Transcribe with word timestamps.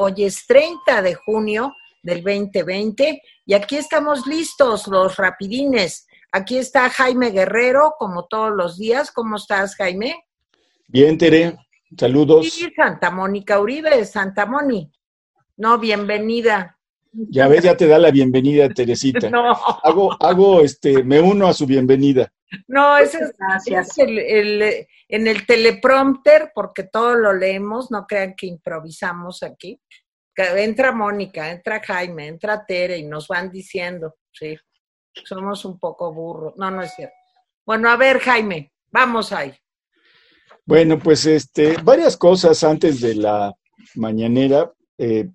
Hoy 0.00 0.24
es 0.24 0.46
30 0.46 1.02
de 1.02 1.16
junio 1.16 1.74
del 2.04 2.22
2020 2.22 3.20
y 3.44 3.54
aquí 3.54 3.74
estamos 3.74 4.28
listos, 4.28 4.86
los 4.86 5.16
rapidines. 5.16 6.06
Aquí 6.30 6.56
está 6.56 6.88
Jaime 6.88 7.30
Guerrero, 7.30 7.94
como 7.98 8.26
todos 8.26 8.52
los 8.54 8.78
días. 8.78 9.10
¿Cómo 9.10 9.34
estás, 9.34 9.74
Jaime? 9.74 10.24
Bien, 10.86 11.18
Tere. 11.18 11.58
Saludos. 11.98 12.46
Y 12.46 12.72
Santa 12.76 13.10
Mónica 13.10 13.58
Uribe, 13.58 14.04
Santa 14.04 14.46
Moni. 14.46 14.88
No, 15.56 15.80
bienvenida. 15.80 16.77
Ya 17.30 17.48
ves, 17.48 17.64
ya 17.64 17.76
te 17.76 17.88
da 17.88 17.98
la 17.98 18.12
bienvenida, 18.12 18.68
Teresita. 18.68 19.28
No. 19.30 19.52
Hago, 19.82 20.16
hago, 20.22 20.60
este, 20.60 21.02
me 21.02 21.20
uno 21.20 21.48
a 21.48 21.52
su 21.52 21.66
bienvenida. 21.66 22.32
No, 22.68 22.96
eso 22.96 23.18
es, 23.18 23.34
gracias. 23.36 23.98
en 23.98 25.26
el 25.26 25.46
teleprompter, 25.46 26.52
porque 26.54 26.84
todo 26.84 27.14
lo 27.16 27.32
leemos, 27.32 27.90
no 27.90 28.06
crean 28.06 28.34
que 28.36 28.46
improvisamos 28.46 29.42
aquí. 29.42 29.80
Entra 30.36 30.92
Mónica, 30.92 31.50
entra 31.50 31.80
Jaime, 31.84 32.28
entra 32.28 32.64
Tere 32.64 32.96
y 32.96 33.02
nos 33.02 33.26
van 33.26 33.50
diciendo, 33.50 34.14
sí, 34.30 34.56
somos 35.24 35.64
un 35.64 35.78
poco 35.80 36.12
burros. 36.14 36.54
No, 36.56 36.70
no 36.70 36.82
es 36.82 36.94
cierto. 36.94 37.16
Bueno, 37.66 37.90
a 37.90 37.96
ver, 37.96 38.20
Jaime, 38.20 38.72
vamos 38.92 39.32
ahí. 39.32 39.52
Bueno, 40.64 40.98
pues 40.98 41.26
este, 41.26 41.76
varias 41.82 42.16
cosas 42.16 42.62
antes 42.62 43.00
de 43.00 43.16
la 43.16 43.52
mañanera. 43.96 44.72
Eh, 44.96 45.28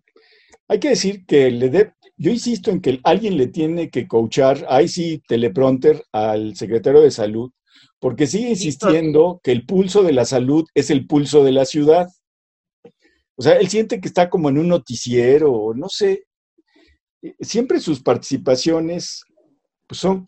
hay 0.73 0.79
que 0.79 0.89
decir 0.89 1.23
que 1.27 1.51
le 1.51 1.69
de, 1.69 1.93
yo 2.17 2.31
insisto 2.31 2.71
en 2.71 2.81
que 2.81 2.99
alguien 3.03 3.37
le 3.37 3.45
tiene 3.45 3.91
que 3.91 4.07
coachar, 4.07 4.65
ahí 4.69 4.87
sí, 4.87 5.21
teleprompter 5.27 6.03
al 6.11 6.55
secretario 6.55 7.01
de 7.01 7.11
salud, 7.11 7.51
porque 7.99 8.25
sigue 8.25 8.49
insistiendo 8.49 9.39
que 9.43 9.51
el 9.51 9.67
pulso 9.67 10.01
de 10.01 10.13
la 10.13 10.25
salud 10.25 10.65
es 10.73 10.89
el 10.89 11.05
pulso 11.05 11.43
de 11.43 11.51
la 11.51 11.65
ciudad. 11.65 12.07
O 13.35 13.43
sea, 13.43 13.53
él 13.53 13.67
siente 13.67 14.01
que 14.01 14.07
está 14.07 14.31
como 14.31 14.49
en 14.49 14.57
un 14.57 14.67
noticiero, 14.67 15.73
no 15.75 15.89
sé. 15.89 16.25
Siempre 17.39 17.79
sus 17.79 18.01
participaciones 18.01 19.21
pues 19.85 19.99
son, 19.99 20.25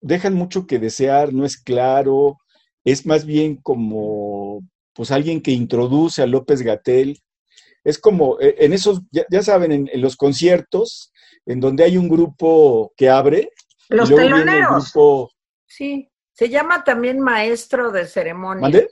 dejan 0.00 0.34
mucho 0.34 0.68
que 0.68 0.78
desear, 0.78 1.34
no 1.34 1.44
es 1.44 1.56
claro, 1.56 2.38
es 2.84 3.06
más 3.06 3.26
bien 3.26 3.56
como 3.56 4.62
pues 4.94 5.10
alguien 5.10 5.40
que 5.40 5.50
introduce 5.50 6.22
a 6.22 6.26
López 6.26 6.62
Gatel. 6.62 7.18
Es 7.90 7.98
como 7.98 8.40
eh, 8.40 8.56
en 8.58 8.72
esos, 8.72 9.00
ya, 9.10 9.42
saben, 9.42 9.72
en, 9.72 10.00
los 10.00 10.16
conciertos, 10.16 11.12
en 11.44 11.60
donde 11.60 11.84
hay 11.84 11.96
un 11.96 12.08
grupo 12.08 12.92
que 12.96 13.08
abre. 13.08 13.50
Los 13.88 14.08
teloneros. 14.08 14.92
Sí, 15.66 16.08
se 16.32 16.48
llama 16.48 16.84
también 16.84 17.20
maestro 17.20 17.90
de 17.90 18.06
ceremonias. 18.06 18.62
¿Mande? 18.62 18.88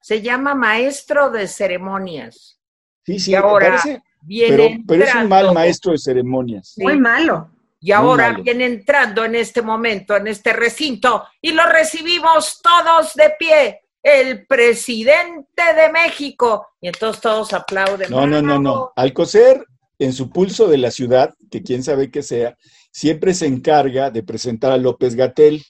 Se 0.00 0.22
llama 0.22 0.54
maestro 0.54 1.30
de 1.30 1.48
ceremonias. 1.48 2.58
Sí, 3.04 3.18
sí, 3.18 3.34
ahora 3.34 3.70
parece, 3.82 4.02
pero, 4.28 4.68
pero 4.86 5.04
es 5.04 5.14
un 5.14 5.28
mal 5.28 5.52
maestro 5.52 5.92
de 5.92 5.98
ceremonias. 5.98 6.74
Muy 6.76 6.98
malo. 6.98 7.50
Y 7.80 7.90
ahora 7.90 8.32
viene 8.34 8.66
entrando 8.66 9.24
en 9.24 9.34
este 9.34 9.60
momento, 9.60 10.16
en 10.16 10.28
este 10.28 10.52
recinto, 10.52 11.26
y 11.40 11.50
lo 11.50 11.66
recibimos 11.66 12.60
todos 12.62 13.14
de 13.14 13.34
pie, 13.36 13.80
el 14.02 14.46
presidente 14.46 15.62
de 15.76 15.92
México. 15.92 16.66
Y 16.80 16.88
entonces 16.88 17.22
todos 17.22 17.52
aplauden. 17.52 18.10
No, 18.10 18.26
no, 18.26 18.42
no, 18.42 18.58
no. 18.58 18.92
Alcocer, 18.96 19.64
en 19.98 20.12
su 20.12 20.30
pulso 20.30 20.68
de 20.68 20.78
la 20.78 20.90
ciudad, 20.90 21.34
que 21.50 21.62
quién 21.62 21.82
sabe 21.82 22.10
qué 22.10 22.22
sea, 22.22 22.56
siempre 22.90 23.34
se 23.34 23.46
encarga 23.46 24.10
de 24.10 24.22
presentar 24.22 24.72
a 24.72 24.76
López 24.76 25.14
Gatel, 25.14 25.62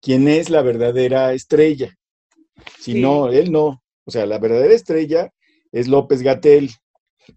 quien 0.00 0.28
es 0.28 0.50
la 0.50 0.62
verdadera 0.62 1.32
estrella. 1.32 1.94
Si 2.80 3.00
no, 3.00 3.28
él 3.28 3.52
no. 3.52 3.82
O 4.04 4.10
sea, 4.10 4.26
la 4.26 4.38
verdadera 4.38 4.74
estrella 4.74 5.30
es 5.72 5.88
López 5.88 6.22
Gatel. 6.22 6.70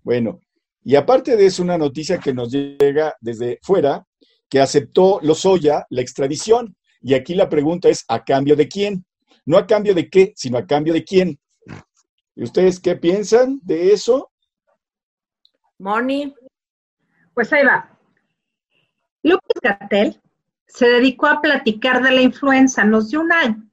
Bueno, 0.03 0.39
y 0.83 0.95
aparte 0.95 1.36
de 1.36 1.45
eso, 1.45 1.61
una 1.61 1.77
noticia 1.77 2.20
que 2.20 2.33
nos 2.33 2.52
llega 2.52 3.16
desde 3.21 3.60
fuera, 3.61 4.05
que 4.49 4.60
aceptó 4.60 5.20
Lozoya 5.21 5.86
la 5.89 6.02
extradición. 6.02 6.76
Y 7.02 7.14
aquí 7.14 7.36
la 7.36 7.49
pregunta 7.49 7.89
es, 7.89 8.04
¿a 8.08 8.23
cambio 8.23 8.55
de 8.55 8.67
quién? 8.67 9.05
No 9.45 9.58
a 9.58 9.67
cambio 9.67 9.94
de 9.94 10.10
qué, 10.10 10.33
sino 10.36 10.58
a 10.58 10.66
cambio 10.66 10.94
de 10.94 11.04
quién. 11.04 11.39
¿Y 12.36 12.44
ustedes 12.44 12.80
qué 12.80 12.95
piensan 12.95 13.60
de 13.64 13.94
eso? 13.94 14.32
Moni. 15.77 16.33
Pues 17.33 17.52
ahí 17.54 17.66
va. 17.66 17.98
López 19.23 19.61
Gatel 19.61 20.22
se 20.67 20.88
dedicó 20.88 21.28
a 21.28 21.42
platicar 21.42 22.04
de 22.04 22.11
la 22.11 22.22
influenza, 22.22 22.83
nos 22.86 23.10
dio 23.10 23.22
una 23.22 23.70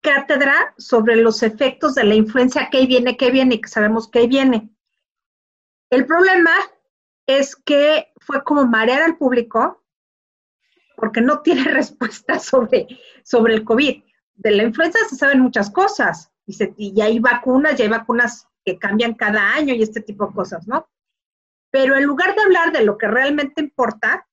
cátedra 0.00 0.72
sobre 0.78 1.16
los 1.16 1.42
efectos 1.42 1.96
de 1.96 2.04
la 2.04 2.14
influencia 2.14 2.68
que 2.70 2.78
ahí 2.78 2.86
viene, 2.86 3.16
que 3.16 3.30
viene, 3.30 3.56
y 3.56 3.60
que 3.60 3.68
sabemos 3.68 4.08
que 4.08 4.20
ahí 4.20 4.28
viene. 4.28 4.70
El 5.90 6.06
problema 6.06 6.52
es 7.26 7.56
que 7.56 8.12
fue 8.20 8.42
como 8.44 8.66
marear 8.66 9.02
al 9.02 9.16
público 9.16 9.84
porque 10.96 11.20
no 11.20 11.42
tiene 11.42 11.64
respuesta 11.72 12.38
sobre, 12.38 12.86
sobre 13.24 13.54
el 13.54 13.64
COVID. 13.64 14.02
De 14.36 14.50
la 14.50 14.62
influenza 14.62 14.98
se 15.08 15.16
saben 15.16 15.40
muchas 15.40 15.70
cosas 15.70 16.30
y, 16.46 16.56
y 16.76 17.00
hay 17.00 17.18
vacunas, 17.18 17.78
y 17.78 17.82
hay 17.82 17.88
vacunas 17.88 18.46
que 18.64 18.78
cambian 18.78 19.14
cada 19.14 19.54
año 19.54 19.74
y 19.74 19.82
este 19.82 20.00
tipo 20.00 20.26
de 20.26 20.34
cosas, 20.34 20.66
¿no? 20.66 20.88
Pero 21.70 21.96
en 21.96 22.04
lugar 22.04 22.34
de 22.34 22.42
hablar 22.42 22.72
de 22.72 22.84
lo 22.84 22.98
que 22.98 23.06
realmente 23.06 23.60
importa, 23.60 24.26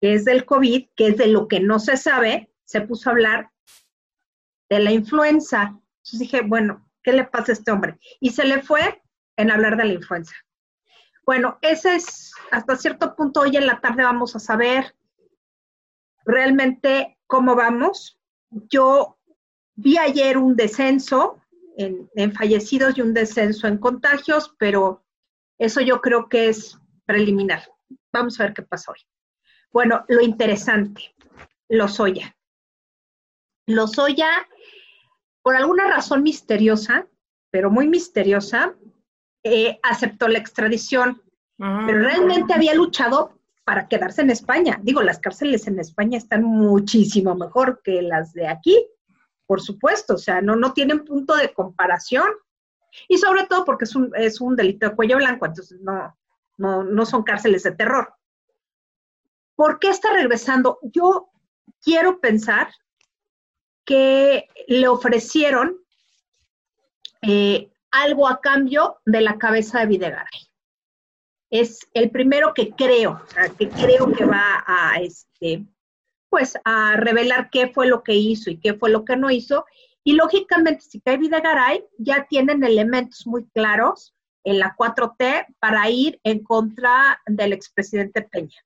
que 0.00 0.14
es 0.14 0.24
del 0.24 0.44
COVID, 0.44 0.88
que 0.96 1.08
es 1.08 1.16
de 1.16 1.28
lo 1.28 1.48
que 1.48 1.60
no 1.60 1.78
se 1.78 1.96
sabe, 1.96 2.52
se 2.64 2.80
puso 2.80 3.08
a 3.08 3.12
hablar 3.12 3.50
de 4.68 4.80
la 4.80 4.92
influenza. 4.92 5.62
Entonces 5.98 6.20
dije, 6.20 6.40
bueno, 6.42 6.88
¿qué 7.02 7.12
le 7.12 7.24
pasa 7.24 7.52
a 7.52 7.54
este 7.54 7.70
hombre? 7.70 7.98
Y 8.20 8.30
se 8.30 8.44
le 8.44 8.62
fue 8.62 9.02
en 9.36 9.50
hablar 9.50 9.76
de 9.76 9.84
la 9.84 9.92
influenza. 9.92 10.34
Bueno, 11.24 11.58
ese 11.62 11.94
es 11.94 12.32
hasta 12.50 12.76
cierto 12.76 13.14
punto 13.14 13.40
hoy 13.40 13.56
en 13.56 13.66
la 13.66 13.80
tarde 13.80 14.02
vamos 14.02 14.34
a 14.34 14.40
saber 14.40 14.94
realmente 16.24 17.18
cómo 17.26 17.54
vamos. 17.54 18.18
Yo 18.50 19.18
vi 19.82 19.98
ayer 19.98 20.38
un 20.38 20.54
descenso 20.54 21.40
en, 21.76 22.32
fallecidos 22.32 22.96
y 22.96 23.00
un 23.00 23.12
descenso 23.12 23.66
en 23.66 23.78
contagios, 23.78 24.54
pero 24.58 25.04
eso 25.58 25.80
yo 25.80 26.00
creo 26.00 26.28
que 26.28 26.48
es 26.48 26.78
preliminar. 27.04 27.62
Vamos 28.12 28.38
a 28.38 28.44
ver 28.44 28.54
qué 28.54 28.62
pasa 28.62 28.92
hoy. 28.92 29.00
Bueno, 29.72 30.04
lo 30.08 30.20
interesante, 30.20 31.14
Lozoya. 31.68 32.36
Lozoya, 33.66 34.30
por 35.42 35.56
alguna 35.56 35.88
razón 35.88 36.22
misteriosa, 36.22 37.06
pero 37.50 37.70
muy 37.70 37.88
misteriosa, 37.88 38.74
eh, 39.42 39.80
aceptó 39.82 40.28
la 40.28 40.38
extradición, 40.38 41.22
pero 41.56 41.98
realmente 41.98 42.54
había 42.54 42.74
luchado 42.74 43.38
para 43.64 43.88
quedarse 43.88 44.22
en 44.22 44.30
España. 44.30 44.80
Digo, 44.82 45.02
las 45.02 45.20
cárceles 45.20 45.66
en 45.66 45.78
España 45.78 46.18
están 46.18 46.42
muchísimo 46.42 47.34
mejor 47.34 47.80
que 47.82 48.02
las 48.02 48.32
de 48.32 48.48
aquí, 48.48 48.86
por 49.46 49.60
supuesto, 49.60 50.14
o 50.14 50.18
sea, 50.18 50.40
no, 50.40 50.56
no 50.56 50.72
tienen 50.72 51.04
punto 51.04 51.36
de 51.36 51.52
comparación. 51.52 52.30
Y 53.08 53.18
sobre 53.18 53.46
todo 53.46 53.64
porque 53.64 53.84
es 53.84 53.94
un, 53.94 54.12
es 54.16 54.40
un 54.40 54.54
delito 54.54 54.88
de 54.88 54.94
cuello 54.94 55.16
blanco, 55.16 55.46
entonces 55.46 55.80
no, 55.80 56.16
no, 56.58 56.84
no 56.84 57.06
son 57.06 57.22
cárceles 57.22 57.62
de 57.62 57.72
terror. 57.72 58.14
¿Por 59.54 59.78
qué 59.78 59.88
está 59.88 60.12
regresando? 60.12 60.78
Yo 60.82 61.30
quiero 61.82 62.20
pensar 62.20 62.68
que 63.84 64.48
le 64.68 64.88
ofrecieron 64.88 65.78
eh, 67.22 67.70
algo 67.90 68.28
a 68.28 68.40
cambio 68.40 69.00
de 69.04 69.20
la 69.20 69.38
cabeza 69.38 69.80
de 69.80 69.86
Videgaray. 69.86 70.48
Es 71.50 71.80
el 71.92 72.10
primero 72.10 72.54
que 72.54 72.70
creo, 72.70 73.22
o 73.22 73.26
sea, 73.30 73.48
que 73.50 73.68
creo 73.68 74.10
que 74.12 74.24
va 74.24 74.64
a, 74.66 74.96
este, 75.00 75.66
pues, 76.32 76.56
a 76.64 76.96
revelar 76.96 77.50
qué 77.50 77.68
fue 77.68 77.86
lo 77.86 78.02
que 78.02 78.14
hizo 78.14 78.50
y 78.50 78.56
qué 78.56 78.72
fue 78.72 78.88
lo 78.88 79.04
que 79.04 79.16
no 79.16 79.30
hizo. 79.30 79.66
Y 80.02 80.14
lógicamente, 80.14 80.80
si 80.80 80.98
cae 80.98 81.18
Videgaray, 81.18 81.84
ya 81.98 82.26
tienen 82.26 82.64
elementos 82.64 83.26
muy 83.26 83.44
claros 83.50 84.14
en 84.42 84.58
la 84.58 84.74
4T 84.74 85.54
para 85.60 85.90
ir 85.90 86.18
en 86.24 86.42
contra 86.42 87.20
del 87.26 87.52
expresidente 87.52 88.22
Peña. 88.22 88.56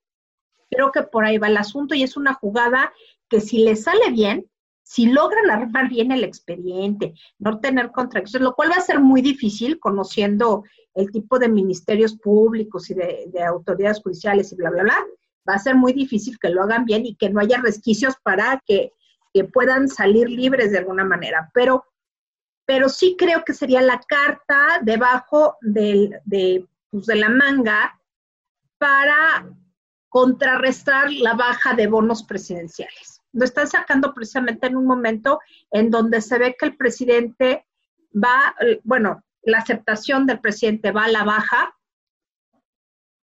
Creo 0.70 0.92
que 0.92 1.02
por 1.02 1.24
ahí 1.24 1.38
va 1.38 1.48
el 1.48 1.56
asunto 1.56 1.96
y 1.96 2.04
es 2.04 2.16
una 2.16 2.34
jugada 2.34 2.92
que 3.28 3.40
si 3.40 3.58
le 3.64 3.74
sale 3.74 4.12
bien, 4.12 4.48
si 4.84 5.06
logran 5.06 5.50
armar 5.50 5.88
bien 5.88 6.12
el 6.12 6.22
expediente, 6.22 7.14
no 7.40 7.58
tener 7.58 7.90
contradicciones, 7.90 8.44
lo 8.44 8.54
cual 8.54 8.70
va 8.70 8.76
a 8.76 8.80
ser 8.80 9.00
muy 9.00 9.22
difícil 9.22 9.80
conociendo 9.80 10.62
el 10.94 11.10
tipo 11.10 11.40
de 11.40 11.48
ministerios 11.48 12.14
públicos 12.14 12.88
y 12.90 12.94
de, 12.94 13.42
autoridades 13.44 14.00
judiciales 14.00 14.52
y 14.52 14.54
bla, 14.54 14.70
bla, 14.70 14.84
bla, 14.84 15.06
va 15.48 15.54
a 15.54 15.58
ser 15.58 15.74
muy 15.74 15.92
difícil 15.92 16.38
que 16.38 16.50
lo 16.50 16.62
hagan 16.62 16.84
bien 16.84 17.06
y 17.06 17.14
que 17.14 17.30
no 17.30 17.40
haya 17.40 17.60
resquicios 17.60 18.14
para 18.22 18.62
que, 18.66 18.92
puedan 19.52 19.86
salir 19.86 20.30
libres 20.30 20.72
de 20.72 20.78
alguna 20.78 21.04
manera. 21.04 21.50
Pero, 21.52 21.84
pero 22.64 22.88
sí 22.88 23.16
creo 23.18 23.44
que 23.44 23.52
sería 23.52 23.82
la 23.82 24.00
carta 24.08 24.80
debajo 24.80 25.58
del, 25.60 26.18
de, 26.24 26.66
pues, 26.88 27.04
de 27.04 27.16
la 27.16 27.28
manga 27.28 28.00
para 28.78 29.46
contrarrestar 30.08 31.12
la 31.12 31.34
baja 31.34 31.74
de 31.74 31.86
bonos 31.86 32.22
presidenciales 32.22 33.16
lo 33.36 33.44
están 33.44 33.68
sacando 33.68 34.14
precisamente 34.14 34.66
en 34.66 34.76
un 34.76 34.86
momento 34.86 35.40
en 35.70 35.90
donde 35.90 36.22
se 36.22 36.38
ve 36.38 36.56
que 36.58 36.66
el 36.66 36.76
presidente 36.76 37.66
va, 38.12 38.56
bueno, 38.82 39.22
la 39.42 39.58
aceptación 39.58 40.26
del 40.26 40.40
presidente 40.40 40.90
va 40.90 41.04
a 41.04 41.08
la 41.08 41.22
baja 41.22 41.76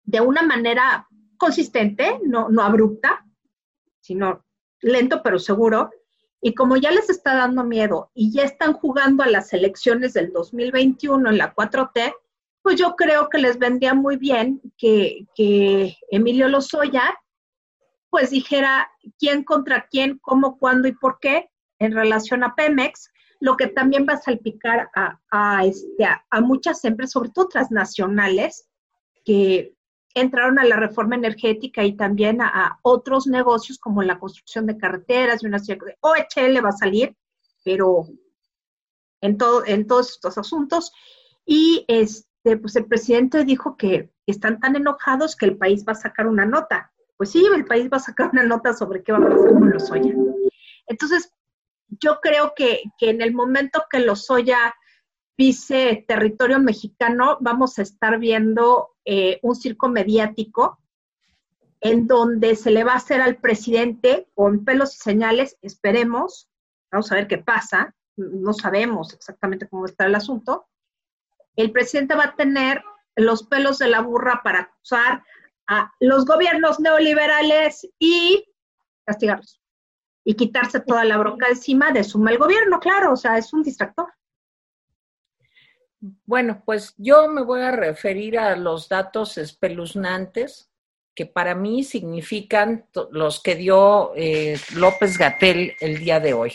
de 0.05 0.21
una 0.21 0.43
manera 0.43 1.09
consistente, 1.43 2.21
no, 2.23 2.50
no 2.50 2.62
abrupta, 2.62 3.27
sino 4.00 4.44
lento 4.81 5.25
pero 5.25 5.41
seguro. 5.41 5.91
Y 6.41 6.55
como 6.55 6.77
ya 6.77 6.93
les 6.93 7.11
está 7.11 7.35
dando 7.35 7.65
miedo 7.65 8.12
y 8.15 8.33
ya 8.33 8.44
están 8.44 8.75
jugando 8.75 9.25
a 9.25 9.29
las 9.29 9.53
elecciones 9.53 10.12
del 10.12 10.33
2021 10.33 11.31
en 11.31 11.39
la 11.39 11.53
4T, 11.53 12.15
pues 12.62 12.77
yo 12.77 12.94
creo 12.94 13.29
que 13.29 13.39
les 13.39 13.59
vendría 13.59 13.93
muy 13.93 14.19
bien 14.19 14.62
que, 14.79 15.27
que 15.35 15.97
Emilio 16.12 16.47
Lozoya 16.47 17.12
pues 18.09 18.31
dijera 18.31 18.88
quién 19.19 19.43
contra 19.43 19.88
quién, 19.91 20.19
cómo, 20.23 20.61
cuándo 20.61 20.87
y 20.87 20.93
por 20.93 21.19
qué 21.19 21.50
en 21.81 21.93
relación 21.93 22.45
a 22.45 22.55
Pemex, 22.55 23.11
lo 23.41 23.56
que 23.56 23.67
también 23.67 24.06
va 24.09 24.12
a 24.12 24.23
salpicar 24.23 24.91
a, 24.95 25.19
a, 25.33 25.65
este, 25.65 26.05
a 26.05 26.41
muchas 26.41 26.85
empresas, 26.85 27.15
sobre 27.15 27.31
todo 27.31 27.49
transnacionales, 27.49 28.69
que 29.25 29.75
entraron 30.14 30.59
a 30.59 30.64
la 30.64 30.76
reforma 30.76 31.14
energética 31.14 31.85
y 31.85 31.97
también 31.97 32.41
a, 32.41 32.79
otros 32.82 33.26
negocios 33.26 33.79
como 33.79 34.03
la 34.03 34.19
construcción 34.19 34.67
de 34.67 34.76
carreteras 34.76 35.43
y 35.43 35.47
una 35.47 35.59
serie 35.59 35.82
de 35.85 35.99
OHL 36.00 36.64
va 36.64 36.70
a 36.70 36.73
salir, 36.73 37.17
pero 37.64 38.06
en, 39.20 39.38
todo, 39.38 39.64
en 39.67 39.87
todos 39.87 40.11
estos 40.11 40.38
asuntos. 40.38 40.93
Y 41.47 41.85
este, 41.88 42.56
pues 42.56 42.76
el 42.76 42.87
presidente 42.87 43.44
dijo 43.44 43.76
que 43.76 44.12
están 44.26 44.61
tan 44.61 44.76
enojados 44.76 45.37
que 45.37 45.47
el 45.47 45.56
país 45.56 45.85
va 45.87 45.93
a 45.93 45.97
sacar 45.97 46.26
una 46.26 46.44
nota. 46.44 46.93
Pues 47.17 47.31
sí, 47.31 47.44
el 47.55 47.64
país 47.64 47.88
va 47.93 47.99
a 47.99 48.00
sacar 48.00 48.31
una 48.32 48.43
nota 48.43 48.75
sobre 48.75 49.03
qué 49.03 49.12
va 49.12 49.19
a 49.19 49.23
pasar 49.23 49.53
con 49.53 49.70
los 49.70 49.82
Lozoya. 49.91 50.14
Entonces, 50.87 51.32
yo 52.00 52.19
creo 52.20 52.53
que, 52.56 52.82
que 52.99 53.11
en 53.11 53.23
el 53.23 53.32
momento 53.32 53.85
que 53.91 54.00
los 54.00 54.29
Lozoya 54.29 54.75
pise 55.37 56.05
territorio 56.06 56.59
mexicano, 56.59 57.38
vamos 57.41 57.79
a 57.79 57.82
estar 57.82 58.19
viendo 58.19 58.92
eh, 59.04 59.38
un 59.43 59.54
circo 59.54 59.88
mediático 59.88 60.78
en 61.81 62.06
donde 62.06 62.54
se 62.54 62.70
le 62.70 62.84
va 62.84 62.93
a 62.93 62.96
hacer 62.96 63.20
al 63.20 63.37
presidente 63.37 64.28
con 64.34 64.64
pelos 64.64 64.94
y 64.94 64.99
señales, 64.99 65.58
esperemos, 65.62 66.49
vamos 66.93 67.10
a 67.10 67.16
ver 67.16 67.26
qué 67.26 67.38
pasa, 67.38 67.94
no 68.16 68.52
sabemos 68.52 69.12
exactamente 69.14 69.69
cómo 69.69 69.87
está 69.87 70.06
el 70.06 70.14
asunto. 70.14 70.69
El 71.56 71.72
presidente 71.72 72.14
va 72.14 72.25
a 72.25 72.37
tener 72.37 72.82
los 73.16 73.43
pelos 73.43 73.78
de 73.78 73.88
la 73.88 74.00
burra 74.00 74.43
para 74.44 74.60
acusar 74.60 75.25
a 75.66 75.93
los 75.99 76.25
gobiernos 76.25 76.78
neoliberales 76.78 77.88
y 77.99 78.44
castigarlos 79.04 79.60
y 80.25 80.34
quitarse 80.34 80.81
toda 80.81 81.04
la 81.04 81.19
bronca 81.19 81.49
encima 81.49 81.90
de 81.90 82.04
su 82.04 82.19
mal 82.19 82.38
gobierno, 82.38 82.78
claro, 82.78 83.12
o 83.12 83.16
sea, 83.16 83.38
es 83.38 83.52
un 83.52 83.62
distractor. 83.62 84.12
Bueno, 86.26 86.64
pues 86.66 86.94
yo 86.99 87.28
me 87.28 87.43
voy 87.43 87.60
a 87.60 87.70
referir 87.70 88.37
a 88.37 88.56
los 88.56 88.88
datos 88.88 89.38
espeluznantes 89.38 90.69
que 91.14 91.26
para 91.26 91.54
mí 91.54 91.84
significan 91.84 92.87
los 93.12 93.40
que 93.40 93.54
dio 93.54 94.12
eh, 94.16 94.58
López 94.75 95.16
Gatel 95.16 95.76
el 95.78 95.99
día 95.99 96.19
de 96.19 96.32
hoy. 96.34 96.54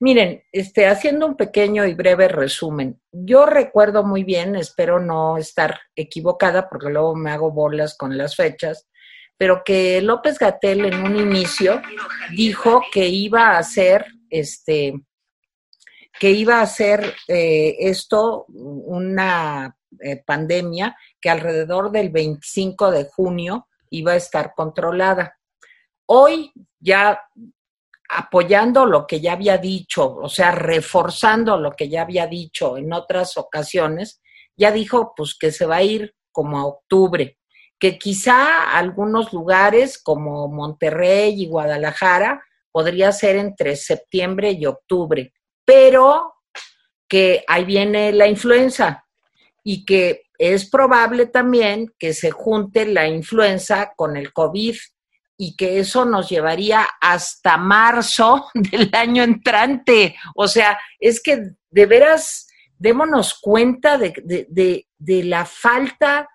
Miren, 0.00 0.42
este, 0.50 0.86
haciendo 0.86 1.26
un 1.26 1.36
pequeño 1.36 1.84
y 1.84 1.92
breve 1.92 2.28
resumen, 2.28 2.98
yo 3.12 3.44
recuerdo 3.44 4.02
muy 4.02 4.24
bien, 4.24 4.56
espero 4.56 4.98
no 4.98 5.36
estar 5.36 5.78
equivocada 5.94 6.68
porque 6.70 6.88
luego 6.88 7.14
me 7.14 7.30
hago 7.30 7.50
bolas 7.50 7.98
con 7.98 8.16
las 8.16 8.34
fechas, 8.34 8.88
pero 9.36 9.62
que 9.62 10.00
López 10.00 10.38
Gatel 10.38 10.86
en 10.86 11.02
un 11.02 11.16
inicio 11.16 11.82
dijo 12.34 12.80
que 12.92 13.08
iba 13.08 13.50
a 13.50 13.58
hacer 13.58 14.06
este, 14.30 14.94
que 16.18 16.30
iba 16.30 16.60
a 16.60 16.66
ser 16.66 17.14
eh, 17.28 17.76
esto 17.78 18.46
una 18.48 19.76
eh, 20.00 20.22
pandemia 20.24 20.96
que 21.20 21.30
alrededor 21.30 21.90
del 21.90 22.10
25 22.10 22.90
de 22.90 23.04
junio 23.04 23.68
iba 23.90 24.12
a 24.12 24.16
estar 24.16 24.52
controlada. 24.54 25.38
Hoy 26.06 26.52
ya 26.78 27.20
apoyando 28.08 28.86
lo 28.86 29.06
que 29.06 29.20
ya 29.20 29.32
había 29.32 29.58
dicho, 29.58 30.16
o 30.16 30.28
sea, 30.28 30.52
reforzando 30.52 31.58
lo 31.58 31.72
que 31.72 31.88
ya 31.88 32.02
había 32.02 32.26
dicho 32.26 32.76
en 32.76 32.92
otras 32.92 33.36
ocasiones, 33.36 34.20
ya 34.56 34.70
dijo 34.70 35.12
pues 35.16 35.36
que 35.38 35.50
se 35.50 35.66
va 35.66 35.76
a 35.76 35.82
ir 35.82 36.14
como 36.30 36.58
a 36.58 36.66
octubre, 36.66 37.38
que 37.78 37.98
quizá 37.98 38.76
algunos 38.76 39.32
lugares 39.32 40.00
como 40.02 40.48
Monterrey 40.48 41.42
y 41.42 41.48
Guadalajara 41.48 42.42
podría 42.70 43.10
ser 43.12 43.36
entre 43.36 43.74
septiembre 43.76 44.52
y 44.52 44.66
octubre, 44.66 45.32
pero 45.66 46.32
que 47.06 47.44
ahí 47.46 47.66
viene 47.66 48.12
la 48.12 48.26
influenza 48.26 49.04
y 49.62 49.84
que 49.84 50.22
es 50.38 50.70
probable 50.70 51.26
también 51.26 51.92
que 51.98 52.14
se 52.14 52.30
junte 52.30 52.86
la 52.86 53.08
influenza 53.08 53.92
con 53.96 54.16
el 54.16 54.32
COVID 54.32 54.76
y 55.38 55.56
que 55.56 55.78
eso 55.78 56.04
nos 56.04 56.30
llevaría 56.30 56.86
hasta 57.00 57.56
marzo 57.58 58.48
del 58.54 58.90
año 58.94 59.22
entrante. 59.22 60.16
O 60.34 60.48
sea, 60.48 60.78
es 60.98 61.22
que 61.22 61.40
de 61.70 61.86
veras 61.86 62.46
démonos 62.78 63.38
cuenta 63.40 63.98
de, 63.98 64.12
de, 64.24 64.86
de, 64.98 65.24
la 65.24 65.44
falta 65.46 66.28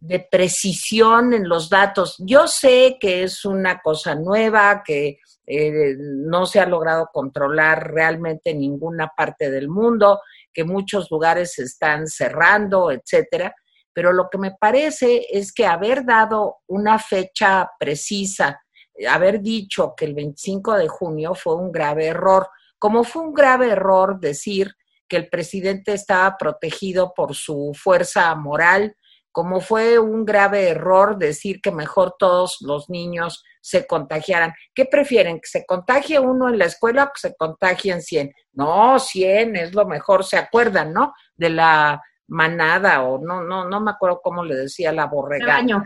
de 0.00 0.20
precisión 0.20 1.34
en 1.34 1.48
los 1.48 1.68
datos. 1.68 2.16
Yo 2.18 2.46
sé 2.46 2.96
que 3.00 3.24
es 3.24 3.44
una 3.44 3.80
cosa 3.80 4.14
nueva, 4.14 4.82
que 4.84 5.18
eh, 5.46 5.96
no 5.98 6.46
se 6.46 6.60
ha 6.60 6.66
logrado 6.66 7.08
controlar 7.12 7.92
realmente 7.92 8.50
en 8.50 8.60
ninguna 8.60 9.12
parte 9.16 9.50
del 9.50 9.68
mundo, 9.68 10.20
que 10.52 10.64
muchos 10.64 11.10
lugares 11.10 11.54
se 11.54 11.64
están 11.64 12.06
cerrando, 12.06 12.90
etcétera. 12.90 13.54
Pero 13.92 14.12
lo 14.12 14.28
que 14.30 14.38
me 14.38 14.52
parece 14.52 15.26
es 15.30 15.52
que 15.52 15.66
haber 15.66 16.04
dado 16.04 16.58
una 16.68 16.98
fecha 16.98 17.68
precisa, 17.78 18.60
haber 19.08 19.40
dicho 19.40 19.94
que 19.96 20.04
el 20.04 20.14
25 20.14 20.74
de 20.74 20.88
junio 20.88 21.34
fue 21.34 21.56
un 21.56 21.72
grave 21.72 22.06
error, 22.06 22.48
como 22.78 23.02
fue 23.02 23.22
un 23.22 23.34
grave 23.34 23.70
error 23.70 24.20
decir 24.20 24.72
que 25.08 25.16
el 25.16 25.28
presidente 25.28 25.94
estaba 25.94 26.36
protegido 26.36 27.12
por 27.14 27.34
su 27.34 27.72
fuerza 27.74 28.32
moral, 28.34 28.94
como 29.38 29.60
fue 29.60 30.00
un 30.00 30.24
grave 30.24 30.70
error 30.70 31.16
decir 31.16 31.60
que 31.60 31.70
mejor 31.70 32.16
todos 32.18 32.56
los 32.60 32.90
niños 32.90 33.44
se 33.60 33.86
contagiaran. 33.86 34.52
¿Qué 34.74 34.84
prefieren? 34.84 35.36
¿Que 35.36 35.46
se 35.46 35.64
contagie 35.64 36.18
uno 36.18 36.48
en 36.48 36.58
la 36.58 36.64
escuela 36.64 37.04
o 37.04 37.12
que 37.14 37.20
se 37.20 37.36
contagien 37.36 38.02
100? 38.02 38.32
No, 38.54 38.98
100 38.98 39.54
es 39.54 39.74
lo 39.76 39.86
mejor, 39.86 40.24
¿se 40.24 40.38
acuerdan, 40.38 40.92
no? 40.92 41.12
De 41.36 41.50
la 41.50 42.02
manada 42.26 43.04
o 43.04 43.24
no, 43.24 43.44
no, 43.44 43.68
no 43.68 43.80
me 43.80 43.92
acuerdo 43.92 44.20
cómo 44.20 44.44
le 44.44 44.56
decía 44.56 44.90
la 44.90 45.06
borrega. 45.06 45.46
Rebaño. 45.46 45.84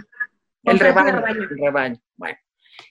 El 0.63 0.79
rebaño, 0.79 1.23
el 1.27 1.59
rebaño. 1.59 1.97
Bueno, 2.17 2.39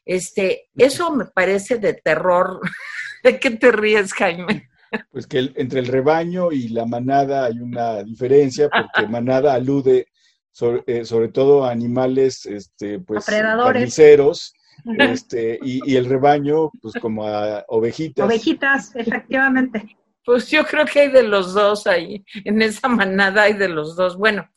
este, 0.05 0.69
eso 0.75 1.09
me 1.09 1.25
parece 1.25 1.79
de 1.79 1.95
terror. 1.95 2.59
¿De 3.24 3.39
qué 3.39 3.50
te 3.50 3.71
ríes, 3.71 4.13
Jaime? 4.13 4.69
Pues 5.09 5.25
que 5.25 5.39
entre 5.55 5.79
el 5.79 5.88
rebaño 5.88 6.51
y 6.51 6.67
la 6.67 6.85
manada 6.85 7.45
hay 7.45 7.57
una 7.57 8.03
diferencia, 8.03 8.69
porque 8.69 9.07
manada 9.09 9.55
alude 9.55 10.05
sobre, 10.51 10.84
eh, 10.88 11.05
sobre 11.05 11.29
todo 11.29 11.65
a 11.65 11.72
animales 11.72 12.46
este, 12.46 13.00
pues, 13.00 13.25
carniceros, 13.25 14.53
este, 14.98 15.60
y, 15.62 15.96
el 15.96 16.05
rebaño, 16.05 16.72
pues 16.81 16.93
como 17.01 17.27
a 17.27 17.63
ovejitas. 17.67 18.25
Ovejitas, 18.25 18.96
efectivamente. 18.96 19.98
Pues 20.24 20.50
yo 20.50 20.63
creo 20.65 20.86
que 20.86 21.01
hay 21.01 21.12
de 21.12 21.24
los 21.24 21.53
dos 21.53 21.88
ahí, 21.88 22.24
en 22.46 22.62
esa 22.62 22.88
manada 22.88 23.43
hay 23.43 23.53
de 23.53 23.67
los 23.67 23.96
dos. 23.96 24.17
Bueno, 24.17 24.48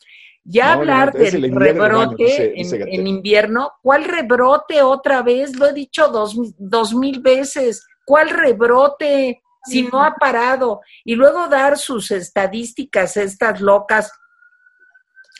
ya 0.44 0.74
hablar 0.74 1.12
del 1.12 1.54
rebrote 1.54 2.52
en, 2.60 3.06
invierno, 3.06 3.72
¿cuál 3.82 4.04
rebrote 4.04 4.82
otra 4.82 5.22
vez? 5.22 5.56
Lo 5.56 5.66
he 5.66 5.72
dicho 5.72 6.08
dos, 6.08 6.36
dos 6.58 6.94
mil 6.94 7.20
veces, 7.20 7.86
¿cuál 8.04 8.28
rebrote? 8.28 9.40
Si 9.66 9.84
no 9.84 10.04
ha 10.04 10.14
parado. 10.16 10.82
Y 11.02 11.14
luego 11.14 11.48
dar 11.48 11.78
sus 11.78 12.10
estadísticas, 12.10 13.16
estas 13.16 13.62
locas, 13.62 14.12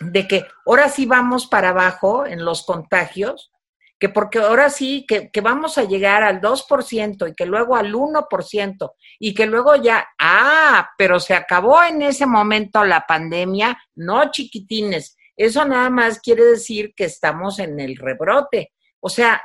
de 0.01 0.27
que 0.27 0.47
ahora 0.67 0.89
sí 0.89 1.07
vamos 1.07 1.47
para 1.47 1.71
abajo 1.71 2.27
en 2.27 2.45
los 2.45 2.65
contagios, 2.65 3.53
que 3.99 4.09
porque 4.09 4.41
ahora 4.41 4.71
sí 4.71 5.07
que, 5.07 5.31
vamos 5.41 5.79
a 5.79 5.85
llegar 5.85 6.23
al 6.25 6.41
2% 6.41 7.31
y 7.31 7.35
que 7.35 7.47
luego 7.47 7.77
al 7.77 7.95
1% 7.95 8.93
y 9.19 9.35
que 9.35 9.47
luego 9.47 9.77
ya, 9.77 10.07
ah, 10.19 10.91
pero 10.99 11.21
se 11.21 11.35
acabó 11.35 11.83
en 11.83 12.03
ese 12.03 12.27
momento 12.27 12.85
la 12.85 13.07
pandemia, 13.07 13.79
no 13.95 14.31
chiquitines, 14.31 15.17
eso 15.37 15.65
nada 15.65 15.91
más 15.91 16.21
quiere 16.21 16.45
decir 16.45 16.93
que 16.95 17.05
estamos 17.05 17.59
en 17.59 17.81
el 17.81 17.97
rebrote. 17.97 18.73
O 19.01 19.09
sea, 19.09 19.43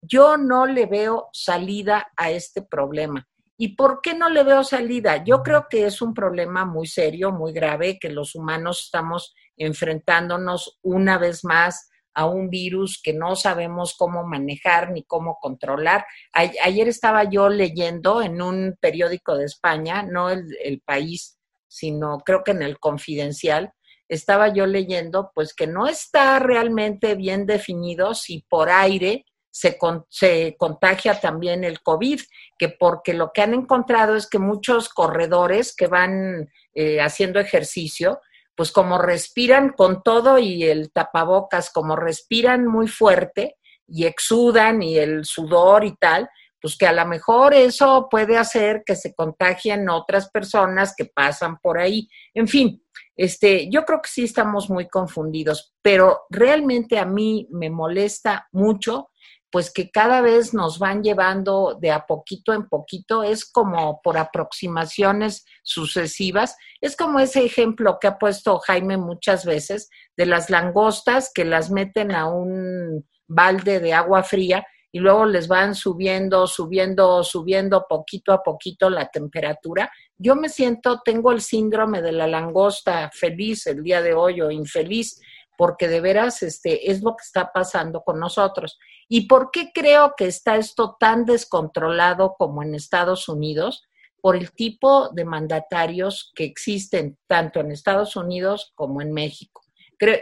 yo 0.00 0.36
no 0.36 0.66
le 0.66 0.86
veo 0.86 1.28
salida 1.32 2.08
a 2.16 2.30
este 2.30 2.62
problema. 2.62 3.26
¿Y 3.56 3.76
por 3.76 4.00
qué 4.02 4.14
no 4.14 4.28
le 4.28 4.42
veo 4.42 4.64
salida? 4.64 5.22
Yo 5.24 5.42
creo 5.42 5.66
que 5.70 5.86
es 5.86 6.02
un 6.02 6.12
problema 6.12 6.64
muy 6.64 6.86
serio, 6.86 7.30
muy 7.30 7.52
grave, 7.52 7.98
que 8.00 8.10
los 8.10 8.34
humanos 8.34 8.82
estamos 8.86 9.34
enfrentándonos 9.56 10.78
una 10.82 11.18
vez 11.18 11.44
más 11.44 11.88
a 12.14 12.26
un 12.26 12.48
virus 12.48 13.00
que 13.02 13.12
no 13.12 13.36
sabemos 13.36 13.94
cómo 13.96 14.24
manejar 14.24 14.90
ni 14.92 15.04
cómo 15.04 15.38
controlar. 15.40 16.04
ayer 16.32 16.88
estaba 16.88 17.24
yo 17.24 17.48
leyendo 17.48 18.22
en 18.22 18.40
un 18.40 18.76
periódico 18.80 19.36
de 19.36 19.44
España, 19.44 20.02
no 20.02 20.30
el, 20.30 20.44
el, 20.62 20.80
país, 20.80 21.38
sino 21.66 22.18
creo 22.20 22.44
que 22.44 22.52
en 22.52 22.62
el 22.62 22.78
Confidencial, 22.78 23.72
estaba 24.08 24.52
yo 24.52 24.66
leyendo, 24.66 25.32
pues 25.34 25.54
que 25.54 25.66
no 25.66 25.86
está 25.86 26.38
realmente 26.38 27.14
bien 27.14 27.46
definido 27.46 28.14
si 28.14 28.44
por 28.48 28.68
aire 28.68 29.24
se, 29.54 29.78
se, 30.08 30.56
contagia 30.58 31.20
también 31.20 31.62
el 31.62 31.80
COVID, 31.80 32.20
que 32.58 32.70
porque 32.70 33.14
lo 33.14 33.30
que 33.32 33.40
han 33.40 33.54
encontrado 33.54 34.16
es 34.16 34.28
que 34.28 34.40
muchos 34.40 34.88
corredores 34.88 35.76
que 35.76 35.86
van 35.86 36.50
eh, 36.74 37.00
haciendo 37.00 37.38
ejercicio, 37.38 38.20
pues 38.56 38.72
como 38.72 38.98
respiran 38.98 39.70
con 39.70 40.02
todo 40.02 40.40
y 40.40 40.64
el 40.64 40.90
tapabocas, 40.90 41.70
como 41.70 41.94
respiran 41.94 42.66
muy 42.66 42.88
fuerte 42.88 43.56
y 43.86 44.06
exudan 44.06 44.82
y 44.82 44.98
el 44.98 45.24
sudor 45.24 45.84
y 45.84 45.94
tal, 45.98 46.28
pues 46.60 46.76
que 46.76 46.88
a 46.88 46.92
lo 46.92 47.06
mejor 47.06 47.54
eso 47.54 48.08
puede 48.10 48.36
hacer 48.36 48.82
que 48.84 48.96
se 48.96 49.14
contagien 49.14 49.88
otras 49.88 50.30
personas 50.30 50.94
que 50.96 51.04
pasan 51.04 51.58
por 51.58 51.78
ahí. 51.78 52.08
En 52.32 52.48
fin, 52.48 52.82
este, 53.14 53.70
yo 53.70 53.84
creo 53.84 54.02
que 54.02 54.10
sí 54.10 54.24
estamos 54.24 54.68
muy 54.68 54.88
confundidos, 54.88 55.74
pero 55.80 56.22
realmente 56.28 56.98
a 56.98 57.04
mí 57.04 57.46
me 57.52 57.70
molesta 57.70 58.48
mucho 58.50 59.10
pues 59.54 59.72
que 59.72 59.92
cada 59.92 60.20
vez 60.20 60.52
nos 60.52 60.80
van 60.80 61.04
llevando 61.04 61.78
de 61.80 61.92
a 61.92 62.06
poquito 62.06 62.52
en 62.52 62.68
poquito, 62.68 63.22
es 63.22 63.48
como 63.48 64.00
por 64.02 64.18
aproximaciones 64.18 65.44
sucesivas, 65.62 66.56
es 66.80 66.96
como 66.96 67.20
ese 67.20 67.44
ejemplo 67.44 67.98
que 68.00 68.08
ha 68.08 68.18
puesto 68.18 68.58
Jaime 68.58 68.96
muchas 68.96 69.44
veces 69.44 69.90
de 70.16 70.26
las 70.26 70.50
langostas 70.50 71.30
que 71.32 71.44
las 71.44 71.70
meten 71.70 72.10
a 72.10 72.26
un 72.26 73.06
balde 73.28 73.78
de 73.78 73.92
agua 73.92 74.24
fría 74.24 74.66
y 74.90 74.98
luego 74.98 75.24
les 75.24 75.46
van 75.46 75.76
subiendo, 75.76 76.48
subiendo, 76.48 77.22
subiendo 77.22 77.86
poquito 77.88 78.32
a 78.32 78.42
poquito 78.42 78.90
la 78.90 79.06
temperatura. 79.06 79.88
Yo 80.18 80.34
me 80.34 80.48
siento, 80.48 81.00
tengo 81.04 81.30
el 81.30 81.40
síndrome 81.40 82.02
de 82.02 82.10
la 82.10 82.26
langosta 82.26 83.08
feliz 83.14 83.68
el 83.68 83.84
día 83.84 84.02
de 84.02 84.14
hoy 84.14 84.40
o 84.40 84.50
infeliz, 84.50 85.20
porque 85.56 85.88
de 85.88 86.00
veras 86.00 86.42
este, 86.42 86.90
es 86.90 87.02
lo 87.02 87.16
que 87.16 87.22
está 87.22 87.52
pasando 87.52 88.02
con 88.02 88.18
nosotros. 88.18 88.78
¿Y 89.08 89.26
por 89.26 89.50
qué 89.50 89.70
creo 89.72 90.14
que 90.16 90.26
está 90.26 90.56
esto 90.56 90.96
tan 90.98 91.24
descontrolado 91.24 92.34
como 92.38 92.62
en 92.62 92.74
Estados 92.74 93.28
Unidos? 93.28 93.84
Por 94.20 94.36
el 94.36 94.52
tipo 94.52 95.10
de 95.10 95.24
mandatarios 95.24 96.32
que 96.34 96.44
existen 96.44 97.18
tanto 97.26 97.60
en 97.60 97.70
Estados 97.70 98.16
Unidos 98.16 98.72
como 98.74 99.02
en 99.02 99.12
México. 99.12 99.62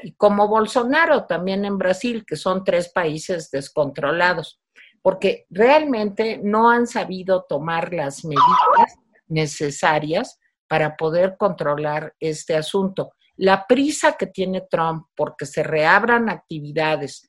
y 0.02 0.12
como 0.14 0.48
Bolsonaro 0.48 1.24
también 1.24 1.64
en 1.64 1.78
Brasil, 1.78 2.24
que 2.26 2.36
son 2.36 2.62
tres 2.62 2.92
países 2.92 3.50
descontrolados, 3.50 4.60
porque 5.00 5.46
realmente 5.50 6.40
no 6.42 6.70
han 6.70 6.86
sabido 6.86 7.44
tomar 7.48 7.92
las 7.92 8.24
medidas 8.24 8.98
necesarias 9.26 10.38
para 10.68 10.96
poder 10.96 11.36
controlar 11.36 12.14
este 12.20 12.56
asunto. 12.56 13.12
La 13.36 13.66
prisa 13.66 14.12
que 14.12 14.26
tiene 14.26 14.62
Trump 14.70 15.06
porque 15.14 15.46
se 15.46 15.62
reabran 15.62 16.28
actividades, 16.28 17.28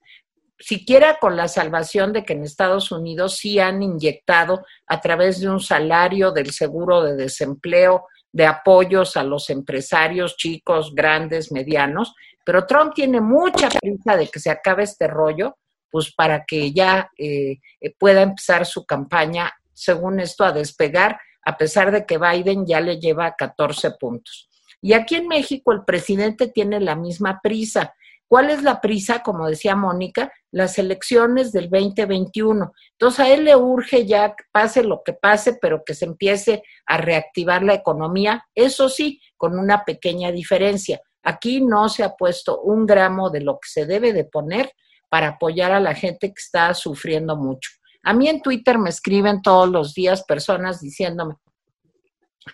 siquiera 0.60 1.18
con 1.20 1.36
la 1.36 1.48
salvación 1.48 2.14
de 2.14 2.24
que 2.24 2.34
en 2.34 2.44
Estados 2.44 2.92
Unidos 2.92 3.38
sí 3.38 3.60
han 3.60 3.82
inyectado 3.82 4.66
a 4.88 5.02
través 5.02 5.40
de 5.42 5.50
un 5.50 5.60
salario 5.60 6.32
del 6.32 6.52
seguro 6.52 7.04
de 7.04 7.16
desempleo, 7.16 8.08
de 8.32 8.46
apoyos 8.46 9.18
a 9.18 9.24
los 9.24 9.50
empresarios 9.50 10.38
chicos, 10.38 10.96
grandes, 10.96 11.52
medianos, 11.52 12.14
pero 12.46 12.66
Trump 12.66 12.94
tiene 12.94 13.22
mucha 13.22 13.70
prisa 13.70 14.18
de 14.18 14.28
que 14.28 14.40
se 14.40 14.50
acabe 14.50 14.84
este 14.84 15.08
rollo, 15.08 15.58
pues 15.90 16.14
para 16.14 16.44
que 16.46 16.72
ya 16.74 17.10
eh, 17.18 17.60
pueda 18.00 18.22
empezar 18.22 18.66
su 18.66 18.86
campaña, 18.86 19.54
según 19.74 20.20
esto, 20.20 20.44
a 20.44 20.52
despegar, 20.52 21.20
a 21.46 21.58
pesar 21.58 21.92
de 21.92 22.06
que 22.06 22.18
Biden 22.18 22.66
ya 22.66 22.80
le 22.80 23.00
lleva 23.00 23.36
14 23.36 23.92
puntos. 24.00 24.50
Y 24.84 24.92
aquí 24.92 25.16
en 25.16 25.30
México 25.30 25.72
el 25.72 25.86
presidente 25.86 26.50
tiene 26.50 26.82
la 26.82 26.98
misma 26.98 27.40
prisa. 27.42 27.96
¿Cuál 28.28 28.50
es 28.50 28.64
la 28.64 28.82
prisa? 28.82 29.24
Como 29.24 29.48
decía 29.48 29.78
Mónica, 29.78 30.30
las 30.52 30.78
elecciones 30.78 31.54
del 31.54 31.70
2021. 31.70 32.74
Entonces 32.92 33.20
a 33.22 33.30
él 33.30 33.46
le 33.46 33.56
urge 33.56 34.06
ya 34.06 34.36
pase 34.52 34.84
lo 34.84 35.02
que 35.06 35.14
pase, 35.14 35.58
pero 35.62 35.84
que 35.86 35.94
se 35.94 36.04
empiece 36.04 36.64
a 36.86 36.98
reactivar 36.98 37.64
la 37.64 37.76
economía, 37.76 38.44
eso 38.56 38.90
sí, 38.90 39.22
con 39.38 39.58
una 39.58 39.86
pequeña 39.86 40.34
diferencia. 40.34 41.00
Aquí 41.24 41.62
no 41.62 41.88
se 41.88 42.04
ha 42.04 42.16
puesto 42.18 42.60
un 42.60 42.86
gramo 42.86 43.30
de 43.30 43.40
lo 43.40 43.54
que 43.54 43.70
se 43.70 43.86
debe 43.86 44.12
de 44.12 44.26
poner 44.26 44.74
para 45.08 45.30
apoyar 45.30 45.72
a 45.72 45.80
la 45.80 45.96
gente 45.96 46.28
que 46.28 46.42
está 46.42 46.74
sufriendo 46.74 47.38
mucho. 47.38 47.72
A 48.04 48.12
mí 48.12 48.28
en 48.28 48.42
Twitter 48.42 48.78
me 48.78 48.90
escriben 48.90 49.42
todos 49.42 49.70
los 49.70 49.94
días 49.94 50.26
personas 50.26 50.82
diciéndome, 50.82 51.36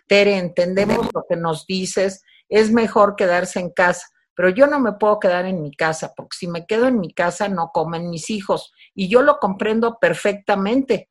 Tere, 0.07 0.37
entendemos 0.37 1.09
lo 1.13 1.25
que 1.27 1.35
nos 1.35 1.65
dices, 1.65 2.23
es 2.47 2.71
mejor 2.71 3.15
quedarse 3.15 3.59
en 3.59 3.71
casa 3.71 4.07
pero 4.39 4.51
yo 4.51 4.67
no 4.67 4.79
me 4.79 4.93
puedo 4.93 5.19
quedar 5.19 5.45
en 5.47 5.61
mi 5.61 5.75
casa, 5.75 6.13
porque 6.15 6.37
si 6.37 6.47
me 6.47 6.65
quedo 6.65 6.87
en 6.87 7.01
mi 7.01 7.13
casa 7.13 7.49
no 7.49 7.71
comen 7.73 8.09
mis 8.09 8.29
hijos. 8.29 8.71
Y 8.95 9.09
yo 9.09 9.21
lo 9.21 9.37
comprendo 9.37 9.97
perfectamente, 9.99 11.09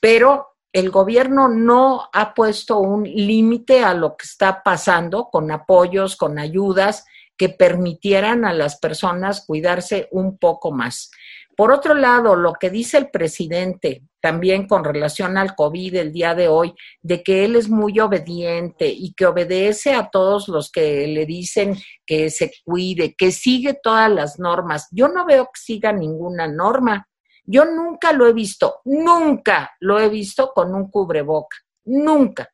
pero 0.00 0.46
el 0.72 0.90
gobierno 0.90 1.48
no 1.48 2.08
ha 2.14 2.32
puesto 2.32 2.78
un 2.78 3.04
límite 3.04 3.84
a 3.84 3.92
lo 3.92 4.16
que 4.16 4.24
está 4.24 4.62
pasando 4.62 5.28
con 5.30 5.50
apoyos, 5.50 6.16
con 6.16 6.38
ayudas 6.38 7.04
que 7.36 7.50
permitieran 7.50 8.46
a 8.46 8.54
las 8.54 8.78
personas 8.78 9.44
cuidarse 9.44 10.08
un 10.10 10.38
poco 10.38 10.72
más. 10.72 11.10
Por 11.56 11.72
otro 11.72 11.94
lado, 11.94 12.36
lo 12.36 12.54
que 12.54 12.70
dice 12.70 12.98
el 12.98 13.10
presidente 13.10 14.02
también 14.20 14.68
con 14.68 14.84
relación 14.84 15.38
al 15.38 15.54
COVID 15.54 15.94
el 15.96 16.12
día 16.12 16.34
de 16.34 16.48
hoy, 16.48 16.74
de 17.02 17.22
que 17.22 17.44
él 17.44 17.56
es 17.56 17.68
muy 17.68 17.98
obediente 18.00 18.86
y 18.86 19.14
que 19.14 19.26
obedece 19.26 19.94
a 19.94 20.10
todos 20.10 20.48
los 20.48 20.70
que 20.70 21.06
le 21.06 21.26
dicen 21.26 21.76
que 22.06 22.30
se 22.30 22.52
cuide, 22.64 23.14
que 23.14 23.32
sigue 23.32 23.78
todas 23.82 24.10
las 24.10 24.38
normas. 24.38 24.88
Yo 24.90 25.08
no 25.08 25.24
veo 25.24 25.46
que 25.46 25.60
siga 25.60 25.92
ninguna 25.92 26.46
norma. 26.46 27.08
Yo 27.44 27.64
nunca 27.64 28.12
lo 28.12 28.26
he 28.26 28.32
visto, 28.32 28.80
nunca 28.84 29.72
lo 29.80 29.98
he 29.98 30.08
visto 30.08 30.52
con 30.54 30.74
un 30.74 30.90
cubreboca, 30.90 31.56
nunca. 31.84 32.48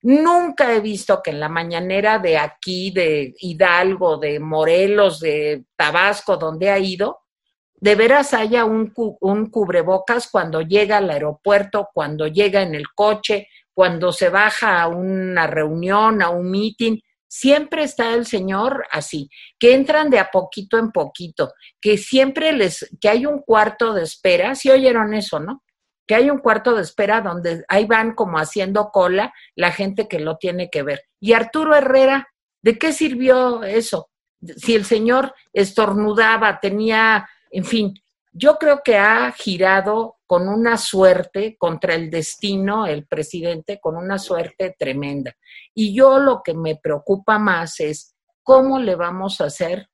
Nunca 0.00 0.72
he 0.72 0.80
visto 0.80 1.20
que 1.22 1.30
en 1.30 1.40
la 1.40 1.48
mañanera 1.48 2.20
de 2.20 2.38
aquí, 2.38 2.92
de 2.92 3.34
Hidalgo, 3.40 4.16
de 4.18 4.38
Morelos, 4.38 5.18
de 5.18 5.64
Tabasco, 5.76 6.36
donde 6.36 6.70
ha 6.70 6.78
ido, 6.78 7.18
de 7.80 7.94
veras 7.94 8.34
haya 8.34 8.64
un, 8.64 8.92
un, 9.20 9.50
cubrebocas 9.50 10.28
cuando 10.30 10.62
llega 10.62 10.98
al 10.98 11.10
aeropuerto, 11.10 11.88
cuando 11.94 12.26
llega 12.26 12.62
en 12.62 12.74
el 12.74 12.88
coche, 12.94 13.48
cuando 13.72 14.12
se 14.12 14.28
baja 14.28 14.82
a 14.82 14.88
una 14.88 15.46
reunión, 15.46 16.20
a 16.22 16.30
un 16.30 16.50
meeting. 16.50 16.98
Siempre 17.28 17.84
está 17.84 18.14
el 18.14 18.26
Señor 18.26 18.84
así, 18.90 19.28
que 19.58 19.74
entran 19.74 20.10
de 20.10 20.18
a 20.18 20.30
poquito 20.30 20.78
en 20.78 20.90
poquito, 20.90 21.52
que 21.80 21.98
siempre 21.98 22.52
les, 22.52 22.88
que 23.00 23.08
hay 23.08 23.26
un 23.26 23.42
cuarto 23.42 23.92
de 23.92 24.02
espera, 24.02 24.54
si 24.54 24.70
oyeron 24.70 25.14
eso, 25.14 25.38
¿no? 25.38 25.62
Que 26.06 26.14
hay 26.14 26.30
un 26.30 26.38
cuarto 26.38 26.74
de 26.74 26.82
espera 26.82 27.20
donde 27.20 27.64
ahí 27.68 27.84
van 27.84 28.14
como 28.14 28.38
haciendo 28.38 28.90
cola 28.90 29.32
la 29.54 29.70
gente 29.70 30.08
que 30.08 30.18
lo 30.18 30.38
tiene 30.38 30.70
que 30.70 30.82
ver. 30.82 31.02
Y 31.20 31.34
Arturo 31.34 31.76
Herrera, 31.76 32.28
¿de 32.62 32.78
qué 32.78 32.92
sirvió 32.92 33.62
eso? 33.62 34.08
Si 34.56 34.74
el 34.74 34.84
Señor 34.84 35.34
estornudaba, 35.52 36.60
tenía 36.60 37.28
en 37.50 37.64
fin, 37.64 37.94
yo 38.32 38.56
creo 38.56 38.82
que 38.84 38.96
ha 38.96 39.32
girado 39.32 40.18
con 40.26 40.48
una 40.48 40.76
suerte 40.76 41.56
contra 41.58 41.94
el 41.94 42.10
destino, 42.10 42.86
el 42.86 43.06
presidente, 43.06 43.80
con 43.80 43.96
una 43.96 44.18
suerte 44.18 44.76
tremenda. 44.78 45.34
Y 45.74 45.94
yo 45.94 46.18
lo 46.18 46.42
que 46.42 46.54
me 46.54 46.76
preocupa 46.76 47.38
más 47.38 47.80
es 47.80 48.14
cómo 48.42 48.78
le 48.78 48.94
vamos 48.94 49.40
a 49.40 49.46
hacer 49.46 49.88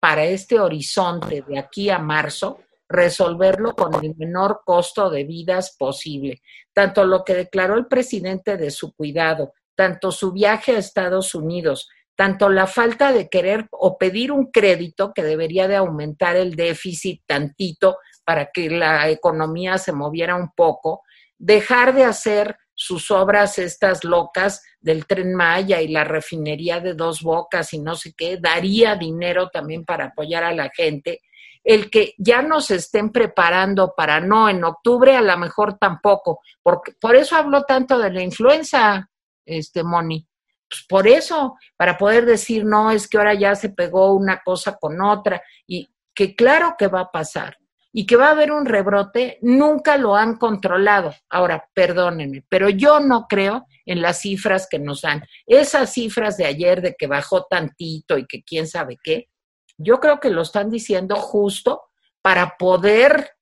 para 0.00 0.24
este 0.24 0.58
horizonte 0.58 1.44
de 1.46 1.58
aquí 1.58 1.90
a 1.90 1.98
marzo, 1.98 2.60
resolverlo 2.88 3.74
con 3.74 4.04
el 4.04 4.14
menor 4.16 4.62
costo 4.64 5.10
de 5.10 5.24
vidas 5.24 5.76
posible. 5.78 6.42
Tanto 6.72 7.04
lo 7.04 7.24
que 7.24 7.34
declaró 7.34 7.74
el 7.74 7.86
presidente 7.86 8.56
de 8.56 8.70
su 8.70 8.92
cuidado, 8.94 9.52
tanto 9.74 10.12
su 10.12 10.32
viaje 10.32 10.76
a 10.76 10.78
Estados 10.78 11.34
Unidos, 11.34 11.88
tanto 12.14 12.48
la 12.48 12.66
falta 12.66 13.12
de 13.12 13.28
querer 13.28 13.66
o 13.70 13.96
pedir 13.96 14.32
un 14.32 14.50
crédito 14.50 15.12
que 15.14 15.22
debería 15.22 15.68
de 15.68 15.76
aumentar 15.76 16.36
el 16.36 16.54
déficit 16.54 17.22
tantito 17.26 17.98
para 18.24 18.50
que 18.52 18.70
la 18.70 19.08
economía 19.08 19.78
se 19.78 19.92
moviera 19.92 20.36
un 20.36 20.52
poco, 20.54 21.02
dejar 21.38 21.94
de 21.94 22.04
hacer 22.04 22.56
sus 22.74 23.10
obras 23.10 23.58
estas 23.58 24.04
locas 24.04 24.62
del 24.80 25.06
tren 25.06 25.34
Maya 25.34 25.80
y 25.80 25.88
la 25.88 26.04
refinería 26.04 26.80
de 26.80 26.94
dos 26.94 27.22
bocas 27.22 27.72
y 27.74 27.78
no 27.78 27.94
sé 27.94 28.14
qué, 28.16 28.38
daría 28.40 28.96
dinero 28.96 29.48
también 29.48 29.84
para 29.84 30.06
apoyar 30.06 30.44
a 30.44 30.52
la 30.52 30.70
gente. 30.70 31.20
El 31.64 31.90
que 31.90 32.14
ya 32.18 32.42
nos 32.42 32.70
estén 32.70 33.10
preparando 33.10 33.94
para 33.96 34.20
no, 34.20 34.48
en 34.48 34.64
octubre 34.64 35.14
a 35.14 35.22
lo 35.22 35.36
mejor 35.36 35.78
tampoco, 35.78 36.40
porque 36.62 36.92
por 37.00 37.14
eso 37.14 37.36
habló 37.36 37.62
tanto 37.62 37.98
de 37.98 38.10
la 38.10 38.22
influenza, 38.22 39.08
este 39.44 39.84
Moni 39.84 40.26
pues 40.72 40.86
por 40.88 41.06
eso, 41.06 41.58
para 41.76 41.98
poder 41.98 42.24
decir, 42.24 42.64
no, 42.64 42.90
es 42.90 43.06
que 43.06 43.18
ahora 43.18 43.34
ya 43.34 43.54
se 43.54 43.68
pegó 43.68 44.14
una 44.14 44.40
cosa 44.42 44.78
con 44.80 45.02
otra, 45.02 45.42
y 45.66 45.92
que 46.14 46.34
claro 46.34 46.76
que 46.78 46.86
va 46.86 47.00
a 47.00 47.10
pasar, 47.10 47.58
y 47.92 48.06
que 48.06 48.16
va 48.16 48.28
a 48.28 48.30
haber 48.30 48.50
un 48.50 48.64
rebrote, 48.64 49.38
nunca 49.42 49.98
lo 49.98 50.16
han 50.16 50.36
controlado. 50.36 51.14
Ahora, 51.28 51.68
perdónenme, 51.74 52.42
pero 52.48 52.70
yo 52.70 53.00
no 53.00 53.26
creo 53.28 53.66
en 53.84 54.00
las 54.00 54.22
cifras 54.22 54.66
que 54.70 54.78
nos 54.78 55.02
dan. 55.02 55.22
Esas 55.46 55.92
cifras 55.92 56.38
de 56.38 56.46
ayer 56.46 56.80
de 56.80 56.94
que 56.98 57.06
bajó 57.06 57.44
tantito 57.44 58.16
y 58.16 58.26
que 58.26 58.42
quién 58.42 58.66
sabe 58.66 58.96
qué, 59.04 59.28
yo 59.76 60.00
creo 60.00 60.20
que 60.20 60.30
lo 60.30 60.40
están 60.40 60.70
diciendo 60.70 61.16
justo 61.16 61.82
para 62.22 62.56
poder 62.56 63.32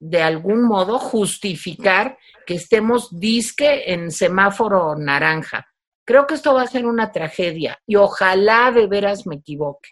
de 0.00 0.20
algún 0.20 0.64
modo 0.64 0.98
justificar 0.98 2.18
que 2.44 2.54
estemos 2.54 3.08
disque 3.20 3.92
en 3.92 4.10
semáforo 4.10 4.96
naranja. 4.96 5.71
Creo 6.04 6.26
que 6.26 6.34
esto 6.34 6.54
va 6.54 6.62
a 6.62 6.66
ser 6.66 6.86
una 6.86 7.12
tragedia 7.12 7.78
y 7.86 7.96
ojalá 7.96 8.72
de 8.72 8.86
veras 8.86 9.26
me 9.26 9.36
equivoque. 9.36 9.90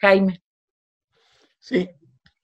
Jaime. 0.00 0.42
Sí, 1.58 1.88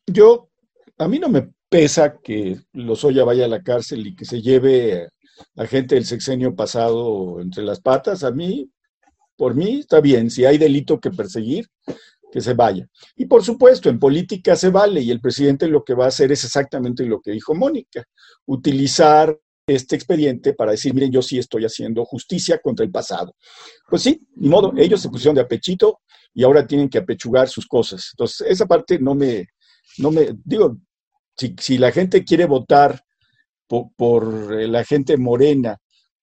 yo, 0.06 0.50
a 0.98 1.08
mí 1.08 1.18
no 1.18 1.28
me 1.28 1.50
pesa 1.68 2.18
que 2.18 2.58
Lozoya 2.72 3.24
vaya 3.24 3.46
a 3.46 3.48
la 3.48 3.62
cárcel 3.62 4.06
y 4.06 4.14
que 4.14 4.24
se 4.24 4.40
lleve 4.40 5.08
a 5.56 5.66
gente 5.66 5.94
del 5.94 6.04
sexenio 6.04 6.54
pasado 6.54 7.40
entre 7.40 7.64
las 7.64 7.80
patas. 7.80 8.22
A 8.22 8.30
mí, 8.30 8.70
por 9.36 9.54
mí, 9.54 9.80
está 9.80 10.00
bien. 10.00 10.30
Si 10.30 10.44
hay 10.44 10.58
delito 10.58 11.00
que 11.00 11.10
perseguir, 11.10 11.66
que 12.30 12.40
se 12.40 12.54
vaya. 12.54 12.88
Y 13.16 13.26
por 13.26 13.44
supuesto, 13.44 13.88
en 13.88 13.98
política 13.98 14.56
se 14.56 14.70
vale 14.70 15.00
y 15.00 15.10
el 15.10 15.20
presidente 15.20 15.68
lo 15.68 15.84
que 15.84 15.94
va 15.94 16.06
a 16.06 16.08
hacer 16.08 16.32
es 16.32 16.44
exactamente 16.44 17.04
lo 17.06 17.20
que 17.20 17.30
dijo 17.30 17.54
Mónica, 17.54 18.04
utilizar 18.46 19.38
este 19.66 19.96
expediente 19.96 20.52
para 20.52 20.72
decir, 20.72 20.92
miren, 20.94 21.10
yo 21.10 21.22
sí 21.22 21.38
estoy 21.38 21.64
haciendo 21.64 22.04
justicia 22.04 22.58
contra 22.58 22.84
el 22.84 22.90
pasado. 22.90 23.34
Pues 23.88 24.02
sí, 24.02 24.20
ni 24.36 24.48
modo, 24.48 24.72
ellos 24.76 25.00
se 25.00 25.08
pusieron 25.08 25.34
de 25.34 25.40
apechito 25.40 26.00
y 26.34 26.44
ahora 26.44 26.66
tienen 26.66 26.88
que 26.88 26.98
apechugar 26.98 27.48
sus 27.48 27.66
cosas. 27.66 28.10
Entonces, 28.12 28.46
esa 28.48 28.66
parte 28.66 28.98
no 28.98 29.14
me, 29.14 29.46
no 29.98 30.10
me, 30.10 30.36
digo, 30.44 30.76
si, 31.36 31.54
si 31.58 31.78
la 31.78 31.92
gente 31.92 32.24
quiere 32.24 32.44
votar 32.44 33.02
por, 33.66 33.88
por, 33.96 34.52
la 34.52 34.84
gente 34.84 35.16
morena 35.16 35.78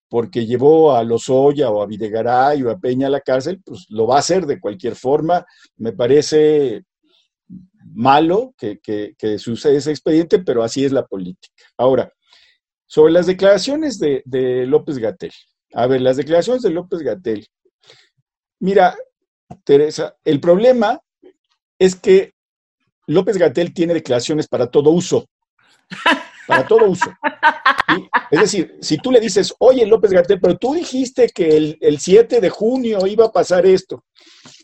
porque 0.08 0.46
llevó 0.46 0.94
a 0.94 1.04
Lozoya 1.04 1.70
o 1.72 1.82
a 1.82 1.88
Videgaray 1.88 2.62
o 2.64 2.70
a 2.70 2.78
Peña 2.78 3.08
a 3.08 3.12
la 3.12 3.22
cárcel, 3.22 3.62
pues 3.66 3.86
lo 3.90 4.06
va 4.06 4.18
a 4.18 4.20
hacer 4.20 4.46
de 4.46 4.60
cualquier 4.60 4.96
forma. 4.96 5.46
Me 5.78 5.94
parece 5.94 6.84
malo 7.94 8.54
que, 8.58 8.80
que, 8.80 9.14
que 9.18 9.40
suceda 9.40 9.74
ese 9.74 9.92
expediente, 9.92 10.40
pero 10.40 10.64
así 10.64 10.84
es 10.84 10.92
la 10.92 11.06
política. 11.06 11.54
Ahora, 11.78 12.12
sobre 12.92 13.14
las 13.14 13.26
declaraciones 13.26 14.00
de, 14.00 14.22
de 14.26 14.66
López 14.66 14.98
Gatel. 14.98 15.32
A 15.74 15.88
ver, 15.88 16.02
las 16.02 16.18
declaraciones 16.18 16.62
de 16.62 16.72
López 16.72 17.00
Gatel. 17.00 17.48
Mira, 18.60 18.98
Teresa, 19.64 20.18
el 20.26 20.42
problema 20.42 21.00
es 21.80 21.96
que 21.96 22.34
López 23.08 23.38
Gatel 23.38 23.74
tiene 23.74 23.94
declaraciones 23.94 24.48
para 24.48 24.70
todo 24.70 24.90
uso 24.90 25.26
para 26.48 26.68
todo 26.68 26.90
uso. 26.90 27.12
Es 28.30 28.40
decir, 28.40 28.78
si 28.82 28.98
tú 28.98 29.12
le 29.12 29.20
dices, 29.20 29.54
oye 29.60 29.86
López 29.86 30.12
Gatel, 30.12 30.40
pero 30.40 30.58
tú 30.58 30.74
dijiste 30.74 31.30
que 31.34 31.78
el, 31.80 32.00
7 32.00 32.42
de 32.42 32.50
junio 32.50 33.06
iba 33.08 33.26
a 33.26 33.32
pasar 33.32 33.66
esto, 33.66 34.04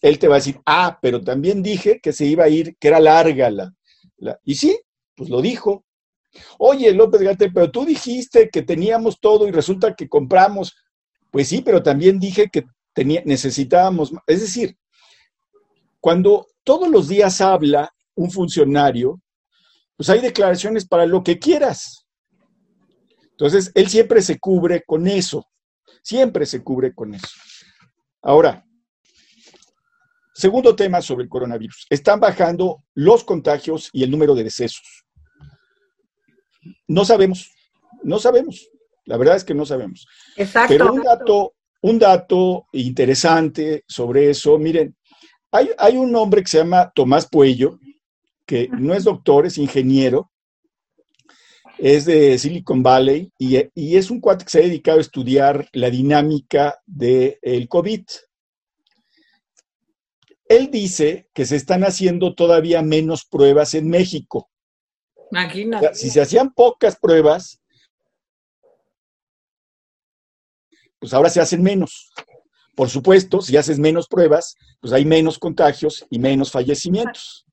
él 0.02 0.20
te 0.20 0.28
va 0.28 0.36
a 0.36 0.40
decir, 0.40 0.60
ah, 0.66 0.98
pero 1.02 1.22
también 1.22 1.62
dije 1.62 2.00
que 2.02 2.14
se 2.14 2.26
iba 2.26 2.46
a 2.46 2.50
ir, 2.50 2.76
que 2.78 2.88
era 2.88 3.00
larga 3.00 3.50
la... 3.50 3.74
la... 4.18 4.40
Y 4.44 4.56
sí, 4.56 4.78
pues 5.16 5.30
lo 5.30 5.42
dijo. 5.42 5.86
Oye 6.60 6.94
López 6.94 7.22
Gatel, 7.22 7.52
pero 7.54 7.72
tú 7.72 7.86
dijiste 7.86 8.50
que 8.50 8.62
teníamos 8.62 9.20
todo 9.20 9.48
y 9.48 9.52
resulta 9.52 9.96
que 9.96 10.08
compramos. 10.08 10.76
Pues 11.32 11.48
sí, 11.48 11.62
pero 11.62 11.84
también 11.84 12.20
dije 12.20 12.50
que 12.52 12.66
tenía, 12.94 13.22
necesitábamos... 13.26 14.12
Es 14.26 14.42
decir, 14.42 14.78
cuando 16.00 16.48
todos 16.64 16.90
los 16.90 17.08
días 17.08 17.42
habla 17.42 17.94
un 18.16 18.32
funcionario, 18.32 19.22
pues 19.96 20.10
hay 20.10 20.22
declaraciones 20.22 20.88
para 20.88 21.06
lo 21.06 21.24
que 21.24 21.40
quieras. 21.40 22.06
Entonces, 23.32 23.72
él 23.76 23.88
siempre 23.88 24.22
se 24.22 24.40
cubre 24.40 24.84
con 24.86 25.08
eso, 25.08 25.46
siempre 26.02 26.46
se 26.46 26.64
cubre 26.64 26.94
con 26.94 27.14
eso. 27.14 27.28
Ahora, 28.22 28.66
segundo 30.34 30.76
tema 30.76 31.02
sobre 31.02 31.24
el 31.24 31.30
coronavirus. 31.30 31.86
Están 31.90 32.20
bajando 32.20 32.84
los 32.94 33.24
contagios 33.24 33.90
y 33.94 34.04
el 34.04 34.12
número 34.12 34.34
de 34.34 34.44
decesos. 34.44 35.06
No 36.88 37.06
sabemos, 37.06 37.52
no 38.04 38.20
sabemos. 38.20 38.70
La 39.06 39.18
verdad 39.18 39.36
es 39.36 39.44
que 39.44 39.54
no 39.54 39.66
sabemos. 39.66 40.08
Exacto. 40.36 40.70
Pero 40.70 40.94
un 40.94 41.02
dato, 41.02 41.54
un 41.82 42.00
dato 42.00 42.68
interesante 42.74 43.84
sobre 43.88 44.30
eso, 44.30 44.58
miren, 44.58 44.96
hay, 45.52 45.70
hay 45.78 45.98
un 45.98 46.16
hombre 46.16 46.42
que 46.42 46.50
se 46.50 46.58
llama 46.58 46.92
Tomás 46.94 47.28
Puello, 47.30 47.80
que 48.46 48.70
no 48.70 48.94
es 48.94 49.04
doctor, 49.04 49.46
es 49.46 49.58
ingeniero, 49.58 50.32
es 51.78 52.06
de 52.06 52.38
Silicon 52.38 52.82
Valley 52.82 53.32
y, 53.38 53.58
es 53.96 54.10
un 54.10 54.20
cuate 54.20 54.46
que 54.46 54.52
se 54.52 54.60
ha 54.60 54.64
dedicado 54.64 54.98
a 54.98 55.02
estudiar 55.02 55.68
la 55.74 55.90
dinámica 55.90 56.80
del 56.86 57.68
COVID. 57.68 58.04
Él 60.50 60.72
dice 60.72 61.30
que 61.34 61.46
se 61.46 61.56
están 61.56 61.84
haciendo 61.84 62.34
todavía 62.34 62.82
menos 62.82 63.26
pruebas 63.26 63.74
en 63.74 63.90
México. 63.90 64.50
Imagínate. 65.32 65.96
si 65.96 66.10
se 66.10 66.22
hacían 66.22 66.54
pocas 66.54 66.96
pruebas, 66.98 67.60
pues 71.00 71.14
ahora 71.14 71.30
se 71.30 71.42
hacen 71.42 71.62
menos. 71.62 72.12
Por 72.76 72.90
supuesto, 72.90 73.42
si 73.42 73.58
haces 73.58 73.80
menos 73.80 74.08
pruebas, 74.08 74.56
pues 74.80 74.94
hay 74.94 75.04
menos 75.04 75.40
contagios 75.40 76.06
y 76.10 76.20
menos 76.20 76.52
fallecimientos. 76.52 77.46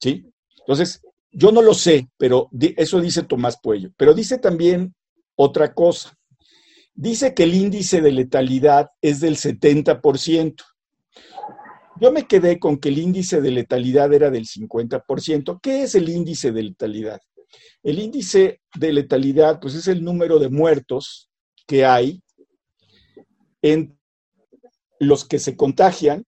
¿Sí? 0.00 0.24
Entonces, 0.58 1.00
yo 1.30 1.52
no 1.52 1.62
lo 1.62 1.74
sé, 1.74 2.08
pero 2.16 2.48
eso 2.76 3.00
dice 3.00 3.22
Tomás 3.22 3.58
Puello. 3.60 3.90
Pero 3.96 4.14
dice 4.14 4.38
también 4.38 4.94
otra 5.36 5.72
cosa. 5.72 6.16
Dice 6.94 7.32
que 7.32 7.44
el 7.44 7.54
índice 7.54 8.00
de 8.00 8.12
letalidad 8.12 8.90
es 9.00 9.20
del 9.20 9.36
70%. 9.36 10.62
Yo 12.00 12.10
me 12.10 12.26
quedé 12.26 12.58
con 12.58 12.78
que 12.78 12.88
el 12.88 12.98
índice 12.98 13.40
de 13.40 13.50
letalidad 13.50 14.12
era 14.12 14.30
del 14.30 14.46
50%. 14.46 15.60
¿Qué 15.62 15.82
es 15.82 15.94
el 15.94 16.08
índice 16.08 16.52
de 16.52 16.62
letalidad? 16.62 17.20
El 17.82 17.98
índice 17.98 18.60
de 18.74 18.92
letalidad, 18.92 19.60
pues 19.60 19.74
es 19.74 19.88
el 19.88 20.02
número 20.02 20.38
de 20.38 20.48
muertos 20.48 21.30
que 21.66 21.84
hay 21.84 22.22
en 23.60 23.98
los 24.98 25.24
que 25.24 25.38
se 25.38 25.56
contagian 25.56 26.24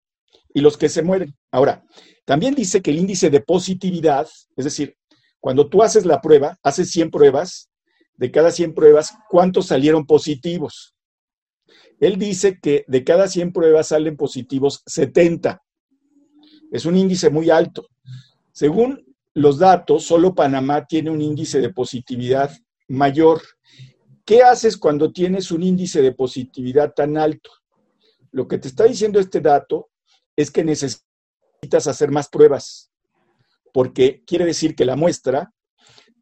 y 0.52 0.60
los 0.60 0.76
que 0.76 0.88
se 0.88 1.02
mueren. 1.02 1.34
Ahora, 1.50 1.84
también 2.24 2.54
dice 2.54 2.80
que 2.80 2.90
el 2.90 2.98
índice 2.98 3.30
de 3.30 3.40
positividad, 3.40 4.28
es 4.56 4.64
decir, 4.64 4.96
cuando 5.40 5.68
tú 5.68 5.82
haces 5.82 6.06
la 6.06 6.20
prueba, 6.20 6.58
haces 6.62 6.90
100 6.90 7.10
pruebas, 7.10 7.70
de 8.16 8.30
cada 8.30 8.50
100 8.50 8.74
pruebas, 8.74 9.12
¿cuántos 9.28 9.66
salieron 9.66 10.06
positivos? 10.06 10.93
Él 12.00 12.18
dice 12.18 12.58
que 12.60 12.84
de 12.88 13.04
cada 13.04 13.28
100 13.28 13.52
pruebas 13.52 13.88
salen 13.88 14.16
positivos 14.16 14.82
70. 14.86 15.62
Es 16.70 16.86
un 16.86 16.96
índice 16.96 17.30
muy 17.30 17.50
alto. 17.50 17.86
Según 18.52 19.04
los 19.34 19.58
datos, 19.58 20.04
solo 20.04 20.34
Panamá 20.34 20.86
tiene 20.86 21.10
un 21.10 21.20
índice 21.20 21.60
de 21.60 21.72
positividad 21.72 22.50
mayor. 22.88 23.42
¿Qué 24.24 24.42
haces 24.42 24.76
cuando 24.76 25.12
tienes 25.12 25.50
un 25.50 25.62
índice 25.62 26.02
de 26.02 26.12
positividad 26.12 26.92
tan 26.94 27.16
alto? 27.16 27.50
Lo 28.30 28.48
que 28.48 28.58
te 28.58 28.68
está 28.68 28.84
diciendo 28.84 29.20
este 29.20 29.40
dato 29.40 29.90
es 30.36 30.50
que 30.50 30.64
necesitas 30.64 31.86
hacer 31.86 32.10
más 32.10 32.28
pruebas, 32.28 32.90
porque 33.72 34.22
quiere 34.26 34.44
decir 34.44 34.74
que 34.74 34.84
la 34.84 34.96
muestra 34.96 35.52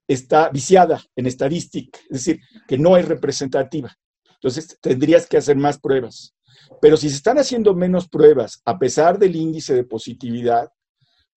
está 0.07 0.49
viciada 0.51 1.03
en 1.17 1.27
estadística, 1.27 1.99
es 2.11 2.25
decir, 2.25 2.41
que 2.67 2.79
no 2.79 2.97
es 2.97 3.07
representativa. 3.07 3.97
Entonces, 4.43 4.79
tendrías 4.81 5.27
que 5.27 5.37
hacer 5.37 5.57
más 5.57 5.79
pruebas. 5.79 6.35
Pero 6.81 6.97
si 6.97 7.09
se 7.09 7.17
están 7.17 7.39
haciendo 7.39 7.75
menos 7.75 8.09
pruebas, 8.09 8.61
a 8.65 8.79
pesar 8.79 9.19
del 9.19 9.37
índice 9.37 9.75
de 9.75 9.85
positividad, 9.85 10.71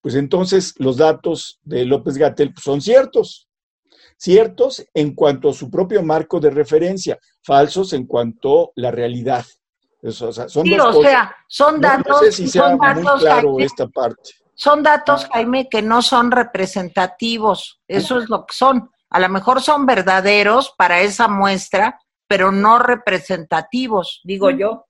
pues 0.02 0.16
entonces 0.16 0.74
los 0.78 0.98
datos 0.98 1.60
de 1.64 1.86
López 1.86 2.18
Gatel 2.18 2.54
son 2.62 2.82
ciertos. 2.82 3.48
Ciertos 4.18 4.86
en 4.94 5.14
cuanto 5.14 5.50
a 5.50 5.54
su 5.54 5.70
propio 5.70 6.02
marco 6.02 6.40
de 6.40 6.50
referencia, 6.50 7.20
falsos 7.44 7.94
en 7.94 8.06
cuanto 8.06 8.66
a 8.66 8.72
la 8.76 8.92
realidad 8.92 9.46
son 10.12 10.66
sí, 10.66 10.80
o 10.80 11.02
sea, 11.02 11.36
son 11.48 11.82
datos, 11.82 12.36
son 12.52 12.78
datos, 12.78 13.22
claro 13.22 13.60
esta 13.60 13.88
parte. 13.88 14.32
Son 14.54 14.84
datos, 14.84 15.28
Jaime, 15.34 15.68
que 15.70 15.82
no 15.82 16.02
son 16.02 16.32
representativos. 16.32 17.82
Eso 17.88 18.20
es 18.20 18.30
lo 18.30 18.46
que 18.46 18.54
son. 18.54 18.90
A 19.10 19.20
lo 19.20 19.30
mejor 19.30 19.62
son 19.62 19.86
verdaderos 19.86 20.74
para 20.78 21.02
esa 21.02 21.28
muestra, 21.28 22.00
pero 22.28 22.52
no 22.52 22.80
representativos, 22.80 24.22
digo 24.24 24.50
yo. 24.50 24.86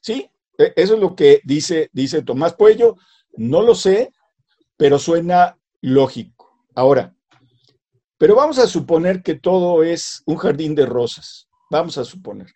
Sí, 0.00 0.30
e, 0.58 0.72
eso 0.76 0.94
es 0.94 1.00
lo 1.00 1.14
que 1.14 1.40
dice, 1.44 1.90
dice 1.92 2.22
Tomás 2.22 2.54
Puello. 2.54 2.96
No 3.36 3.62
lo 3.62 3.74
sé, 3.74 4.12
pero 4.76 4.98
suena 4.98 5.56
lógico. 5.80 6.66
Ahora, 6.74 7.14
pero 8.18 8.34
vamos 8.34 8.58
a 8.58 8.66
suponer 8.66 9.22
que 9.22 9.34
todo 9.34 9.82
es 9.82 10.22
un 10.26 10.36
jardín 10.36 10.74
de 10.74 10.86
rosas. 10.86 11.48
Vamos 11.70 11.96
a 11.96 12.04
suponer. 12.04 12.48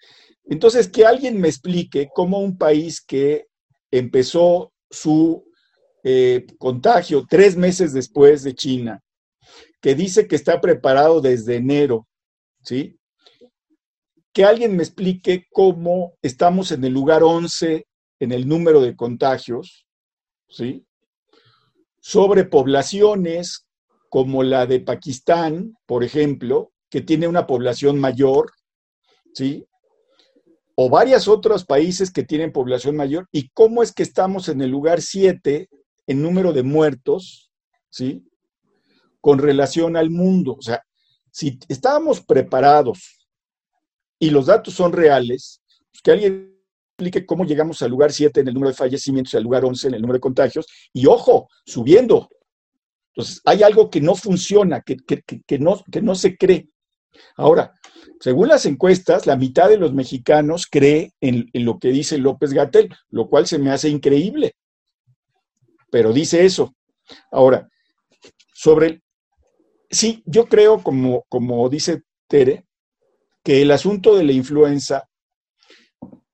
Entonces, 0.45 0.89
que 0.89 1.07
alguien 1.07 1.41
me 1.41 1.49
explique 1.49 2.11
cómo 2.13 2.41
un 2.41 2.59
país 2.59 3.01
que 3.01 3.47
empezó 3.91 4.73
su 4.91 5.45
eh, 6.03 6.47
contagio 6.59 7.25
tres 7.29 7.57
meses 7.57 7.93
después 7.95 8.43
de 8.43 8.55
China, 8.55 9.03
que 9.81 9.95
dice 9.95 10.29
que 10.29 10.37
está 10.37 10.61
preparado 10.61 11.21
desde 11.21 11.57
enero, 11.57 12.07
¿sí? 12.63 12.99
Que 14.35 14.45
alguien 14.45 14.77
me 14.77 14.83
explique 14.83 15.47
cómo 15.53 16.15
estamos 16.21 16.73
en 16.73 16.85
el 16.85 16.93
lugar 16.93 17.23
11 17.23 17.87
en 18.19 18.33
el 18.33 18.49
número 18.49 18.81
de 18.81 18.97
contagios, 18.97 19.87
¿sí? 20.49 20.85
Sobre 22.01 22.45
poblaciones 22.45 23.67
como 24.11 24.43
la 24.43 24.67
de 24.67 24.81
Pakistán, 24.81 25.77
por 25.87 26.03
ejemplo, 26.03 26.73
que 26.91 27.01
tiene 27.01 27.29
una 27.29 27.47
población 27.47 27.99
mayor, 28.01 28.51
¿sí? 29.35 29.67
O 30.75 30.91
varios 30.91 31.29
otros 31.29 31.65
países 31.65 32.11
que 32.11 32.25
tienen 32.25 32.53
población 32.53 32.97
mayor, 32.97 33.29
y 33.31 33.51
cómo 33.51 33.85
es 33.85 33.93
que 33.93 34.03
estamos 34.03 34.49
en 34.49 34.61
el 34.63 34.71
lugar 34.71 35.01
7 35.01 35.69
en 36.09 36.23
número 36.23 36.53
de 36.53 36.65
muertos, 36.65 37.53
¿sí? 37.89 38.27
Con 39.21 39.39
relación 39.39 39.97
al 39.97 40.11
mundo. 40.11 40.57
O 40.59 40.63
sea, 40.63 40.85
si 41.31 41.57
estábamos 41.69 42.21
preparados 42.21 43.24
y 44.25 44.31
los 44.31 44.47
datos 44.47 44.73
son 44.73 44.93
reales, 44.93 45.61
pues 45.91 46.01
que 46.03 46.11
alguien 46.11 46.59
explique 46.93 47.27
cómo 47.27 47.45
llegamos 47.45 47.83
al 47.83 47.91
lugar 47.91 48.11
7 48.11 48.41
en 48.41 48.49
el 48.49 48.55
número 48.55 48.71
de 48.71 48.77
fallecimientos 48.77 49.35
y 49.35 49.37
al 49.37 49.43
lugar 49.43 49.67
11 49.67 49.89
en 49.89 49.95
el 49.95 50.01
número 50.01 50.17
de 50.17 50.23
contagios, 50.23 50.67
y 50.95 51.05
ojo, 51.07 51.49
subiendo. 51.67 52.31
Entonces, 53.09 53.43
hay 53.45 53.63
algo 53.63 53.91
que 53.91 54.01
no 54.01 54.15
funciona, 54.15 54.81
que, 54.81 54.97
no, 55.59 55.85
que 55.93 56.01
no 56.01 56.15
se 56.15 56.39
cree. 56.39 56.71
Ahora, 57.37 57.75
según 58.19 58.49
las 58.49 58.65
encuestas, 58.65 59.27
la 59.27 59.37
mitad 59.37 59.69
de 59.69 59.77
los 59.77 59.93
mexicanos 59.93 60.67
cree 60.71 61.13
en, 61.21 61.51
en 61.53 61.65
lo 61.67 61.79
que 61.79 61.89
dice 61.89 62.17
López 62.17 62.55
Gatel, 62.55 62.89
lo 63.11 63.29
cual 63.29 63.47
se 63.47 63.59
me 63.59 63.73
hace 63.73 63.91
increíble. 63.91 64.55
Pero 65.91 66.15
dice 66.15 66.47
eso. 66.47 66.75
Ahora, 67.31 67.69
sobre 68.55 69.03
sí, 69.91 70.23
yo 70.25 70.47
creo, 70.47 70.83
como, 70.83 71.25
como 71.29 71.69
dice 71.69 72.03
Tere, 72.27 72.65
que 73.45 73.63
el 73.63 73.71
asunto 73.71 74.17
de 74.17 74.25
la 74.25 74.33
influenza 74.33 75.09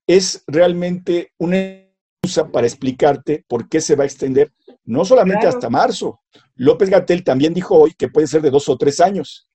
es 0.06 0.42
realmente 0.46 1.32
una 1.38 1.56
excusa 1.56 2.50
para 2.50 2.66
explicarte 2.66 3.44
por 3.48 3.68
qué 3.68 3.80
se 3.80 3.96
va 3.96 4.04
a 4.04 4.06
extender, 4.06 4.52
no 4.84 5.04
solamente 5.04 5.46
hasta 5.46 5.68
marzo. 5.68 6.20
López 6.54 6.88
Gatel 6.88 7.24
también 7.24 7.52
dijo 7.52 7.76
hoy 7.76 7.94
que 7.98 8.08
puede 8.08 8.26
ser 8.26 8.42
de 8.42 8.50
dos 8.50 8.68
o 8.68 8.76
tres 8.76 9.00
años. 9.00 9.48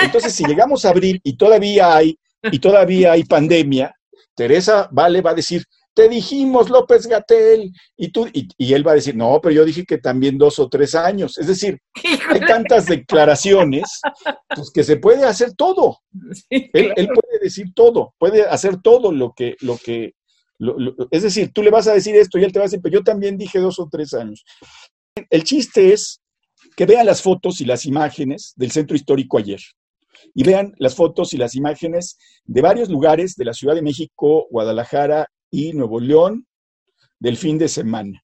Entonces, 0.00 0.32
si 0.32 0.44
llegamos 0.44 0.84
a 0.84 0.90
abril 0.90 1.20
y 1.22 1.36
todavía 1.36 1.94
hay, 1.94 2.18
y 2.42 2.58
todavía 2.58 3.12
hay 3.12 3.24
pandemia, 3.24 3.94
Teresa 4.34 4.88
Vale 4.92 5.22
va 5.22 5.30
a 5.30 5.34
decir, 5.34 5.64
te 5.96 6.10
dijimos 6.10 6.68
López 6.68 7.06
Gatel, 7.06 7.72
y 7.96 8.08
tú, 8.08 8.28
y, 8.30 8.74
él 8.74 8.86
va 8.86 8.92
a 8.92 8.96
decir, 8.96 9.16
no, 9.16 9.40
pero 9.42 9.54
yo 9.54 9.64
dije 9.64 9.86
que 9.86 9.96
también 9.96 10.36
dos 10.36 10.58
o 10.58 10.68
tres 10.68 10.94
años. 10.94 11.38
Es 11.38 11.46
decir, 11.46 11.80
hay 12.28 12.40
tantas 12.40 12.84
declaraciones, 12.84 14.02
pues 14.54 14.70
que 14.70 14.84
se 14.84 14.98
puede 14.98 15.24
hacer 15.24 15.54
todo. 15.54 16.00
él, 16.50 17.08
puede 17.08 17.38
decir 17.40 17.72
todo, 17.74 18.14
puede 18.18 18.42
hacer 18.42 18.82
todo 18.82 19.10
lo 19.10 19.32
que, 19.34 19.56
lo 19.60 19.78
que, 19.78 20.12
es 21.10 21.22
decir, 21.22 21.50
tú 21.54 21.62
le 21.62 21.70
vas 21.70 21.88
a 21.88 21.94
decir 21.94 22.14
esto 22.14 22.38
y 22.38 22.44
él 22.44 22.52
te 22.52 22.58
va 22.58 22.64
a 22.64 22.68
decir, 22.68 22.80
pero 22.82 22.98
yo 22.98 23.02
también 23.02 23.38
dije 23.38 23.58
dos 23.58 23.78
o 23.78 23.88
tres 23.90 24.12
años. 24.12 24.44
El 25.30 25.44
chiste 25.44 25.94
es 25.94 26.20
que 26.76 26.84
vean 26.84 27.06
las 27.06 27.22
fotos 27.22 27.62
y 27.62 27.64
las 27.64 27.86
imágenes 27.86 28.52
del 28.56 28.70
centro 28.70 28.96
histórico 28.96 29.38
ayer 29.38 29.60
y 30.34 30.44
vean 30.44 30.74
las 30.76 30.94
fotos 30.94 31.32
y 31.32 31.38
las 31.38 31.54
imágenes 31.54 32.18
de 32.44 32.60
varios 32.60 32.90
lugares 32.90 33.34
de 33.36 33.46
la 33.46 33.54
Ciudad 33.54 33.74
de 33.74 33.80
México, 33.80 34.46
Guadalajara 34.50 35.26
y 35.56 35.72
Nuevo 35.72 36.00
León 36.00 36.46
del 37.18 37.38
fin 37.38 37.56
de 37.56 37.68
semana. 37.68 38.22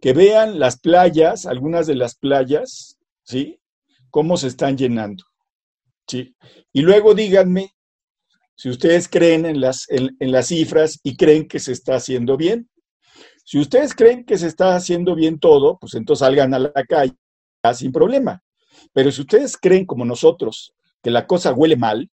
Que 0.00 0.12
vean 0.12 0.60
las 0.60 0.78
playas, 0.78 1.44
algunas 1.44 1.88
de 1.88 1.96
las 1.96 2.14
playas, 2.14 2.98
¿sí? 3.24 3.58
Cómo 4.10 4.36
se 4.36 4.46
están 4.46 4.78
llenando. 4.78 5.24
¿sí? 6.06 6.36
Y 6.72 6.82
luego 6.82 7.14
díganme 7.14 7.74
si 8.54 8.68
ustedes 8.68 9.08
creen 9.08 9.44
en 9.44 9.60
las, 9.60 9.86
en, 9.88 10.14
las 10.20 10.46
cifras 10.46 11.00
y 11.02 11.16
creen 11.16 11.48
que 11.48 11.58
se 11.58 11.72
está 11.72 11.96
haciendo 11.96 12.36
bien. 12.36 12.70
Si 13.44 13.58
ustedes 13.58 13.92
creen 13.92 14.24
que 14.24 14.38
se 14.38 14.46
está 14.46 14.76
haciendo 14.76 15.16
bien 15.16 15.40
todo, 15.40 15.78
pues 15.80 15.94
entonces 15.94 16.20
salgan 16.20 16.54
a 16.54 16.60
la 16.60 16.84
calle 16.88 17.16
sin 17.74 17.90
problema. 17.90 18.40
Pero 18.92 19.10
si 19.10 19.22
ustedes 19.22 19.56
creen 19.56 19.84
como 19.84 20.04
nosotros 20.04 20.74
que 21.02 21.10
la 21.10 21.26
cosa 21.26 21.52
huele 21.52 21.76
mal, 21.76 22.08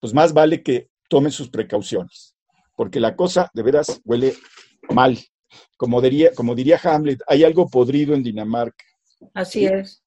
pues 0.00 0.12
más 0.12 0.32
vale 0.32 0.64
que 0.64 0.88
tomen 1.08 1.30
sus 1.30 1.48
precauciones 1.50 2.35
porque 2.76 3.00
la 3.00 3.16
cosa 3.16 3.50
de 3.52 3.62
veras 3.62 4.00
huele 4.04 4.34
mal. 4.90 5.18
Como 5.76 6.00
diría, 6.00 6.32
como 6.34 6.54
diría 6.54 6.80
Hamlet, 6.82 7.20
hay 7.26 7.42
algo 7.42 7.68
podrido 7.68 8.14
en 8.14 8.22
Dinamarca. 8.22 8.84
Así 9.34 9.66
es. 9.66 10.04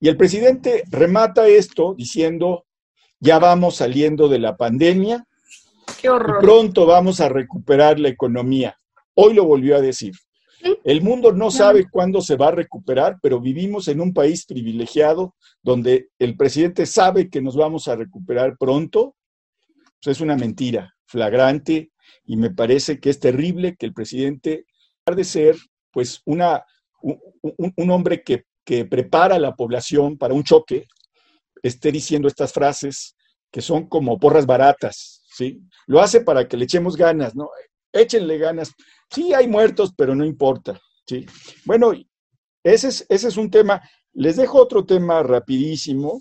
Y 0.00 0.08
el 0.08 0.16
presidente 0.16 0.84
remata 0.90 1.46
esto 1.48 1.94
diciendo, 1.94 2.66
ya 3.18 3.38
vamos 3.38 3.76
saliendo 3.76 4.28
de 4.28 4.38
la 4.38 4.56
pandemia, 4.56 5.26
Qué 6.00 6.08
horror. 6.08 6.42
Y 6.42 6.44
pronto 6.44 6.86
vamos 6.86 7.20
a 7.20 7.28
recuperar 7.28 7.98
la 7.98 8.08
economía. 8.08 8.78
Hoy 9.14 9.34
lo 9.34 9.44
volvió 9.44 9.76
a 9.76 9.80
decir. 9.80 10.12
El 10.84 11.00
mundo 11.00 11.32
no 11.32 11.50
sabe 11.50 11.88
cuándo 11.88 12.20
se 12.20 12.36
va 12.36 12.48
a 12.48 12.52
recuperar, 12.52 13.18
pero 13.22 13.40
vivimos 13.40 13.86
en 13.88 14.00
un 14.00 14.12
país 14.12 14.46
privilegiado 14.46 15.34
donde 15.62 16.08
el 16.18 16.36
presidente 16.36 16.86
sabe 16.86 17.30
que 17.30 17.40
nos 17.40 17.56
vamos 17.56 17.86
a 17.88 17.94
recuperar 17.94 18.56
pronto. 18.58 19.14
Pues 20.02 20.16
es 20.16 20.20
una 20.20 20.36
mentira 20.36 20.92
flagrante 21.06 21.92
y 22.24 22.36
me 22.36 22.50
parece 22.50 23.00
que 23.00 23.10
es 23.10 23.20
terrible 23.20 23.76
que 23.76 23.86
el 23.86 23.94
presidente, 23.94 24.66
de 25.06 25.24
ser 25.24 25.56
pues 25.92 26.20
una, 26.24 26.64
un, 27.00 27.90
hombre 27.90 28.22
que, 28.22 28.44
que, 28.64 28.84
prepara 28.84 29.36
a 29.36 29.38
la 29.38 29.54
población 29.54 30.18
para 30.18 30.34
un 30.34 30.42
choque, 30.42 30.86
esté 31.62 31.92
diciendo 31.92 32.28
estas 32.28 32.52
frases 32.52 33.16
que 33.50 33.62
son 33.62 33.88
como 33.88 34.18
porras 34.18 34.46
baratas, 34.46 35.24
¿sí? 35.30 35.62
Lo 35.86 36.00
hace 36.00 36.20
para 36.20 36.48
que 36.48 36.56
le 36.56 36.64
echemos 36.64 36.96
ganas, 36.96 37.34
¿no? 37.34 37.48
Échenle 37.92 38.38
ganas. 38.38 38.72
Sí, 39.10 39.32
hay 39.32 39.48
muertos, 39.48 39.94
pero 39.96 40.14
no 40.14 40.24
importa, 40.24 40.80
¿sí? 41.06 41.24
Bueno, 41.64 41.92
ese 42.62 42.88
es, 42.88 43.06
ese 43.08 43.28
es 43.28 43.36
un 43.36 43.50
tema. 43.50 43.80
Les 44.12 44.36
dejo 44.36 44.60
otro 44.60 44.84
tema 44.84 45.22
rapidísimo. 45.22 46.20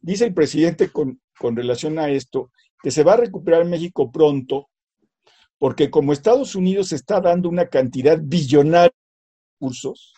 Dice 0.00 0.26
el 0.26 0.34
presidente 0.34 0.90
con, 0.90 1.20
con 1.38 1.56
relación 1.56 1.98
a 1.98 2.08
esto 2.08 2.50
que 2.82 2.90
se 2.90 3.04
va 3.04 3.14
a 3.14 3.18
recuperar 3.18 3.64
México 3.64 4.10
pronto 4.10 4.68
porque 5.62 5.90
como 5.90 6.12
Estados 6.12 6.56
Unidos 6.56 6.90
está 6.90 7.20
dando 7.20 7.48
una 7.48 7.68
cantidad 7.68 8.18
billonaria 8.20 8.90
de 8.90 9.54
recursos, 9.60 10.12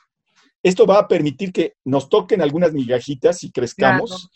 esto 0.63 0.87
va 0.87 1.01
a 1.01 1.07
permitir 1.07 1.53
que 1.53 1.75
nos 1.85 2.09
toquen 2.09 2.41
algunas 2.41 2.73
migajitas 2.73 3.45
y 3.45 3.53
crezcamos 3.53 4.31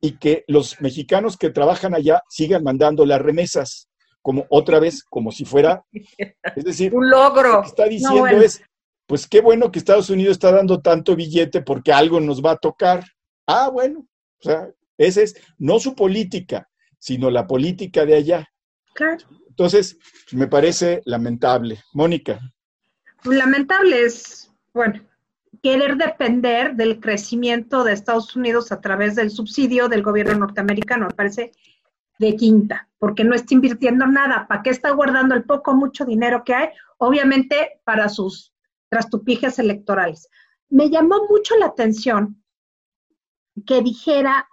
y 0.00 0.12
que 0.12 0.46
los 0.48 0.80
mexicanos 0.80 1.36
que 1.36 1.50
trabajan 1.50 1.94
allá 1.94 2.22
sigan 2.30 2.64
mandando 2.64 3.04
las 3.04 3.20
remesas, 3.20 3.90
como 4.22 4.46
otra 4.48 4.80
vez, 4.80 5.04
como 5.04 5.30
si 5.30 5.44
fuera, 5.44 5.84
es 5.92 6.64
decir, 6.64 6.94
un 6.94 7.10
logro. 7.10 7.52
Lo 7.52 7.60
que 7.60 7.68
está 7.68 7.84
diciendo 7.84 8.40
es, 8.40 8.62
pues 9.06 9.26
qué 9.26 9.42
bueno 9.42 9.70
que 9.70 9.78
Estados 9.78 10.08
Unidos 10.08 10.32
está 10.36 10.52
dando 10.52 10.80
tanto 10.80 11.14
billete 11.14 11.60
porque 11.60 11.92
algo 11.92 12.18
nos 12.18 12.42
va 12.42 12.52
a 12.52 12.56
tocar. 12.56 13.04
Ah, 13.46 13.68
bueno, 13.68 14.06
o 14.40 14.42
sea, 14.42 14.70
esa 14.96 15.20
es 15.20 15.36
no 15.58 15.78
su 15.78 15.94
política, 15.94 16.66
sino 16.98 17.30
la 17.30 17.46
política 17.46 18.06
de 18.06 18.14
allá. 18.14 18.48
Claro. 18.94 19.26
Entonces, 19.56 19.98
me 20.32 20.46
parece 20.46 21.00
lamentable. 21.06 21.82
Mónica. 21.94 22.38
Lamentable 23.24 24.02
es, 24.02 24.52
bueno, 24.74 25.00
querer 25.62 25.96
depender 25.96 26.76
del 26.76 27.00
crecimiento 27.00 27.82
de 27.82 27.94
Estados 27.94 28.36
Unidos 28.36 28.70
a 28.70 28.82
través 28.82 29.14
del 29.16 29.30
subsidio 29.30 29.88
del 29.88 30.02
gobierno 30.02 30.34
norteamericano. 30.34 31.06
Me 31.06 31.14
parece 31.14 31.52
de 32.18 32.36
quinta, 32.36 32.86
porque 32.98 33.24
no 33.24 33.34
está 33.34 33.54
invirtiendo 33.54 34.06
nada. 34.06 34.46
¿Para 34.46 34.62
qué 34.62 34.68
está 34.68 34.90
guardando 34.90 35.34
el 35.34 35.44
poco 35.44 35.74
mucho 35.74 36.04
dinero 36.04 36.44
que 36.44 36.54
hay? 36.54 36.68
Obviamente 36.98 37.80
para 37.84 38.10
sus 38.10 38.52
trastupijes 38.90 39.58
electorales. 39.58 40.28
Me 40.68 40.90
llamó 40.90 41.26
mucho 41.30 41.56
la 41.56 41.66
atención 41.66 42.42
que 43.64 43.80
dijera 43.80 44.46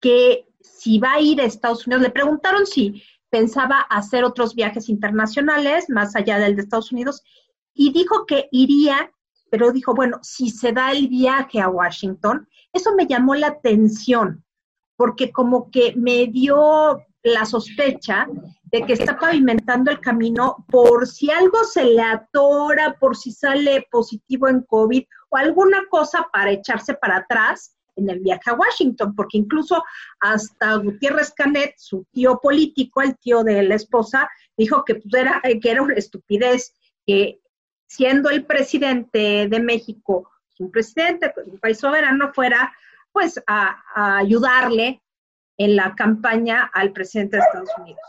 que 0.00 0.48
si 0.60 0.98
va 0.98 1.12
a 1.12 1.20
ir 1.20 1.40
a 1.40 1.44
Estados 1.44 1.86
Unidos, 1.86 2.02
le 2.02 2.10
preguntaron 2.10 2.66
si 2.66 3.00
pensaba 3.34 3.80
hacer 3.90 4.22
otros 4.22 4.54
viajes 4.54 4.88
internacionales 4.88 5.86
más 5.88 6.14
allá 6.14 6.38
del 6.38 6.54
de 6.54 6.62
Estados 6.62 6.92
Unidos 6.92 7.20
y 7.74 7.92
dijo 7.92 8.26
que 8.26 8.48
iría, 8.52 9.10
pero 9.50 9.72
dijo, 9.72 9.92
bueno, 9.92 10.20
si 10.22 10.50
se 10.50 10.70
da 10.70 10.92
el 10.92 11.08
viaje 11.08 11.60
a 11.60 11.68
Washington, 11.68 12.48
eso 12.72 12.94
me 12.94 13.08
llamó 13.08 13.34
la 13.34 13.48
atención, 13.48 14.44
porque 14.96 15.32
como 15.32 15.68
que 15.72 15.94
me 15.96 16.28
dio 16.28 17.02
la 17.24 17.44
sospecha 17.44 18.28
de 18.66 18.82
que 18.86 18.92
está 18.92 19.18
pavimentando 19.18 19.90
el 19.90 19.98
camino 19.98 20.64
por 20.68 21.08
si 21.08 21.28
algo 21.32 21.64
se 21.64 21.86
le 21.86 22.02
atora, 22.02 22.96
por 23.00 23.16
si 23.16 23.32
sale 23.32 23.88
positivo 23.90 24.46
en 24.46 24.62
COVID 24.62 25.02
o 25.30 25.36
alguna 25.36 25.82
cosa 25.90 26.28
para 26.32 26.52
echarse 26.52 26.94
para 26.94 27.16
atrás 27.16 27.76
en 27.96 28.10
el 28.10 28.20
viaje 28.20 28.50
a 28.50 28.54
Washington, 28.54 29.14
porque 29.14 29.38
incluso 29.38 29.82
hasta 30.20 30.76
Gutiérrez 30.76 31.32
Canet, 31.32 31.74
su 31.78 32.04
tío 32.12 32.38
político, 32.40 33.02
el 33.02 33.16
tío 33.18 33.42
de 33.44 33.62
la 33.62 33.74
esposa, 33.74 34.28
dijo 34.56 34.84
que, 34.84 34.96
pues, 34.96 35.14
era, 35.14 35.40
que 35.42 35.70
era 35.70 35.82
una 35.82 35.94
estupidez 35.94 36.74
que 37.06 37.40
siendo 37.86 38.30
el 38.30 38.44
presidente 38.44 39.48
de 39.48 39.60
México, 39.60 40.30
un 40.58 40.70
presidente, 40.70 41.30
pues, 41.34 41.46
un 41.46 41.58
país 41.58 41.78
soberano, 41.78 42.32
fuera 42.32 42.72
pues 43.12 43.40
a, 43.46 44.18
ayudarle 44.18 45.00
en 45.56 45.76
la 45.76 45.94
campaña 45.94 46.68
al 46.74 46.92
presidente 46.92 47.36
de 47.36 47.42
Estados 47.44 47.70
Unidos. 47.78 48.00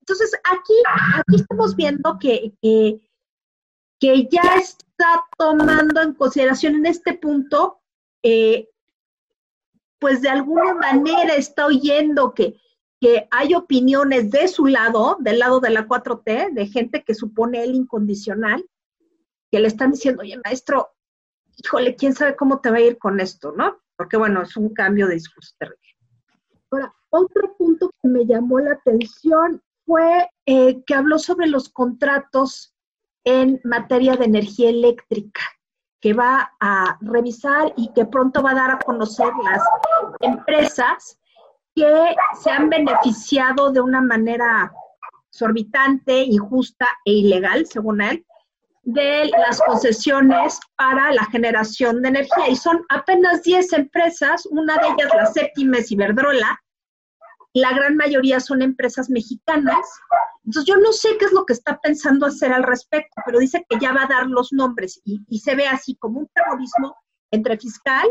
Entonces, 0.00 0.34
aquí, 0.44 0.74
aquí 1.14 1.36
estamos 1.36 1.76
viendo 1.76 2.18
que, 2.18 2.52
que, 2.60 4.28
ya 4.30 4.56
está 4.56 5.24
tomando 5.36 6.02
en 6.02 6.14
consideración 6.14 6.74
en 6.76 6.86
este 6.86 7.14
punto, 7.14 7.80
eh, 8.24 8.68
pues 9.98 10.22
de 10.22 10.28
alguna 10.28 10.74
manera 10.74 11.34
está 11.34 11.66
oyendo 11.66 12.34
que, 12.34 12.60
que 13.00 13.28
hay 13.30 13.54
opiniones 13.54 14.30
de 14.30 14.48
su 14.48 14.66
lado, 14.66 15.16
del 15.20 15.38
lado 15.38 15.60
de 15.60 15.70
la 15.70 15.86
4T, 15.86 16.52
de 16.52 16.66
gente 16.66 17.02
que 17.04 17.14
supone 17.14 17.62
él 17.62 17.74
incondicional, 17.74 18.64
que 19.50 19.60
le 19.60 19.68
están 19.68 19.92
diciendo, 19.92 20.22
oye, 20.22 20.40
maestro, 20.44 20.90
híjole, 21.56 21.96
quién 21.96 22.14
sabe 22.14 22.36
cómo 22.36 22.60
te 22.60 22.70
va 22.70 22.76
a 22.76 22.82
ir 22.82 22.98
con 22.98 23.20
esto, 23.20 23.52
¿no? 23.52 23.78
Porque 23.96 24.16
bueno, 24.16 24.42
es 24.42 24.56
un 24.56 24.72
cambio 24.72 25.06
de 25.06 25.14
discurso 25.14 25.54
terrible. 25.58 25.80
Ahora, 26.70 26.94
otro 27.10 27.56
punto 27.56 27.90
que 28.02 28.08
me 28.08 28.26
llamó 28.26 28.60
la 28.60 28.72
atención 28.72 29.62
fue 29.86 30.28
eh, 30.46 30.82
que 30.84 30.94
habló 30.94 31.18
sobre 31.18 31.46
los 31.46 31.70
contratos 31.70 32.74
en 33.24 33.60
materia 33.64 34.16
de 34.16 34.26
energía 34.26 34.70
eléctrica, 34.70 35.40
que 36.00 36.12
va 36.12 36.52
a 36.60 36.96
revisar 37.00 37.72
y 37.76 37.92
que 37.92 38.06
pronto 38.06 38.42
va 38.42 38.52
a 38.52 38.54
dar 38.54 38.70
a 38.70 38.78
conocer 38.78 39.28
las 39.44 39.62
empresas 40.20 41.18
que 41.74 42.14
se 42.40 42.50
han 42.50 42.68
beneficiado 42.68 43.70
de 43.72 43.80
una 43.80 44.00
manera 44.00 44.72
exorbitante, 45.30 46.22
injusta 46.22 46.86
e 47.04 47.12
ilegal, 47.12 47.66
según 47.66 48.00
él, 48.00 48.24
de 48.82 49.30
las 49.38 49.60
concesiones 49.60 50.58
para 50.76 51.12
la 51.12 51.24
generación 51.26 52.02
de 52.02 52.08
energía. 52.08 52.48
Y 52.48 52.56
son 52.56 52.84
apenas 52.88 53.42
10 53.42 53.72
empresas, 53.74 54.46
una 54.46 54.74
de 54.76 54.88
ellas 54.88 55.12
la 55.14 55.26
séptima 55.26 55.78
es 55.78 55.92
Iberdrola, 55.92 56.60
la 57.54 57.72
gran 57.72 57.96
mayoría 57.96 58.40
son 58.40 58.62
empresas 58.62 59.10
mexicanas. 59.10 59.86
Entonces 60.44 60.64
yo 60.66 60.76
no 60.76 60.92
sé 60.92 61.16
qué 61.18 61.26
es 61.26 61.32
lo 61.32 61.44
que 61.44 61.52
está 61.52 61.78
pensando 61.80 62.26
hacer 62.26 62.52
al 62.52 62.62
respecto, 62.62 63.20
pero 63.24 63.38
dice 63.38 63.64
que 63.68 63.78
ya 63.78 63.92
va 63.92 64.04
a 64.04 64.08
dar 64.08 64.26
los 64.26 64.52
nombres 64.52 65.00
y, 65.04 65.38
se 65.38 65.54
ve 65.54 65.66
así 65.66 65.96
como 65.96 66.20
un 66.20 66.28
terrorismo 66.34 66.96
entre 67.30 67.58
fiscal 67.58 68.08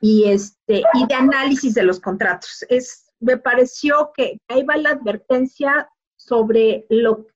y 0.00 0.24
este 0.24 0.82
y 0.94 1.06
de 1.06 1.14
análisis 1.14 1.74
de 1.74 1.82
los 1.82 2.00
contratos. 2.00 2.64
Es 2.68 3.06
me 3.18 3.38
pareció 3.38 4.10
que 4.14 4.38
ahí 4.48 4.62
va 4.62 4.76
la 4.76 4.90
advertencia 4.90 5.88
sobre 6.16 6.86
lo 6.90 7.26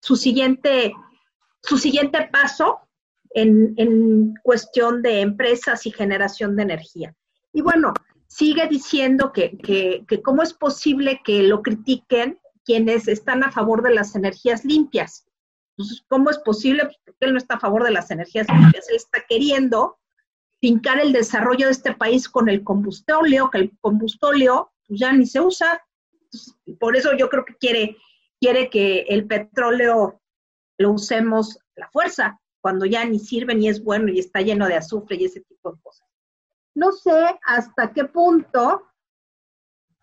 su 0.00 0.16
siguiente 0.16 0.92
su 1.62 1.76
siguiente 1.76 2.28
paso 2.32 2.80
en, 3.30 3.74
en 3.76 4.34
cuestión 4.42 5.02
de 5.02 5.20
empresas 5.20 5.86
y 5.86 5.90
generación 5.90 6.56
de 6.56 6.62
energía. 6.62 7.14
Y 7.52 7.60
bueno, 7.60 7.92
sigue 8.30 8.68
diciendo 8.68 9.32
que, 9.32 9.58
que, 9.58 10.04
que, 10.06 10.22
cómo 10.22 10.42
es 10.42 10.54
posible 10.54 11.20
que 11.24 11.42
lo 11.42 11.62
critiquen 11.62 12.38
quienes 12.64 13.08
están 13.08 13.42
a 13.42 13.50
favor 13.50 13.82
de 13.82 13.92
las 13.92 14.14
energías 14.14 14.64
limpias. 14.64 15.26
Entonces, 15.76 16.04
¿cómo 16.08 16.30
es 16.30 16.38
posible? 16.38 16.84
Pues, 16.84 16.96
porque 17.04 17.26
él 17.26 17.32
no 17.32 17.38
está 17.38 17.56
a 17.56 17.60
favor 17.60 17.82
de 17.82 17.90
las 17.90 18.10
energías 18.10 18.46
limpias. 18.48 18.88
Él 18.88 18.96
está 18.96 19.24
queriendo 19.28 19.98
fincar 20.60 21.00
el 21.00 21.12
desarrollo 21.12 21.66
de 21.66 21.72
este 21.72 21.92
país 21.92 22.28
con 22.28 22.48
el 22.48 22.62
combustóleo, 22.62 23.50
que 23.50 23.58
el 23.58 23.78
combustóleo 23.80 24.72
pues, 24.86 25.00
ya 25.00 25.12
ni 25.12 25.26
se 25.26 25.40
usa. 25.40 25.84
por 26.78 26.96
eso 26.96 27.16
yo 27.16 27.28
creo 27.28 27.44
que 27.44 27.56
quiere, 27.56 27.96
quiere 28.38 28.70
que 28.70 29.00
el 29.08 29.26
petróleo 29.26 30.20
lo 30.78 30.92
usemos 30.92 31.58
la 31.74 31.90
fuerza, 31.90 32.40
cuando 32.60 32.86
ya 32.86 33.04
ni 33.04 33.18
sirve 33.18 33.54
ni 33.56 33.68
es 33.68 33.82
bueno 33.82 34.12
y 34.12 34.20
está 34.20 34.40
lleno 34.40 34.68
de 34.68 34.76
azufre 34.76 35.16
y 35.16 35.24
ese 35.24 35.40
tipo 35.40 35.72
de 35.72 35.80
cosas. 35.80 36.09
No 36.74 36.92
sé 36.92 37.38
hasta 37.44 37.92
qué 37.92 38.04
punto 38.04 38.82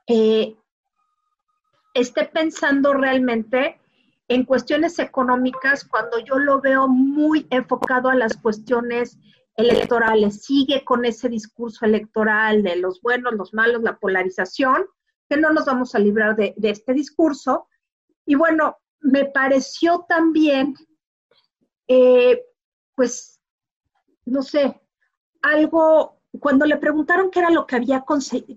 eh, 0.08 0.56
esté 1.94 2.26
pensando 2.26 2.94
realmente 2.94 3.80
en 4.28 4.44
cuestiones 4.44 5.00
económicas 5.00 5.86
cuando 5.86 6.20
yo 6.20 6.38
lo 6.38 6.60
veo 6.62 6.88
muy 6.88 7.48
enfocado 7.50 8.10
a 8.10 8.16
las 8.16 8.36
cuestiones 8.38 9.18
electorales. 9.56 10.44
Sigue 10.44 10.84
con 10.86 11.06
ese 11.06 11.30
discurso 11.30 11.86
electoral 11.86 12.64
de 12.64 12.76
los 12.76 13.02
buenos, 13.02 13.34
los 13.34 13.54
malos, 13.54 13.82
la 13.82 13.98
polarización, 13.98 14.86
que 15.30 15.38
no 15.38 15.52
nos 15.52 15.66
vamos 15.66 15.96
a 15.96 16.00
librar 16.00 16.36
de, 16.36 16.54
este 16.62 16.94
discurso. 16.94 17.68
Y 18.26 18.36
bueno, 18.36 18.78
me 19.00 19.26
pareció 19.26 20.06
también, 20.08 20.76
eh, 21.88 22.46
pues, 22.96 23.40
no 24.26 24.42
sé, 24.44 24.80
algo, 25.42 26.17
cuando 26.40 26.66
le 26.66 26.78
preguntaron 26.78 27.30
qué 27.32 27.40
era 27.40 27.50
lo 27.50 27.66
que 27.66 27.76
había 27.76 28.04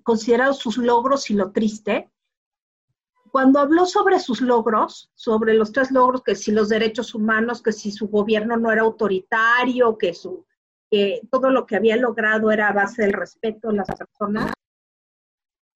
considerado 0.03 0.53
sus 0.55 0.77
logros 0.77 1.31
y 1.31 1.35
lo 1.35 1.53
triste, 1.53 2.11
cuando 3.31 3.61
habló 3.61 3.87
sobre 3.87 4.19
sus 4.19 4.41
logros, 4.41 5.11
sobre 5.15 5.55
los 5.55 5.71
tres 5.73 5.91
logros, 5.91 6.23
que 6.23 6.35
si 6.35 6.51
los 6.51 6.69
derechos 6.69 7.15
humanos, 7.15 7.63
que 7.63 7.73
si 7.73 7.93
su 7.93 8.09
gobierno 8.09 8.57
no 8.57 8.73
era 8.73 8.83
autoritario, 8.83 9.97
que, 9.97 10.15
su, 10.15 10.45
que 10.91 11.21
todo 11.31 11.51
lo 11.51 11.65
que 11.65 11.77
había 11.77 11.97
logrado 11.97 12.51
era 12.51 12.69
a 12.69 12.73
base 12.73 13.03
del 13.03 13.13
respeto 13.13 13.69
de 13.69 13.77
las 13.77 13.87
personas, 13.87 14.53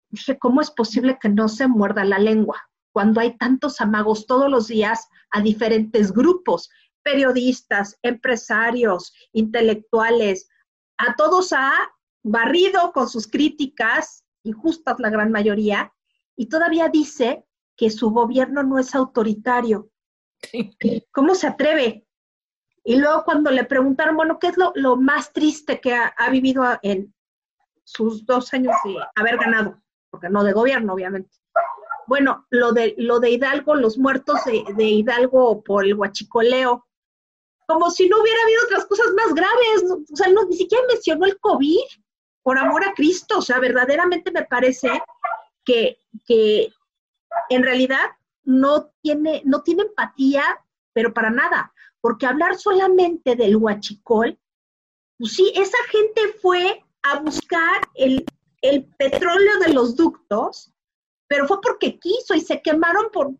dije, 0.09 0.39
¿cómo 0.39 0.61
es 0.61 0.71
posible 0.71 1.17
que 1.21 1.29
no 1.29 1.49
se 1.49 1.67
muerda 1.67 2.05
la 2.05 2.19
lengua? 2.19 2.71
cuando 2.91 3.21
hay 3.21 3.37
tantos 3.37 3.81
amagos 3.81 4.25
todos 4.25 4.49
los 4.49 4.67
días 4.67 5.07
a 5.31 5.41
diferentes 5.41 6.11
grupos, 6.11 6.69
periodistas, 7.03 7.97
empresarios, 8.01 9.13
intelectuales, 9.31 10.49
a 11.07 11.15
todos 11.15 11.53
ha 11.53 11.73
barrido 12.23 12.91
con 12.91 13.09
sus 13.09 13.27
críticas, 13.27 14.25
injustas 14.43 14.99
la 14.99 15.09
gran 15.09 15.31
mayoría, 15.31 15.93
y 16.35 16.47
todavía 16.47 16.89
dice 16.89 17.45
que 17.75 17.89
su 17.89 18.11
gobierno 18.11 18.63
no 18.63 18.79
es 18.79 18.93
autoritario. 18.95 19.89
¿Cómo 21.11 21.35
se 21.35 21.47
atreve? 21.47 22.05
Y 22.83 22.95
luego 22.97 23.23
cuando 23.23 23.51
le 23.51 23.63
preguntaron, 23.63 24.15
bueno, 24.15 24.39
¿qué 24.39 24.47
es 24.47 24.55
lo, 24.57 24.95
más 24.95 25.33
triste 25.33 25.79
que 25.79 25.93
ha, 25.93 26.07
ha, 26.07 26.29
vivido 26.29 26.63
en 26.81 27.13
sus 27.83 28.25
dos 28.25 28.53
años 28.53 28.75
de 28.83 28.97
haber 29.15 29.37
ganado? 29.37 29.81
Porque 30.09 30.29
no 30.29 30.43
de 30.43 30.53
gobierno, 30.53 30.93
obviamente. 30.93 31.41
Bueno, 32.07 32.45
lo 32.49 32.73
de, 32.73 32.95
lo 32.97 33.19
de 33.19 33.31
Hidalgo, 33.31 33.75
los 33.75 33.97
muertos 33.97 34.39
de, 34.43 34.83
Hidalgo 34.83 35.63
por 35.63 35.85
el 35.85 35.93
huachicoleo, 35.93 36.85
como 37.71 37.89
si 37.89 38.09
no 38.09 38.21
hubiera 38.21 38.41
habido 38.43 38.63
otras 38.65 38.85
cosas 38.85 39.07
más 39.15 39.33
graves, 39.33 39.83
o 40.11 40.15
sea, 40.15 40.27
ni 40.49 40.57
siquiera 40.57 40.83
mencionó 40.87 41.25
el 41.25 41.39
COVID, 41.39 41.79
por 42.43 42.57
amor 42.57 42.83
a 42.83 42.93
Cristo, 42.93 43.37
o 43.37 43.41
sea, 43.41 43.59
verdaderamente 43.59 44.31
me 44.31 44.43
parece 44.43 45.01
que, 45.63 45.99
que 46.25 46.73
en 47.49 47.63
realidad 47.63 48.09
no 48.43 48.91
tiene, 49.01 49.41
no 49.45 49.61
tiene 49.61 49.83
empatía, 49.83 50.43
pero 50.93 51.13
para 51.13 51.29
nada, 51.29 51.73
porque 52.01 52.25
hablar 52.25 52.57
solamente 52.57 53.35
del 53.35 53.55
huachicol, 53.55 54.37
pues 55.17 55.33
sí, 55.33 55.53
esa 55.55 55.77
gente 55.89 56.33
fue 56.41 56.83
a 57.03 57.19
buscar 57.19 57.81
el, 57.95 58.25
el 58.61 58.85
petróleo 58.97 59.59
de 59.59 59.73
los 59.73 59.95
ductos 59.95 60.71
pero 61.31 61.47
fue 61.47 61.61
porque 61.61 61.97
quiso 61.97 62.35
y 62.35 62.41
se 62.41 62.61
quemaron 62.61 63.09
por, 63.09 63.31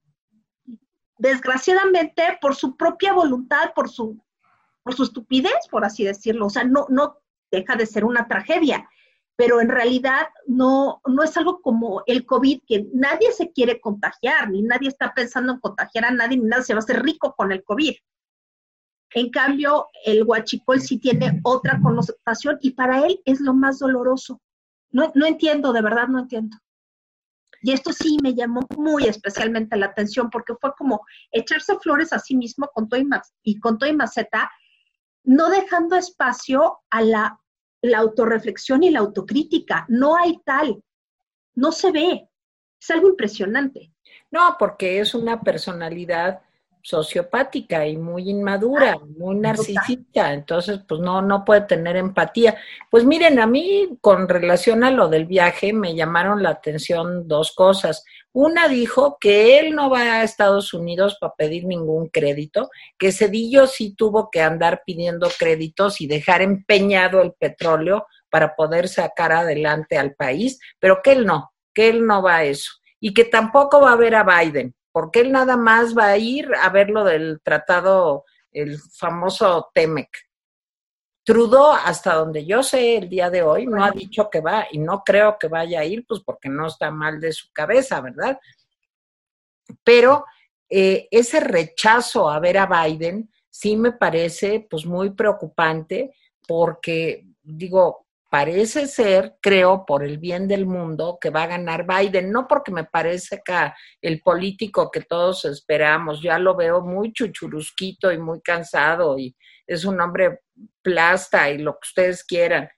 desgraciadamente, 1.22 2.24
por 2.42 2.56
su 2.56 2.76
propia 2.76 3.14
voluntad, 3.14 3.74
por 3.76 3.90
su, 3.90 4.20
por 4.82 4.96
su 4.96 5.04
estupidez, 5.04 5.68
por 5.70 5.86
así 5.86 6.04
decirlo. 6.04 6.48
O 6.48 6.50
sea, 6.50 6.64
no, 6.64 6.88
no 6.90 7.18
deja 7.52 7.76
de 7.76 7.86
ser 7.86 8.06
una 8.06 8.28
tragedia, 8.28 8.90
pero 9.36 9.62
en 9.62 9.70
realidad 9.70 10.28
no, 10.48 11.00
no 11.06 11.22
es 11.22 11.38
algo 11.38 11.62
como 11.62 12.02
el 12.08 12.26
COVID, 12.26 12.62
que 12.68 12.88
nadie 12.94 13.32
se 13.34 13.52
quiere 13.52 13.80
contagiar, 13.80 14.50
ni 14.50 14.64
nadie 14.64 14.90
está 14.90 15.14
pensando 15.14 15.54
en 15.54 15.60
contagiar 15.60 16.06
a 16.06 16.12
nadie, 16.12 16.38
ni 16.38 16.46
nadie 16.46 16.64
se 16.64 16.74
va 16.74 16.80
a 16.80 16.84
hacer 16.84 17.04
rico 17.04 17.36
con 17.38 17.52
el 17.52 17.64
COVID. 17.64 17.94
En 19.14 19.30
cambio, 19.30 19.90
el 20.06 20.24
huachicol 20.24 20.82
sí 20.82 20.98
tiene 20.98 21.40
otra 21.44 21.80
connotación 21.84 22.58
y 22.62 22.72
para 22.72 23.06
él 23.06 23.22
es 23.26 23.42
lo 23.42 23.54
más 23.54 23.78
doloroso. 23.78 24.42
No, 24.90 25.12
no 25.14 25.28
entiendo, 25.28 25.72
de 25.72 25.82
verdad 25.84 26.08
no 26.08 26.20
entiendo. 26.20 26.58
Y 27.62 27.74
esto 27.74 27.92
sí 27.94 28.18
me 28.24 28.34
llamó 28.34 28.62
muy 28.78 29.06
especialmente 29.06 29.78
la 29.78 29.88
atención 29.88 30.30
porque 30.30 30.56
fue 30.60 30.74
como 30.78 31.06
echarse 31.32 31.78
flores 31.80 32.12
a 32.14 32.20
sí 32.20 32.36
mismo 32.36 32.70
con 32.74 32.90
todo 32.90 33.00
y, 33.00 33.08
y 33.44 33.60
con 33.60 33.78
todo 33.78 33.90
y 33.90 33.96
maceta, 33.96 34.50
no 35.24 35.50
dejando 35.50 35.96
espacio 35.96 36.80
a 36.90 37.02
la, 37.02 37.40
la 37.82 38.00
autorreflexión 38.00 38.84
y 38.84 38.90
la 38.90 39.00
autocrítica. 39.00 39.86
No 39.90 40.16
hay 40.16 40.40
tal, 40.44 40.84
no 41.56 41.72
se 41.72 41.92
ve. 41.92 42.28
Es 42.80 42.90
algo 42.90 43.10
impresionante. 43.10 43.94
No, 44.32 44.56
porque 44.58 45.00
es 45.00 45.14
una 45.14 45.42
personalidad 45.42 46.42
sociopática 46.84 47.88
y 47.88 47.98
muy 47.98 48.30
inmadura, 48.30 48.98
ah, 49.00 49.06
muy 49.18 49.36
narcisista, 49.36 50.34
entonces 50.34 50.80
pues 50.88 51.02
no, 51.02 51.22
no 51.22 51.46
puede 51.46 51.62
tener 51.62 51.96
empatía. 51.96 52.58
Pues 52.90 53.06
miren, 53.06 53.40
a 53.40 53.48
mí 53.48 53.98
con 54.02 54.28
relación 54.28 54.84
a 54.84 54.92
lo 54.92 55.08
del 55.08 55.26
viaje 55.26 55.74
me 55.74 55.96
llamaron 55.96 56.44
la 56.44 56.50
atención 56.50 57.28
dos 57.28 57.54
cosas. 57.54 58.04
Una 58.34 58.68
dijo 58.68 59.18
que 59.20 59.60
él 59.60 59.76
no 59.76 59.90
va 59.90 60.02
a 60.02 60.24
Estados 60.24 60.74
Unidos 60.74 61.18
para 61.20 61.34
pedir 61.36 61.66
ningún 61.66 62.08
crédito, 62.08 62.70
que 62.98 63.12
Cedillo 63.12 63.68
sí 63.68 63.94
tuvo 63.96 64.30
que 64.32 64.42
andar 64.42 64.84
pidiendo 64.86 65.30
créditos 65.38 66.02
y 66.02 66.08
dejar 66.08 66.42
empeñado 66.42 67.22
el 67.22 67.34
petróleo 67.34 68.06
para 68.30 68.56
poder 68.56 68.88
sacar 68.88 69.32
adelante 69.34 69.98
al 69.98 70.16
país, 70.16 70.60
pero 70.80 71.02
que 71.04 71.12
él 71.12 71.26
no, 71.26 71.52
que 71.74 71.90
él 71.90 72.08
no 72.08 72.24
va 72.24 72.38
a 72.38 72.44
eso 72.46 72.72
y 73.02 73.14
que 73.14 73.26
tampoco 73.26 73.82
va 73.82 73.92
a 73.92 73.98
ver 73.98 74.16
a 74.16 74.24
Biden, 74.24 74.74
porque 74.92 75.22
él 75.22 75.32
nada 75.32 75.58
más 75.58 75.98
va 75.98 76.08
a 76.08 76.18
ir 76.18 76.54
a 76.54 76.70
ver 76.70 76.90
lo 76.90 77.04
del 77.04 77.42
tratado, 77.42 78.26
el 78.52 78.78
famoso 78.80 79.70
TEMEC. 79.74 80.10
Trudeau, 81.24 81.74
hasta 81.74 82.16
donde 82.16 82.46
yo 82.46 82.64
sé 82.64 82.98
el 82.98 83.08
día 83.10 83.30
de 83.30 83.44
hoy, 83.44 83.68
no 83.68 83.84
ha 83.84 83.92
dicho 83.92 84.30
que 84.30 84.42
va 84.42 84.68
y 84.72 84.80
no 84.80 85.04
creo 85.04 85.38
que 85.40 85.48
vaya 85.48 85.82
a 85.82 85.86
ir, 85.86 86.04
pues 86.08 86.22
porque 86.26 86.50
no 86.50 86.68
está 86.68 86.90
mal 86.90 87.20
de 87.20 87.32
su 87.32 87.52
cabeza, 87.54 88.02
¿verdad? 88.02 88.40
Pero 89.84 90.26
eh, 90.68 91.08
ese 91.12 91.40
rechazo 91.40 92.30
a 92.30 92.40
ver 92.40 92.58
a 92.58 92.66
Biden 92.66 93.30
sí 93.50 93.76
me 93.78 93.92
parece 93.92 94.66
pues 94.70 94.86
muy 94.86 95.12
preocupante 95.12 96.16
porque 96.48 97.28
digo, 97.44 98.08
parece 98.32 98.88
ser, 98.88 99.36
creo, 99.42 99.86
por 99.86 100.06
el 100.06 100.18
bien 100.18 100.48
del 100.48 100.66
mundo, 100.66 101.18
que 101.20 101.30
va 101.30 101.44
a 101.44 101.48
ganar 101.48 101.86
Biden, 101.86 102.32
no 102.32 102.48
porque 102.48 102.72
me 102.72 102.86
parece 102.86 103.42
que 103.44 103.74
el 104.02 104.22
político 104.22 104.90
que 104.90 105.02
todos 105.02 105.44
esperamos, 105.44 106.22
ya 106.22 106.40
lo 106.40 106.56
veo 106.56 106.80
muy 106.80 107.12
chuchurusquito 107.12 108.10
y 108.10 108.18
muy 108.18 108.40
cansado 108.40 109.20
y 109.20 109.36
es 109.68 109.84
un 109.84 110.00
hombre 110.00 110.44
plasta 110.82 111.50
y 111.50 111.58
lo 111.58 111.74
que 111.74 111.90
ustedes 111.90 112.24
quieran, 112.24 112.70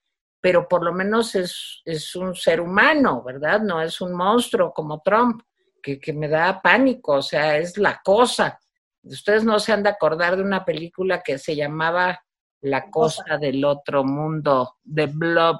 pero 0.41 0.67
por 0.67 0.83
lo 0.83 0.91
menos 0.91 1.35
es, 1.35 1.83
es 1.85 2.15
un 2.15 2.33
ser 2.33 2.59
humano, 2.59 3.21
¿verdad? 3.21 3.61
No 3.61 3.79
es 3.79 4.01
un 4.01 4.11
monstruo 4.11 4.73
como 4.73 5.03
Trump, 5.05 5.43
que, 5.83 5.99
que 5.99 6.13
me 6.13 6.29
da 6.29 6.63
pánico, 6.63 7.17
o 7.17 7.21
sea, 7.21 7.59
es 7.59 7.77
la 7.77 8.01
cosa. 8.03 8.59
Ustedes 9.03 9.43
no 9.43 9.59
se 9.59 9.71
han 9.71 9.83
de 9.83 9.89
acordar 9.89 10.35
de 10.35 10.41
una 10.41 10.65
película 10.65 11.21
que 11.21 11.37
se 11.37 11.55
llamaba 11.55 12.23
la 12.63 12.89
cosa 12.89 13.37
del 13.37 13.63
otro 13.65 14.03
mundo, 14.03 14.77
de 14.83 15.07
Blob. 15.07 15.57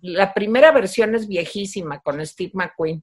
La 0.00 0.32
primera 0.32 0.72
versión 0.72 1.14
es 1.14 1.28
viejísima 1.28 2.00
con 2.00 2.24
Steve 2.24 2.52
McQueen. 2.54 3.02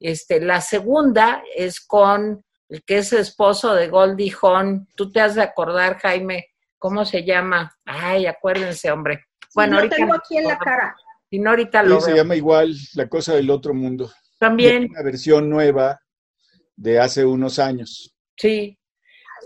Este, 0.00 0.40
la 0.40 0.60
segunda 0.60 1.42
es 1.54 1.80
con 1.80 2.44
el 2.68 2.82
que 2.84 2.98
es 2.98 3.12
esposo 3.12 3.74
de 3.74 3.88
Goldie 3.88 4.34
Hawn. 4.40 4.88
Tú 4.94 5.12
te 5.12 5.20
has 5.20 5.34
de 5.34 5.42
acordar, 5.42 5.98
Jaime, 5.98 6.48
¿cómo 6.78 7.04
se 7.04 7.24
llama? 7.24 7.76
Ay, 7.84 8.26
acuérdense, 8.26 8.90
hombre. 8.90 9.24
Bueno, 9.54 9.76
ahorita 9.76 9.96
tengo 9.96 10.14
aquí 10.14 10.38
en 10.38 10.44
la 10.44 10.58
cara. 10.58 10.96
Y 11.30 11.38
no 11.40 11.50
ahorita 11.50 11.82
lo 11.82 12.00
se 12.00 12.16
llama 12.16 12.36
igual 12.36 12.74
La 12.94 13.06
cosa 13.06 13.34
del 13.34 13.50
otro 13.50 13.74
mundo. 13.74 14.10
También. 14.38 14.88
Una 14.90 15.02
versión 15.02 15.50
nueva 15.50 16.00
de 16.74 16.98
hace 16.98 17.24
unos 17.24 17.58
años. 17.58 18.14
Sí, 18.34 18.77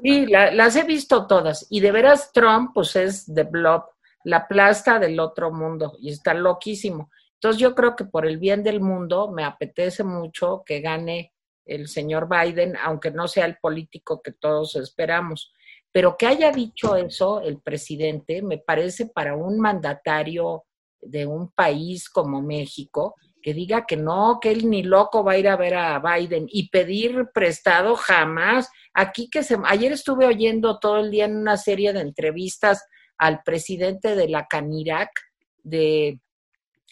Sí, 0.00 0.26
las 0.26 0.76
he 0.76 0.84
visto 0.84 1.26
todas. 1.26 1.66
Y 1.70 1.80
de 1.80 1.92
veras, 1.92 2.32
Trump, 2.32 2.70
pues 2.74 2.96
es 2.96 3.26
The 3.32 3.44
Blob, 3.44 3.84
la 4.24 4.46
plasta 4.46 4.98
del 4.98 5.18
otro 5.20 5.52
mundo, 5.52 5.96
y 5.98 6.10
está 6.10 6.34
loquísimo. 6.34 7.10
Entonces, 7.34 7.60
yo 7.60 7.74
creo 7.74 7.96
que 7.96 8.04
por 8.04 8.24
el 8.24 8.38
bien 8.38 8.62
del 8.62 8.80
mundo 8.80 9.30
me 9.30 9.44
apetece 9.44 10.04
mucho 10.04 10.62
que 10.64 10.80
gane 10.80 11.32
el 11.64 11.88
señor 11.88 12.28
Biden, 12.28 12.76
aunque 12.76 13.10
no 13.10 13.28
sea 13.28 13.46
el 13.46 13.58
político 13.58 14.22
que 14.22 14.32
todos 14.32 14.76
esperamos. 14.76 15.52
Pero 15.90 16.16
que 16.16 16.26
haya 16.26 16.50
dicho 16.50 16.96
eso 16.96 17.40
el 17.40 17.60
presidente, 17.60 18.42
me 18.42 18.58
parece 18.58 19.06
para 19.06 19.36
un 19.36 19.58
mandatario 19.60 20.64
de 21.00 21.26
un 21.26 21.50
país 21.50 22.08
como 22.08 22.40
México, 22.40 23.16
que 23.42 23.54
diga 23.54 23.84
que 23.86 23.96
no, 23.96 24.38
que 24.40 24.50
él 24.50 24.70
ni 24.70 24.82
loco 24.82 25.24
va 25.24 25.32
a 25.32 25.38
ir 25.38 25.48
a 25.48 25.56
ver 25.56 25.74
a 25.74 25.98
Biden 25.98 26.46
y 26.48 26.68
pedir 26.68 27.30
prestado 27.34 27.96
jamás. 27.96 28.70
Aquí 28.94 29.28
que 29.28 29.42
se, 29.42 29.56
ayer 29.64 29.92
estuve 29.92 30.26
oyendo 30.26 30.78
todo 30.78 30.98
el 30.98 31.10
día 31.10 31.24
en 31.24 31.36
una 31.36 31.56
serie 31.56 31.92
de 31.92 32.00
entrevistas 32.00 32.84
al 33.18 33.42
presidente 33.42 34.14
de 34.14 34.28
la 34.28 34.46
Canirac, 34.46 35.10
de 35.62 36.20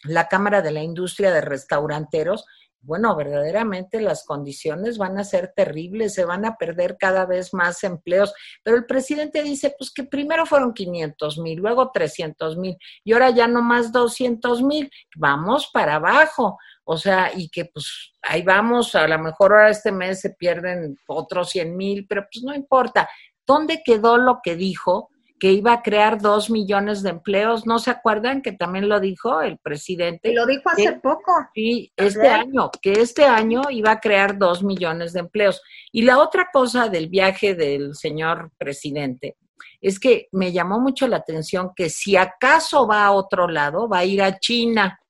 la 0.05 0.29
Cámara 0.29 0.63
de 0.63 0.73
la 0.73 0.83
Industria 0.83 1.31
de 1.31 1.41
Restauranteros, 1.41 2.45
bueno, 2.83 3.15
verdaderamente 3.15 4.01
las 4.01 4.25
condiciones 4.25 4.97
van 4.97 5.19
a 5.19 5.25
ser 5.25 5.53
terribles, 5.55 6.15
se 6.15 6.25
van 6.25 6.45
a 6.45 6.57
perder 6.57 6.97
cada 6.99 7.27
vez 7.27 7.53
más 7.53 7.85
empleos. 7.85 8.33
Pero 8.63 8.77
el 8.77 8.87
presidente 8.87 9.43
dice, 9.43 9.75
pues 9.79 9.93
que 9.93 10.05
primero 10.05 10.47
fueron 10.47 10.73
500 10.73 11.39
mil, 11.39 11.59
luego 11.59 11.91
300 11.93 12.57
mil 12.57 12.77
y 13.05 13.13
ahora 13.13 13.31
ya 13.31 13.47
no 13.47 13.63
más 13.63 13.93
200 13.93 14.63
mil. 14.63 14.91
Vamos 15.17 15.71
para 15.73 15.97
abajo. 15.97 16.59
O 16.85 16.97
sea, 16.97 17.31
y 17.35 17.49
que 17.51 17.67
pues 17.67 18.13
ahí 18.23 18.43
vamos, 18.43 18.95
a 18.95 19.07
lo 19.07 19.19
mejor 19.19 19.53
ahora 19.53 19.71
este 19.71 19.93
mes 19.93 20.21
se 20.21 20.31
pierden 20.31 20.97
otros 21.07 21.51
100 21.51 21.77
mil, 21.77 22.07
pero 22.09 22.27
pues 22.33 22.43
no 22.43 22.55
importa. 22.55 23.09
¿Dónde 23.47 23.83
quedó 23.85 24.17
lo 24.17 24.41
que 24.43 24.57
dijo? 24.57 25.11
Que 25.41 25.51
iba 25.53 25.73
a 25.73 25.83
crear 25.83 26.21
dos 26.21 26.51
millones 26.51 27.03
de 27.03 27.11
empleos. 27.11 27.67
¿No 27.67 27.79
se 27.79 27.91
acuerdan 27.91 28.43
que 28.43 28.53
también 28.53 28.89
lo 28.89 29.01
dijo 29.01 29.41
el 29.41 29.59
presidente? 29.59 30.35
Lo 30.35 30.47
dijo 30.47 30.69
hace 30.69 30.93
poco. 31.01 31.33
Sí, 31.55 31.91
este 31.97 32.29
año, 32.29 32.71
que 32.83 32.93
este 32.93 33.25
año 33.25 33.63
iba 33.71 33.91
a 33.93 34.01
crear 34.01 34.37
dos 34.37 34.63
millones 34.63 35.15
de 35.15 35.21
empleos. 35.21 35.63
Y 35.91 36.03
la 36.03 36.19
otra 36.19 36.51
cosa 36.53 36.91
del 36.91 37.09
viaje 37.09 37.55
del 37.55 37.95
señor 37.95 38.53
presidente 38.59 39.39
es 39.81 39.99
que 39.99 40.29
me 40.33 40.53
llamó 40.53 40.79
mucho 40.79 41.09
la 41.09 41.17
atención 41.17 41.73
que 41.75 41.89
si 41.89 42.17
acaso 42.17 42.87
va 42.87 43.07
a 43.07 43.13
otro 43.13 43.49
lado, 43.49 43.89
va 43.89 43.99
a 43.99 44.05
ir 44.05 44.23
a 44.23 44.39
China. 44.39 45.01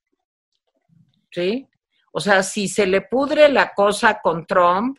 ¿Sí? 1.33 1.66
O 2.12 2.21
sea, 2.21 2.45
si 2.45 2.69
se 2.69 2.87
le 2.87 3.03
pudre 3.03 3.49
la 3.49 3.75
cosa 3.75 4.21
con 4.23 4.47
Trump, 4.47 4.97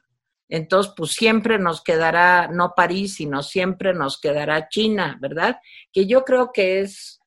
entonces, 0.52 0.92
pues 0.98 1.12
siempre 1.12 1.58
nos 1.60 1.82
quedará, 1.82 2.50
no 2.50 2.74
París, 2.76 3.16
sino 3.16 3.42
siempre 3.42 3.94
nos 3.94 4.20
quedará 4.20 4.68
China, 4.68 5.18
¿verdad? 5.22 5.62
Que 5.94 6.08
yo 6.08 6.26
creo 6.26 6.52
que 6.52 6.82
es, 6.82 7.22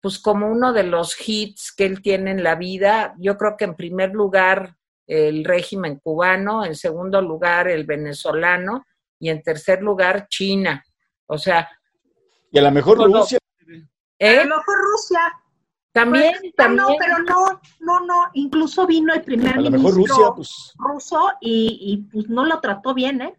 pues 0.00 0.20
como 0.20 0.46
uno 0.48 0.72
de 0.72 0.84
los 0.84 1.16
hits 1.28 1.74
que 1.76 1.86
él 1.86 2.00
tiene 2.02 2.30
en 2.30 2.44
la 2.44 2.54
vida. 2.54 3.16
Yo 3.18 3.36
creo 3.36 3.56
que 3.56 3.64
en 3.64 3.74
primer 3.74 4.12
lugar 4.12 4.76
el 5.08 5.44
régimen 5.44 5.98
cubano, 5.98 6.64
en 6.64 6.76
segundo 6.76 7.20
lugar 7.20 7.66
el 7.66 7.84
venezolano 7.84 8.86
y 9.18 9.30
en 9.30 9.42
tercer 9.42 9.82
lugar 9.82 10.28
China. 10.28 10.84
O 11.26 11.36
sea. 11.36 11.68
Y 12.52 12.60
a 12.60 12.62
lo 12.62 12.70
mejor 12.70 12.98
Rusia. 12.98 13.38
¿Eh? 14.20 14.38
A 14.38 14.44
lo 14.44 14.56
mejor 14.56 14.76
Rusia. 14.92 15.20
También, 16.00 16.34
pues, 16.40 16.54
también. 16.54 16.86
No, 16.86 16.96
pero 16.98 17.18
no, 17.20 17.60
no, 17.80 18.00
no. 18.06 18.24
Incluso 18.34 18.86
vino 18.86 19.12
el 19.12 19.22
primer 19.22 19.54
a 19.54 19.60
lo 19.60 19.70
ministro 19.70 19.90
mejor 19.90 20.08
Rusia, 20.08 20.32
pues... 20.34 20.74
ruso 20.78 21.30
y, 21.40 21.78
y, 21.80 21.96
pues 22.10 22.28
no 22.28 22.44
lo 22.44 22.60
trató 22.60 22.94
bien, 22.94 23.22
¿eh? 23.22 23.34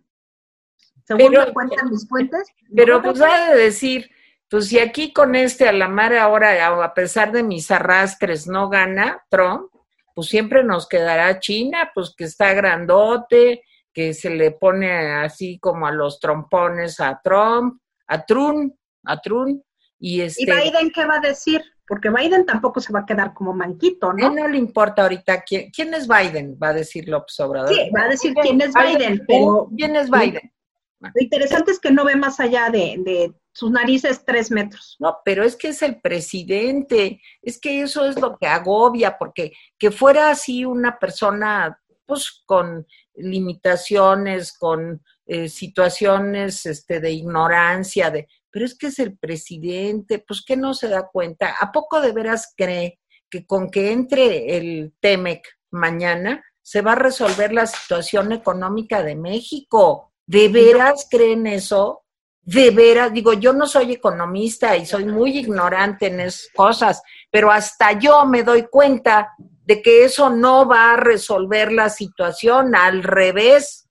Según 1.06 1.32
me 1.32 1.54
cuentan 1.54 1.90
mis 1.90 2.08
fuentes. 2.08 2.48
Pero 2.76 3.02
pues 3.02 3.20
ha 3.22 3.50
de 3.52 3.58
decir, 3.58 4.12
pues 4.50 4.68
si 4.68 4.78
aquí 4.78 5.12
con 5.12 5.36
este 5.36 5.68
a 5.68 5.72
la 5.72 5.88
mar 5.88 6.14
ahora, 6.14 6.68
a 6.84 6.94
pesar 6.94 7.32
de 7.32 7.44
mis 7.44 7.72
arrastres, 7.72 8.48
no 8.48 8.70
gana 8.70 9.24
Trump, 9.30 9.72
pues 10.14 10.28
siempre 10.28 10.64
nos 10.64 10.88
quedará 10.88 11.40
China, 11.40 11.92
pues 11.96 12.14
que 12.16 12.26
está 12.26 12.54
grandote, 12.54 13.64
que 13.94 14.14
se 14.14 14.30
le 14.30 14.52
pone 14.52 15.14
así 15.16 15.60
como 15.60 15.88
a 15.88 15.92
los 15.92 16.20
trompones 16.20 17.00
a 17.00 17.20
Trump, 17.24 17.82
a 18.08 18.26
Trump, 18.26 18.76
a 19.06 19.20
Trump. 19.20 19.64
Y, 19.98 20.22
este, 20.22 20.44
¿Y 20.44 20.46
Biden 20.46 20.92
qué 20.92 21.06
va 21.06 21.16
a 21.16 21.20
decir? 21.22 21.62
Porque 21.90 22.12
Biden 22.12 22.46
tampoco 22.46 22.80
se 22.80 22.94
va 22.94 23.00
a 23.00 23.06
quedar 23.06 23.34
como 23.34 23.52
manquito, 23.52 24.14
¿no? 24.14 24.28
A 24.28 24.30
él 24.30 24.36
no 24.36 24.48
le 24.48 24.60
importa 24.60 25.02
ahorita 25.02 25.42
quién, 25.42 25.72
quién 25.72 25.92
es 25.96 26.08
Biden, 26.08 26.56
va 26.62 26.70
a 26.70 26.74
decir 26.74 27.10
López 27.10 27.40
Obrador. 27.40 27.74
Sí, 27.74 27.90
va 27.90 28.04
a 28.04 28.10
decir 28.10 28.36
quién 28.36 28.62
es 28.62 28.72
Biden, 28.76 29.24
pero... 29.28 29.68
¿Quién 29.76 29.96
es 29.96 30.08
Biden? 30.12 30.54
Lo 31.00 31.12
interesante 31.20 31.72
es 31.72 31.80
que 31.80 31.90
no 31.90 32.06
ve 32.06 32.16
más 32.16 32.40
allá 32.40 32.70
de, 32.70 32.98
de 33.00 33.34
sus 33.54 33.72
narices 33.72 34.24
tres 34.24 34.52
metros. 34.52 34.98
No, 35.00 35.18
pero 35.26 35.44
es 35.44 35.56
que 35.56 35.70
es 35.70 35.82
el 35.82 36.00
presidente, 36.00 37.22
es 37.42 37.60
que 37.60 37.82
eso 37.82 38.06
es 38.06 38.22
lo 38.22 38.38
que 38.38 38.46
agobia, 38.46 39.18
porque 39.18 39.54
que 39.80 39.90
fuera 39.90 40.30
así 40.30 40.66
una 40.66 41.00
persona, 41.00 41.82
pues 42.06 42.44
con 42.46 42.86
limitaciones, 43.16 44.56
con 44.56 45.02
eh, 45.26 45.50
situaciones 45.50 46.68
este, 46.68 47.00
de 47.00 47.12
ignorancia, 47.12 48.12
de, 48.12 48.28
pero 48.52 48.66
es 48.66 48.78
que 48.78 48.88
es 48.88 49.00
el 49.00 49.18
presidente, 49.18 50.20
pues 50.20 50.44
que 50.46 50.58
no 50.58 50.74
se 50.74 50.88
da 50.88 51.08
cuenta. 51.12 51.56
¿A 51.60 51.72
poco 51.72 52.02
de 52.02 52.12
veras 52.12 52.54
cree 52.56 53.00
que 53.30 53.46
con 53.46 53.70
que 53.70 53.92
entre 53.92 54.58
el 54.58 54.94
TEMEC 55.00 55.44
mañana 55.72 56.44
se 56.62 56.82
va 56.82 56.94
a 56.94 56.96
resolver 56.96 57.54
la 57.54 57.68
situación 57.68 58.32
económica 58.32 59.04
de 59.04 59.16
México? 59.16 60.14
¿De 60.26 60.48
veras 60.48 61.08
creen 61.10 61.48
eso? 61.48 62.04
De 62.42 62.72
veras, 62.72 63.14
digo, 63.14 63.34
yo 63.34 63.54
no 63.54 63.68
soy 63.68 63.94
economista 63.94 64.76
y 64.76 64.86
soy 64.86 65.06
muy 65.06 65.38
ignorante 65.38 66.08
en 66.08 66.20
esas 66.20 66.50
cosas, 66.56 67.02
pero 67.32 67.52
hasta 67.52 67.94
yo 68.00 68.26
me 68.26 68.44
doy 68.44 68.68
cuenta 68.70 69.34
de 69.38 69.82
que 69.84 70.04
eso 70.04 70.32
no 70.32 70.68
va 70.68 70.94
a 70.94 70.98
resolver 70.98 71.72
la 71.72 71.90
situación, 71.90 72.76
al 72.76 73.04
revés, 73.04 73.89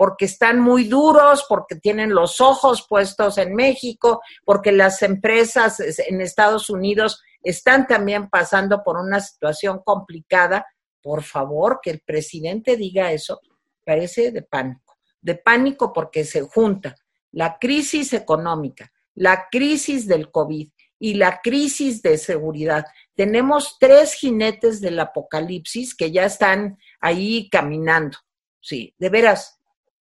porque 0.00 0.24
están 0.24 0.60
muy 0.60 0.84
duros, 0.84 1.44
porque 1.46 1.76
tienen 1.76 2.14
los 2.14 2.40
ojos 2.40 2.86
puestos 2.88 3.36
en 3.36 3.54
México, 3.54 4.22
porque 4.46 4.72
las 4.72 5.02
empresas 5.02 5.78
en 5.78 6.22
Estados 6.22 6.70
Unidos 6.70 7.22
están 7.42 7.86
también 7.86 8.30
pasando 8.30 8.82
por 8.82 8.96
una 8.96 9.20
situación 9.20 9.82
complicada. 9.84 10.64
Por 11.02 11.22
favor, 11.22 11.80
que 11.82 11.90
el 11.90 12.00
presidente 12.00 12.78
diga 12.78 13.12
eso, 13.12 13.42
parece 13.84 14.30
de 14.30 14.40
pánico. 14.40 14.96
De 15.20 15.34
pánico 15.34 15.92
porque 15.92 16.24
se 16.24 16.40
junta 16.40 16.96
la 17.30 17.58
crisis 17.58 18.14
económica, 18.14 18.90
la 19.14 19.48
crisis 19.50 20.06
del 20.06 20.30
COVID 20.30 20.70
y 20.98 21.12
la 21.12 21.42
crisis 21.42 22.00
de 22.00 22.16
seguridad. 22.16 22.86
Tenemos 23.14 23.76
tres 23.78 24.14
jinetes 24.14 24.80
del 24.80 24.98
apocalipsis 24.98 25.94
que 25.94 26.10
ya 26.10 26.24
están 26.24 26.78
ahí 27.02 27.50
caminando. 27.50 28.16
Sí, 28.62 28.94
de 28.96 29.10
veras. 29.10 29.59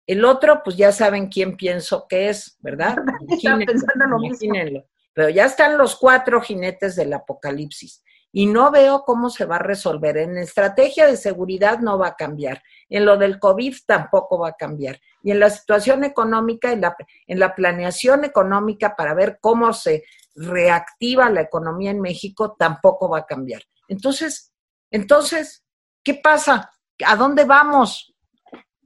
El 0.07 0.23
otro, 0.23 0.61
pues 0.63 0.77
ya 0.77 0.91
saben 0.91 1.27
quién 1.27 1.57
pienso 1.57 2.07
que 2.07 2.29
es, 2.29 2.57
¿verdad? 2.59 2.95
Imagínenlo, 3.29 4.85
Pero 5.13 5.29
ya 5.29 5.45
están 5.45 5.77
los 5.77 5.95
cuatro 5.95 6.41
jinetes 6.41 6.95
del 6.95 7.13
apocalipsis 7.13 8.03
y 8.31 8.47
no 8.47 8.69
veo 8.69 9.03
cómo 9.03 9.29
se 9.29 9.45
va 9.45 9.55
a 9.55 9.59
resolver. 9.59 10.17
En 10.17 10.37
estrategia 10.37 11.07
de 11.07 11.15
seguridad 11.15 11.79
no 11.79 11.97
va 11.97 12.09
a 12.09 12.15
cambiar. 12.15 12.61
En 12.89 13.05
lo 13.05 13.15
del 13.15 13.39
COVID 13.39 13.73
tampoco 13.87 14.39
va 14.39 14.49
a 14.49 14.55
cambiar. 14.55 14.99
Y 15.23 15.31
en 15.31 15.39
la 15.39 15.49
situación 15.49 16.03
económica, 16.03 16.73
en 16.73 16.81
la, 16.81 16.97
en 17.27 17.39
la 17.39 17.55
planeación 17.55 18.25
económica 18.25 18.95
para 18.97 19.13
ver 19.13 19.39
cómo 19.39 19.71
se 19.71 20.03
reactiva 20.35 21.29
la 21.29 21.41
economía 21.41 21.91
en 21.91 22.01
México, 22.01 22.57
tampoco 22.59 23.07
va 23.07 23.19
a 23.19 23.25
cambiar. 23.25 23.63
Entonces, 23.87 24.51
entonces, 24.91 25.63
¿qué 26.03 26.15
pasa? 26.15 26.73
¿A 27.05 27.15
dónde 27.15 27.45
vamos, 27.45 28.13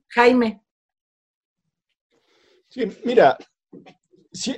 Jaime? 0.10 0.62
Sí, 2.70 2.84
mira, 3.04 3.38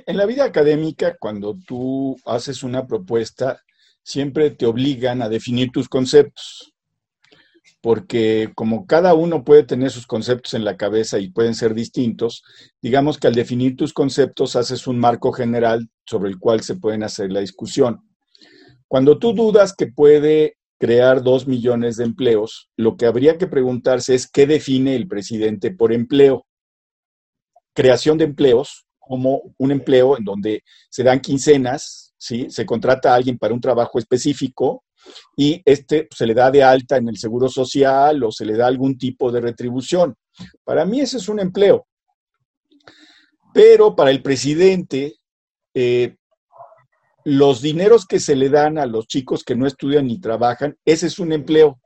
en 0.06 0.16
la 0.16 0.26
vida 0.26 0.44
académica, 0.44 1.16
cuando 1.18 1.56
tú 1.66 2.16
haces 2.26 2.62
una 2.62 2.86
propuesta, 2.86 3.60
siempre 4.02 4.50
te 4.50 4.66
obligan 4.66 5.22
a 5.22 5.30
definir 5.30 5.70
tus 5.70 5.88
conceptos, 5.88 6.74
porque 7.80 8.52
como 8.54 8.86
cada 8.86 9.14
uno 9.14 9.44
puede 9.44 9.62
tener 9.62 9.90
sus 9.90 10.06
conceptos 10.06 10.54
en 10.54 10.64
la 10.64 10.76
cabeza 10.76 11.18
y 11.18 11.30
pueden 11.30 11.54
ser 11.54 11.74
distintos, 11.74 12.42
digamos 12.82 13.18
que 13.18 13.28
al 13.28 13.34
definir 13.34 13.76
tus 13.76 13.94
conceptos 13.94 14.56
haces 14.56 14.86
un 14.86 14.98
marco 14.98 15.32
general 15.32 15.88
sobre 16.04 16.30
el 16.30 16.38
cual 16.38 16.62
se 16.62 16.76
pueden 16.76 17.02
hacer 17.02 17.32
la 17.32 17.40
discusión. 17.40 18.00
Cuando 18.88 19.18
tú 19.18 19.32
dudas 19.32 19.74
que 19.74 19.86
puede 19.86 20.58
crear 20.78 21.22
dos 21.22 21.46
millones 21.46 21.96
de 21.96 22.04
empleos, 22.04 22.68
lo 22.76 22.96
que 22.96 23.06
habría 23.06 23.38
que 23.38 23.46
preguntarse 23.46 24.14
es 24.14 24.30
qué 24.30 24.46
define 24.46 24.96
el 24.96 25.08
presidente 25.08 25.70
por 25.70 25.92
empleo. 25.92 26.44
Creación 27.74 28.18
de 28.18 28.24
empleos, 28.24 28.86
como 28.98 29.54
un 29.58 29.70
empleo 29.72 30.16
en 30.16 30.24
donde 30.24 30.62
se 30.88 31.02
dan 31.02 31.20
quincenas, 31.20 32.14
¿sí? 32.16 32.46
se 32.50 32.64
contrata 32.64 33.12
a 33.12 33.16
alguien 33.16 33.38
para 33.38 33.54
un 33.54 33.60
trabajo 33.60 33.98
específico 33.98 34.84
y 35.36 35.60
este 35.64 36.08
se 36.14 36.26
le 36.26 36.34
da 36.34 36.50
de 36.50 36.62
alta 36.62 36.96
en 36.96 37.08
el 37.08 37.16
seguro 37.16 37.48
social 37.48 38.22
o 38.22 38.30
se 38.30 38.44
le 38.44 38.56
da 38.56 38.66
algún 38.66 38.96
tipo 38.96 39.32
de 39.32 39.40
retribución. 39.40 40.14
Para 40.64 40.84
mí 40.84 41.00
ese 41.00 41.16
es 41.16 41.28
un 41.28 41.40
empleo. 41.40 41.86
Pero 43.52 43.94
para 43.94 44.10
el 44.10 44.22
presidente, 44.22 45.16
eh, 45.74 46.16
los 47.24 47.60
dineros 47.60 48.06
que 48.06 48.20
se 48.20 48.34
le 48.34 48.48
dan 48.48 48.78
a 48.78 48.86
los 48.86 49.06
chicos 49.06 49.44
que 49.44 49.54
no 49.54 49.66
estudian 49.66 50.06
ni 50.06 50.20
trabajan, 50.20 50.76
ese 50.84 51.06
es 51.06 51.18
un 51.18 51.32
empleo. 51.32 51.80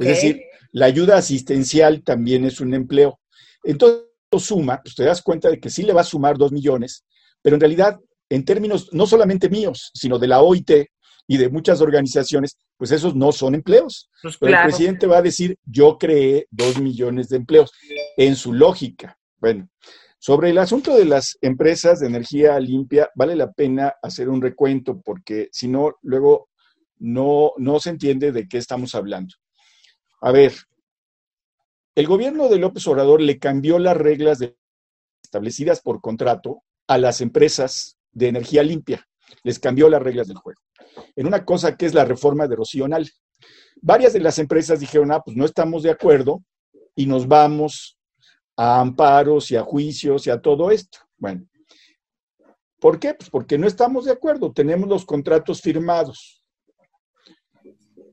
Es 0.00 0.08
decir, 0.08 0.42
la 0.72 0.86
ayuda 0.86 1.18
asistencial 1.18 2.02
también 2.02 2.44
es 2.44 2.60
un 2.60 2.74
empleo. 2.74 3.20
Entonces, 3.62 4.07
suma, 4.36 4.80
pues 4.82 4.94
te 4.94 5.04
das 5.04 5.22
cuenta 5.22 5.48
de 5.48 5.58
que 5.58 5.70
sí 5.70 5.82
le 5.84 5.94
va 5.94 6.02
a 6.02 6.04
sumar 6.04 6.36
dos 6.36 6.52
millones, 6.52 7.04
pero 7.40 7.56
en 7.56 7.60
realidad, 7.60 7.98
en 8.28 8.44
términos 8.44 8.90
no 8.92 9.06
solamente 9.06 9.48
míos, 9.48 9.90
sino 9.94 10.18
de 10.18 10.26
la 10.26 10.42
OIT 10.42 10.70
y 11.26 11.36
de 11.36 11.48
muchas 11.48 11.80
organizaciones, 11.80 12.58
pues 12.76 12.90
esos 12.90 13.14
no 13.14 13.32
son 13.32 13.54
empleos. 13.54 14.10
Pues 14.22 14.36
pero 14.38 14.56
el 14.56 14.62
presidente 14.64 15.06
va 15.06 15.18
a 15.18 15.22
decir, 15.22 15.56
yo 15.64 15.96
creé 15.98 16.46
dos 16.50 16.78
millones 16.78 17.28
de 17.28 17.36
empleos, 17.36 17.70
en 18.16 18.36
su 18.36 18.52
lógica. 18.52 19.16
Bueno, 19.38 19.68
sobre 20.18 20.50
el 20.50 20.58
asunto 20.58 20.96
de 20.96 21.04
las 21.04 21.38
empresas 21.40 22.00
de 22.00 22.08
energía 22.08 22.58
limpia, 22.58 23.08
vale 23.14 23.36
la 23.36 23.52
pena 23.52 23.94
hacer 24.02 24.28
un 24.28 24.42
recuento 24.42 25.00
porque 25.00 25.48
si 25.52 25.68
no, 25.68 25.96
luego 26.02 26.48
no, 26.98 27.52
no 27.56 27.78
se 27.78 27.90
entiende 27.90 28.32
de 28.32 28.48
qué 28.48 28.58
estamos 28.58 28.94
hablando. 28.94 29.34
A 30.20 30.32
ver, 30.32 30.52
el 31.98 32.06
gobierno 32.06 32.48
de 32.48 32.58
López 32.58 32.86
Obrador 32.86 33.20
le 33.20 33.40
cambió 33.40 33.80
las 33.80 33.96
reglas 33.96 34.38
establecidas 35.20 35.80
por 35.80 36.00
contrato 36.00 36.62
a 36.86 36.96
las 36.96 37.20
empresas 37.20 37.98
de 38.12 38.28
energía 38.28 38.62
limpia. 38.62 39.04
Les 39.42 39.58
cambió 39.58 39.88
las 39.88 40.00
reglas 40.00 40.28
del 40.28 40.36
juego. 40.36 40.60
En 41.16 41.26
una 41.26 41.44
cosa 41.44 41.76
que 41.76 41.86
es 41.86 41.94
la 41.94 42.04
reforma 42.04 42.46
de 42.46 42.54
erosional. 42.54 43.10
Varias 43.82 44.12
de 44.12 44.20
las 44.20 44.38
empresas 44.38 44.78
dijeron, 44.78 45.10
ah, 45.10 45.22
pues 45.24 45.36
no 45.36 45.44
estamos 45.44 45.82
de 45.82 45.90
acuerdo 45.90 46.44
y 46.94 47.06
nos 47.06 47.26
vamos 47.26 47.98
a 48.56 48.78
amparos 48.78 49.50
y 49.50 49.56
a 49.56 49.62
juicios 49.62 50.24
y 50.28 50.30
a 50.30 50.40
todo 50.40 50.70
esto. 50.70 51.00
Bueno, 51.16 51.48
¿por 52.78 53.00
qué? 53.00 53.14
Pues 53.14 53.28
porque 53.28 53.58
no 53.58 53.66
estamos 53.66 54.04
de 54.04 54.12
acuerdo, 54.12 54.52
tenemos 54.52 54.88
los 54.88 55.04
contratos 55.04 55.60
firmados. 55.60 56.37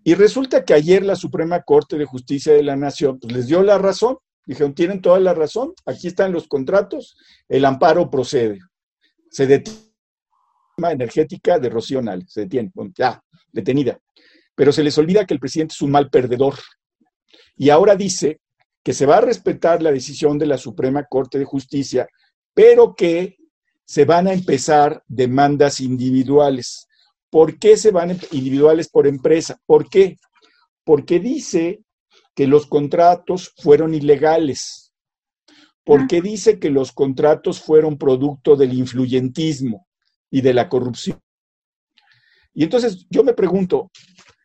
Y 0.07 0.13
resulta 0.13 0.63
que 0.63 0.75
ayer 0.75 1.03
la 1.03 1.15
Suprema 1.15 1.63
Corte 1.63 1.97
de 1.97 2.05
Justicia 2.05 2.53
de 2.53 2.61
la 2.61 2.75
Nación 2.75 3.19
pues, 3.19 3.33
les 3.33 3.47
dio 3.47 3.63
la 3.63 3.79
razón. 3.79 4.17
Dijeron, 4.45 4.75
tienen 4.75 5.01
toda 5.01 5.19
la 5.19 5.33
razón, 5.33 5.73
aquí 5.87 6.05
están 6.05 6.31
los 6.31 6.47
contratos, 6.47 7.17
el 7.49 7.65
amparo 7.65 8.11
procede. 8.11 8.59
Se 9.31 9.47
detiene 9.47 9.79
energética 10.77 11.57
de 11.57 11.69
Rocío 11.69 12.01
se 12.27 12.41
detiene, 12.41 12.71
ya, 12.95 13.19
detenida. 13.51 13.97
Pero 14.53 14.71
se 14.71 14.83
les 14.83 14.95
olvida 14.99 15.25
que 15.25 15.33
el 15.33 15.39
presidente 15.39 15.73
es 15.73 15.81
un 15.81 15.89
mal 15.89 16.11
perdedor. 16.11 16.53
Y 17.57 17.71
ahora 17.71 17.95
dice 17.95 18.41
que 18.83 18.93
se 18.93 19.07
va 19.07 19.17
a 19.17 19.21
respetar 19.21 19.81
la 19.81 19.91
decisión 19.91 20.37
de 20.37 20.45
la 20.45 20.59
Suprema 20.59 21.03
Corte 21.05 21.39
de 21.39 21.45
Justicia, 21.45 22.07
pero 22.53 22.93
que 22.93 23.37
se 23.83 24.05
van 24.05 24.27
a 24.27 24.33
empezar 24.33 25.01
demandas 25.07 25.79
individuales. 25.79 26.87
¿Por 27.35 27.59
qué 27.59 27.75
se 27.75 27.91
van 27.91 28.17
individuales 28.31 28.87
por 28.87 29.07
empresa? 29.07 29.59
¿Por 29.65 29.89
qué? 29.89 30.15
Porque 30.85 31.19
dice 31.19 31.83
que 32.33 32.47
los 32.47 32.65
contratos 32.65 33.51
fueron 33.57 33.93
ilegales. 33.93 34.93
Porque 35.83 36.21
dice 36.21 36.59
que 36.59 36.69
los 36.69 36.93
contratos 36.93 37.59
fueron 37.59 37.97
producto 37.97 38.55
del 38.55 38.71
influyentismo 38.71 39.85
y 40.31 40.39
de 40.39 40.53
la 40.53 40.69
corrupción. 40.69 41.19
Y 42.53 42.63
entonces 42.63 43.05
yo 43.09 43.21
me 43.21 43.33
pregunto, 43.33 43.91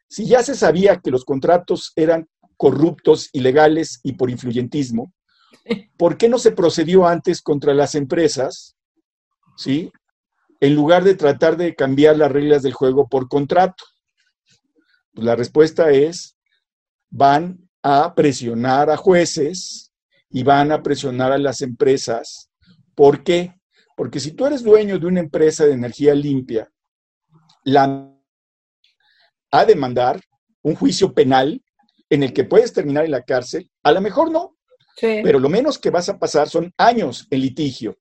si 0.09 0.26
ya 0.26 0.43
se 0.43 0.57
sabía 0.57 0.97
que 0.97 1.12
los 1.12 1.24
contratos 1.24 1.93
eran 1.95 2.28
corruptos, 2.57 3.28
ilegales 3.32 4.01
y 4.03 4.14
por 4.14 4.30
influyentismo. 4.30 5.14
¿Por 5.97 6.16
qué 6.16 6.28
no 6.28 6.41
se 6.41 6.51
procedió 6.51 7.07
antes 7.07 7.41
contra 7.41 7.72
las 7.72 7.95
empresas? 7.95 8.74
¿Sí? 9.57 9.93
En 10.61 10.75
lugar 10.75 11.05
de 11.05 11.15
tratar 11.15 11.57
de 11.57 11.75
cambiar 11.75 12.17
las 12.17 12.31
reglas 12.31 12.63
del 12.63 12.75
juego 12.75 13.09
por 13.09 13.29
contrato. 13.29 13.85
Pues 15.13 15.25
la 15.25 15.35
respuesta 15.35 15.91
es, 15.91 16.37
van 17.09 17.69
a 17.83 18.15
presionar 18.15 18.91
a 18.91 18.97
jueces 18.97 19.91
y 20.31 20.43
van 20.43 20.71
a 20.71 20.83
presionar 20.83 21.33
a 21.33 21.39
las 21.39 21.63
empresas. 21.63 22.51
¿Por 22.95 23.25
qué? 23.25 23.55
Porque 23.97 24.21
si 24.21 24.33
tú 24.33 24.47
eres 24.47 24.63
dueño 24.63 24.99
de 24.99 25.07
una 25.07 25.21
empresa 25.21 25.65
de 25.65 25.73
energía 25.73 26.15
limpia, 26.15 26.71
la 27.65 28.11
a 29.53 29.65
demandar 29.65 30.21
un 30.63 30.75
juicio 30.75 31.13
penal 31.13 31.63
en 32.09 32.23
el 32.23 32.33
que 32.33 32.45
puedes 32.45 32.73
terminar 32.73 33.05
en 33.05 33.11
la 33.11 33.23
cárcel, 33.23 33.71
a 33.83 33.93
lo 33.93 34.01
mejor 34.01 34.31
no, 34.31 34.57
pero 35.01 35.39
lo 35.39 35.49
menos 35.49 35.79
que 35.79 35.91
vas 35.91 36.09
a 36.09 36.19
pasar 36.19 36.49
son 36.49 36.73
años 36.77 37.27
en 37.31 37.41
litigio. 37.41 37.99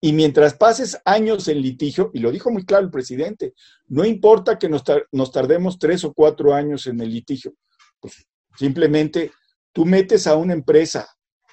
Y 0.00 0.12
mientras 0.12 0.54
pases 0.54 0.98
años 1.04 1.48
en 1.48 1.60
litigio, 1.60 2.10
y 2.14 2.20
lo 2.20 2.30
dijo 2.30 2.50
muy 2.50 2.64
claro 2.64 2.84
el 2.84 2.90
presidente, 2.90 3.54
no 3.88 4.04
importa 4.04 4.58
que 4.58 4.68
nos, 4.68 4.82
nos 5.12 5.30
tardemos 5.30 5.78
tres 5.78 6.04
o 6.04 6.14
cuatro 6.14 6.54
años 6.54 6.86
en 6.86 7.00
el 7.00 7.10
litigio, 7.10 7.52
pues 8.00 8.26
simplemente 8.56 9.30
tú 9.72 9.84
metes 9.84 10.26
a 10.26 10.36
una 10.36 10.54
empresa 10.54 11.06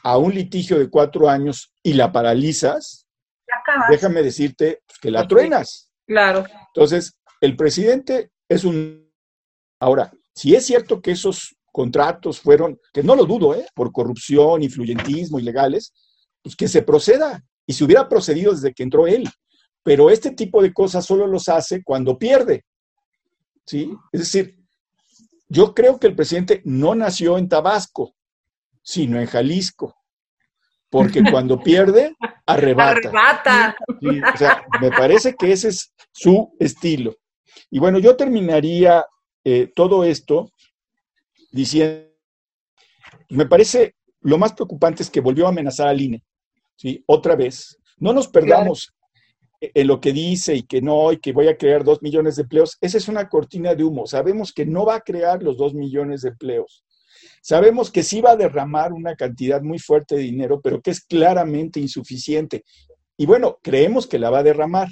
a 0.03 0.17
un 0.17 0.33
litigio 0.33 0.79
de 0.79 0.89
cuatro 0.89 1.29
años 1.29 1.73
y 1.83 1.91
la 1.91 2.13
paralizas, 2.13 3.07
déjame 3.89 4.23
decirte 4.23 4.81
pues, 4.87 4.99
que 4.99 5.11
la 5.11 5.27
truenas. 5.27 5.91
Claro. 6.05 6.45
Entonces, 6.73 7.17
el 7.41 7.57
presidente 7.57 8.31
es 8.47 8.63
un... 8.63 9.11
Ahora, 9.81 10.11
si 10.33 10.55
es 10.55 10.65
cierto 10.65 11.01
que 11.01 11.11
esos 11.11 11.57
contratos 11.73 12.39
fueron, 12.39 12.79
que 12.93 13.03
no 13.03 13.17
lo 13.17 13.25
dudo, 13.25 13.53
¿eh? 13.53 13.67
por 13.75 13.91
corrupción, 13.91 14.63
influyentismo, 14.63 15.39
ilegales, 15.39 15.93
pues 16.41 16.55
que 16.55 16.69
se 16.69 16.83
proceda. 16.83 17.43
Y 17.67 17.73
se 17.73 17.83
hubiera 17.83 18.09
procedido 18.09 18.53
desde 18.53 18.73
que 18.73 18.81
entró 18.81 19.05
él. 19.05 19.29
Pero 19.83 20.09
este 20.09 20.31
tipo 20.31 20.61
de 20.63 20.73
cosas 20.73 21.05
solo 21.05 21.27
los 21.27 21.47
hace 21.49 21.83
cuando 21.83 22.17
pierde. 22.17 22.65
¿Sí? 23.65 23.91
Es 24.11 24.21
decir, 24.21 24.57
yo 25.47 25.75
creo 25.75 25.99
que 25.99 26.07
el 26.07 26.15
presidente 26.15 26.61
no 26.65 26.95
nació 26.95 27.37
en 27.37 27.47
Tabasco, 27.47 28.15
sino 28.81 29.19
en 29.19 29.27
Jalisco. 29.27 29.95
Porque 30.89 31.21
cuando 31.31 31.61
pierde, 31.61 32.15
arrebata. 32.45 33.09
Arrebata. 33.09 33.75
o 34.33 34.37
sea, 34.37 34.65
me 34.81 34.89
parece 34.89 35.35
que 35.35 35.51
ese 35.51 35.69
es 35.69 35.93
su 36.11 36.55
estilo. 36.59 37.15
Y 37.69 37.79
bueno, 37.79 37.99
yo 37.99 38.15
terminaría 38.15 39.05
eh, 39.43 39.71
todo 39.75 40.03
esto 40.03 40.49
diciendo, 41.51 42.07
me 43.29 43.45
parece 43.45 43.95
lo 44.21 44.37
más 44.37 44.53
preocupante 44.53 45.03
es 45.03 45.09
que 45.09 45.21
volvió 45.21 45.45
a 45.45 45.49
amenazar 45.49 45.87
al 45.87 46.01
INE, 46.01 46.23
¿sí? 46.77 47.03
Otra 47.05 47.35
vez. 47.35 47.77
No 47.97 48.13
nos 48.13 48.29
perdamos 48.29 48.93
en 49.59 49.87
lo 49.87 49.99
que 49.99 50.13
dice 50.13 50.55
y 50.55 50.63
que 50.63 50.81
no, 50.81 51.11
y 51.11 51.17
que 51.17 51.33
voy 51.33 51.47
a 51.47 51.57
crear 51.57 51.83
dos 51.83 52.01
millones 52.01 52.35
de 52.35 52.43
empleos, 52.43 52.77
esa 52.79 52.97
es 52.97 53.07
una 53.07 53.27
cortina 53.27 53.75
de 53.75 53.83
humo. 53.83 54.05
Sabemos 54.05 54.53
que 54.53 54.65
no 54.65 54.85
va 54.85 54.95
a 54.95 55.01
crear 55.01 55.41
los 55.43 55.57
dos 55.57 55.73
millones 55.73 56.21
de 56.21 56.29
empleos. 56.29 56.85
Sabemos 57.41 57.89
que 57.89 58.03
sí 58.03 58.21
va 58.21 58.31
a 58.31 58.35
derramar 58.35 58.93
una 58.93 59.15
cantidad 59.15 59.61
muy 59.61 59.79
fuerte 59.79 60.15
de 60.15 60.21
dinero, 60.21 60.61
pero 60.61 60.81
que 60.81 60.91
es 60.91 61.01
claramente 61.01 61.79
insuficiente. 61.79 62.63
Y 63.17 63.25
bueno, 63.25 63.57
creemos 63.63 64.05
que 64.05 64.19
la 64.19 64.29
va 64.29 64.39
a 64.39 64.43
derramar, 64.43 64.89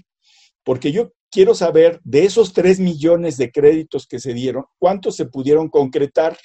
porque 0.64 0.92
yo 0.92 1.12
quiero 1.30 1.54
saber 1.54 2.00
de 2.04 2.26
esos 2.26 2.54
tres 2.54 2.80
millones 2.80 3.38
de 3.38 3.52
créditos 3.52 4.08
que 4.08 4.20
se 4.20 4.34
dieron, 4.34 4.66
¿cuántos 4.80 5.16
se 5.16 5.26
pudieron 5.26 5.70
concretar? 5.70 6.38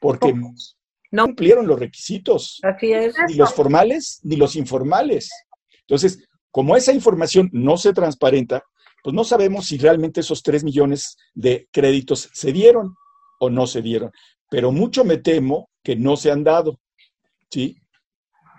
Porque 0.00 0.34
no 1.10 1.24
cumplieron 1.24 1.66
los 1.66 1.78
requisitos. 1.78 2.60
Así 2.62 2.92
es. 2.92 3.14
Ni 3.28 3.34
los 3.34 3.52
formales 3.52 4.20
ni 4.22 4.36
los 4.36 4.56
informales. 4.56 5.30
Entonces, 5.80 6.26
como 6.50 6.76
esa 6.76 6.92
información 6.92 7.48
no 7.52 7.76
se 7.76 7.92
transparenta, 7.92 8.62
pues 9.02 9.14
no 9.14 9.24
sabemos 9.24 9.66
si 9.66 9.78
realmente 9.78 10.20
esos 10.20 10.42
3 10.42 10.64
millones 10.64 11.16
de 11.34 11.68
créditos 11.70 12.28
se 12.32 12.52
dieron 12.52 12.96
o 13.38 13.50
no 13.50 13.66
se 13.66 13.82
dieron. 13.82 14.10
Pero 14.50 14.72
mucho 14.72 15.04
me 15.04 15.18
temo 15.18 15.70
que 15.82 15.96
no 15.96 16.16
se 16.16 16.30
han 16.30 16.42
dado. 16.42 16.80
¿Sí? 17.50 17.76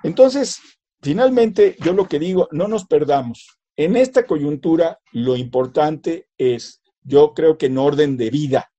Entonces, 0.04 0.60
finalmente, 1.02 1.76
yo 1.84 1.94
lo 1.94 2.08
que 2.08 2.20
digo, 2.20 2.48
no 2.52 2.68
nos 2.68 2.86
perdamos. 2.86 3.58
En 3.76 3.96
esta 3.96 4.26
coyuntura, 4.26 5.00
lo 5.12 5.36
importante 5.36 6.30
es, 6.38 6.82
yo 7.04 7.34
creo 7.34 7.58
que 7.58 7.66
en 7.66 7.78
orden 7.78 8.16
de 8.16 8.30
vida. 8.30 8.72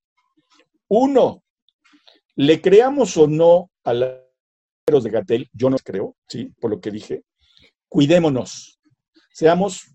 Uno, 0.89 1.45
le 2.39 2.61
creamos 2.61 3.17
o 3.17 3.27
no 3.27 3.71
a 3.85 3.93
los 3.93 5.05
de 5.05 5.11
Gatel, 5.11 5.49
yo 5.53 5.71
no 5.71 5.77
creo, 5.77 6.17
¿sí? 6.27 6.53
Por 6.61 6.71
lo 6.71 6.81
que 6.81 6.91
dije. 6.91 7.23
Cuidémonos 7.89 8.79
seamos 9.39 9.93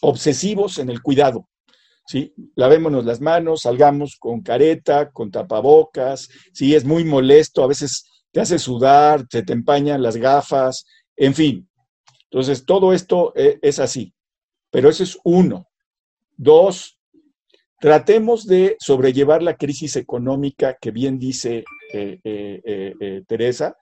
obsesivos 0.00 0.78
en 0.78 0.90
el 0.90 1.02
cuidado. 1.02 1.48
¿sí? 2.04 2.34
Lavémonos 2.56 3.04
las 3.04 3.20
manos, 3.20 3.60
salgamos 3.60 4.16
con 4.18 4.42
careta, 4.42 5.12
con 5.12 5.30
tapabocas, 5.30 6.28
sí, 6.52 6.74
es 6.74 6.84
muy 6.84 7.04
molesto, 7.04 7.62
a 7.62 7.68
veces 7.68 8.10
te 8.32 8.40
hace 8.40 8.58
sudar, 8.58 9.28
te, 9.28 9.44
te 9.44 9.52
empañan 9.52 10.02
las 10.02 10.16
gafas, 10.16 10.84
en 11.14 11.32
fin. 11.32 11.70
Entonces, 12.24 12.66
todo 12.66 12.92
esto 12.92 13.32
eh, 13.36 13.60
es 13.62 13.78
así, 13.78 14.12
pero 14.70 14.88
ese 14.88 15.04
es 15.04 15.16
uno. 15.22 15.68
Dos, 16.36 16.98
tratemos 17.82 18.46
de 18.46 18.76
sobrellevar 18.78 19.42
la 19.42 19.56
crisis 19.56 19.96
económica 19.96 20.78
que 20.80 20.92
bien 20.92 21.18
dice 21.18 21.64
eh, 21.92 22.20
eh, 22.24 23.22
Teresa. 23.26 23.76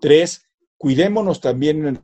Tres, 0.00 0.42
cuidémonos 0.76 1.40
también 1.40 2.02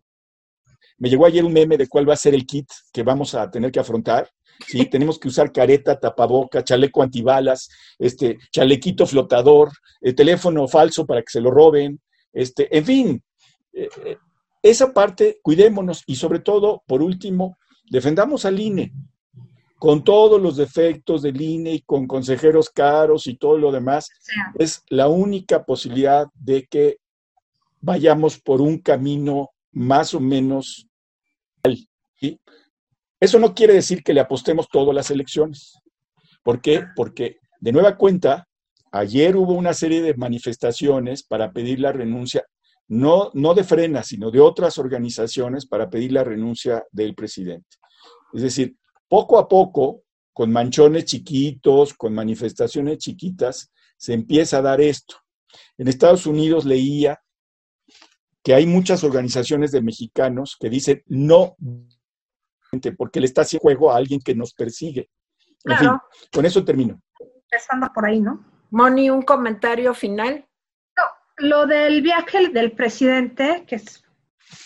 me 1.02 1.10
llegó 1.10 1.26
ayer 1.26 1.44
un 1.44 1.52
meme 1.52 1.76
de 1.76 1.88
cuál 1.88 2.08
va 2.08 2.14
a 2.14 2.16
ser 2.16 2.32
el 2.32 2.46
kit 2.46 2.68
que 2.92 3.02
vamos 3.02 3.34
a 3.34 3.50
tener 3.50 3.72
que 3.72 3.80
afrontar. 3.80 4.30
¿sí? 4.68 4.86
Tenemos 4.90 5.18
que 5.18 5.26
usar 5.26 5.50
careta, 5.50 5.98
tapaboca, 5.98 6.62
chaleco 6.62 7.02
antibalas, 7.02 7.68
este, 7.98 8.38
chalequito 8.52 9.04
flotador, 9.04 9.72
el 10.00 10.14
teléfono 10.14 10.68
falso 10.68 11.04
para 11.04 11.22
que 11.22 11.30
se 11.32 11.40
lo 11.40 11.50
roben, 11.50 12.00
este, 12.32 12.78
en 12.78 12.84
fin, 12.84 13.22
eh, 13.72 13.88
eh, 14.04 14.16
esa 14.62 14.94
parte 14.94 15.40
cuidémonos 15.42 16.04
y 16.06 16.14
sobre 16.14 16.38
todo, 16.38 16.84
por 16.86 17.02
último, 17.02 17.58
defendamos 17.90 18.44
al 18.44 18.60
INE 18.60 18.92
con 19.82 20.04
todos 20.04 20.40
los 20.40 20.56
defectos 20.56 21.22
del 21.22 21.40
INE 21.40 21.72
y 21.72 21.80
con 21.80 22.06
consejeros 22.06 22.70
caros 22.70 23.26
y 23.26 23.34
todo 23.34 23.58
lo 23.58 23.72
demás, 23.72 24.08
es 24.56 24.84
la 24.88 25.08
única 25.08 25.64
posibilidad 25.64 26.28
de 26.34 26.68
que 26.70 26.98
vayamos 27.80 28.38
por 28.38 28.60
un 28.60 28.78
camino 28.78 29.50
más 29.72 30.14
o 30.14 30.20
menos 30.20 30.86
eso 33.18 33.40
no 33.40 33.54
quiere 33.56 33.74
decir 33.74 34.04
que 34.04 34.14
le 34.14 34.20
apostemos 34.20 34.68
todo 34.68 34.92
a 34.92 34.94
las 34.94 35.10
elecciones. 35.10 35.76
¿Por 36.44 36.60
qué? 36.60 36.84
Porque, 36.94 37.38
de 37.58 37.72
nueva 37.72 37.96
cuenta, 37.96 38.46
ayer 38.92 39.34
hubo 39.34 39.52
una 39.52 39.74
serie 39.74 40.00
de 40.00 40.14
manifestaciones 40.14 41.24
para 41.24 41.52
pedir 41.52 41.80
la 41.80 41.90
renuncia, 41.90 42.44
no, 42.86 43.32
no 43.34 43.52
de 43.52 43.64
Frena, 43.64 44.04
sino 44.04 44.30
de 44.30 44.38
otras 44.38 44.78
organizaciones 44.78 45.66
para 45.66 45.90
pedir 45.90 46.12
la 46.12 46.22
renuncia 46.22 46.84
del 46.92 47.16
presidente. 47.16 47.78
Es 48.32 48.42
decir, 48.42 48.76
poco 49.12 49.38
a 49.38 49.46
poco, 49.46 50.04
con 50.32 50.50
manchones 50.50 51.04
chiquitos, 51.04 51.92
con 51.92 52.14
manifestaciones 52.14 52.96
chiquitas, 52.96 53.70
se 53.98 54.14
empieza 54.14 54.56
a 54.56 54.62
dar 54.62 54.80
esto. 54.80 55.16
En 55.76 55.86
Estados 55.86 56.24
Unidos 56.24 56.64
leía 56.64 57.20
que 58.42 58.54
hay 58.54 58.64
muchas 58.64 59.04
organizaciones 59.04 59.70
de 59.70 59.82
mexicanos 59.82 60.56
que 60.58 60.70
dicen 60.70 61.02
no 61.08 61.56
porque 62.96 63.20
le 63.20 63.26
está 63.26 63.42
haciendo 63.42 63.64
juego 63.64 63.92
a 63.92 63.98
alguien 63.98 64.18
que 64.18 64.34
nos 64.34 64.54
persigue. 64.54 65.10
En 65.64 65.76
fin, 65.76 65.90
con 66.32 66.46
eso 66.46 66.64
termino. 66.64 66.98
Empezando 67.20 67.90
por 67.94 68.06
ahí, 68.06 68.18
¿no? 68.18 68.42
Moni, 68.70 69.10
un 69.10 69.20
comentario 69.20 69.92
final. 69.92 70.48
No, 70.96 71.02
lo 71.36 71.66
del 71.66 72.00
viaje 72.00 72.48
del 72.48 72.72
presidente, 72.72 73.66
que 73.66 73.74
es 73.74 74.02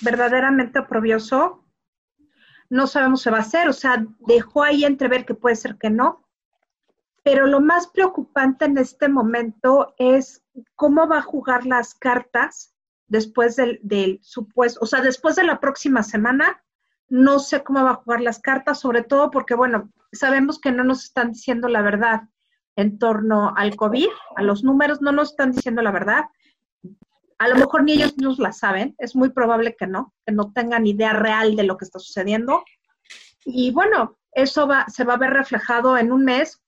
verdaderamente 0.02 0.78
oprobioso, 0.78 1.65
no 2.70 2.86
sabemos 2.86 3.22
si 3.22 3.30
va 3.30 3.38
a 3.38 3.44
ser, 3.44 3.68
o 3.68 3.72
sea, 3.72 4.04
dejó 4.20 4.62
ahí 4.62 4.84
entrever 4.84 5.24
que 5.24 5.34
puede 5.34 5.56
ser 5.56 5.76
que 5.76 5.90
no. 5.90 6.24
Pero 7.22 7.46
lo 7.46 7.60
más 7.60 7.88
preocupante 7.88 8.64
en 8.64 8.78
este 8.78 9.08
momento 9.08 9.94
es 9.98 10.44
cómo 10.74 11.08
va 11.08 11.18
a 11.18 11.22
jugar 11.22 11.66
las 11.66 11.94
cartas 11.94 12.74
después 13.08 13.56
del, 13.56 13.80
del 13.82 14.20
supuesto, 14.22 14.80
o 14.82 14.86
sea, 14.86 15.00
después 15.00 15.36
de 15.36 15.44
la 15.44 15.60
próxima 15.60 16.02
semana, 16.02 16.62
no 17.08 17.38
sé 17.38 17.62
cómo 17.62 17.84
va 17.84 17.90
a 17.90 17.94
jugar 17.94 18.20
las 18.20 18.40
cartas, 18.40 18.80
sobre 18.80 19.02
todo 19.02 19.30
porque, 19.30 19.54
bueno, 19.54 19.90
sabemos 20.12 20.60
que 20.60 20.72
no 20.72 20.84
nos 20.84 21.04
están 21.04 21.32
diciendo 21.32 21.68
la 21.68 21.82
verdad 21.82 22.22
en 22.74 22.98
torno 22.98 23.54
al 23.56 23.76
COVID, 23.76 24.08
a 24.36 24.42
los 24.42 24.64
números, 24.64 25.00
no 25.00 25.12
nos 25.12 25.30
están 25.30 25.52
diciendo 25.52 25.82
la 25.82 25.90
verdad. 25.90 26.26
A 27.38 27.48
lo 27.48 27.56
mejor 27.56 27.84
ni 27.84 27.92
ellos 27.92 28.16
nos 28.16 28.38
la 28.38 28.52
saben, 28.52 28.94
es 28.98 29.14
muy 29.14 29.30
probable 29.30 29.76
que 29.76 29.86
no, 29.86 30.14
que 30.24 30.32
no 30.32 30.52
tengan 30.52 30.86
idea 30.86 31.12
real 31.12 31.56
de 31.56 31.64
lo 31.64 31.76
que 31.76 31.84
está 31.84 31.98
sucediendo. 31.98 32.64
Y 33.44 33.70
bueno, 33.72 34.18
eso 34.32 34.66
va, 34.66 34.86
se 34.88 35.04
va 35.04 35.14
a 35.14 35.18
ver 35.18 35.30
reflejado 35.30 35.98
en 35.98 36.12
un 36.12 36.24
mes, 36.24 36.62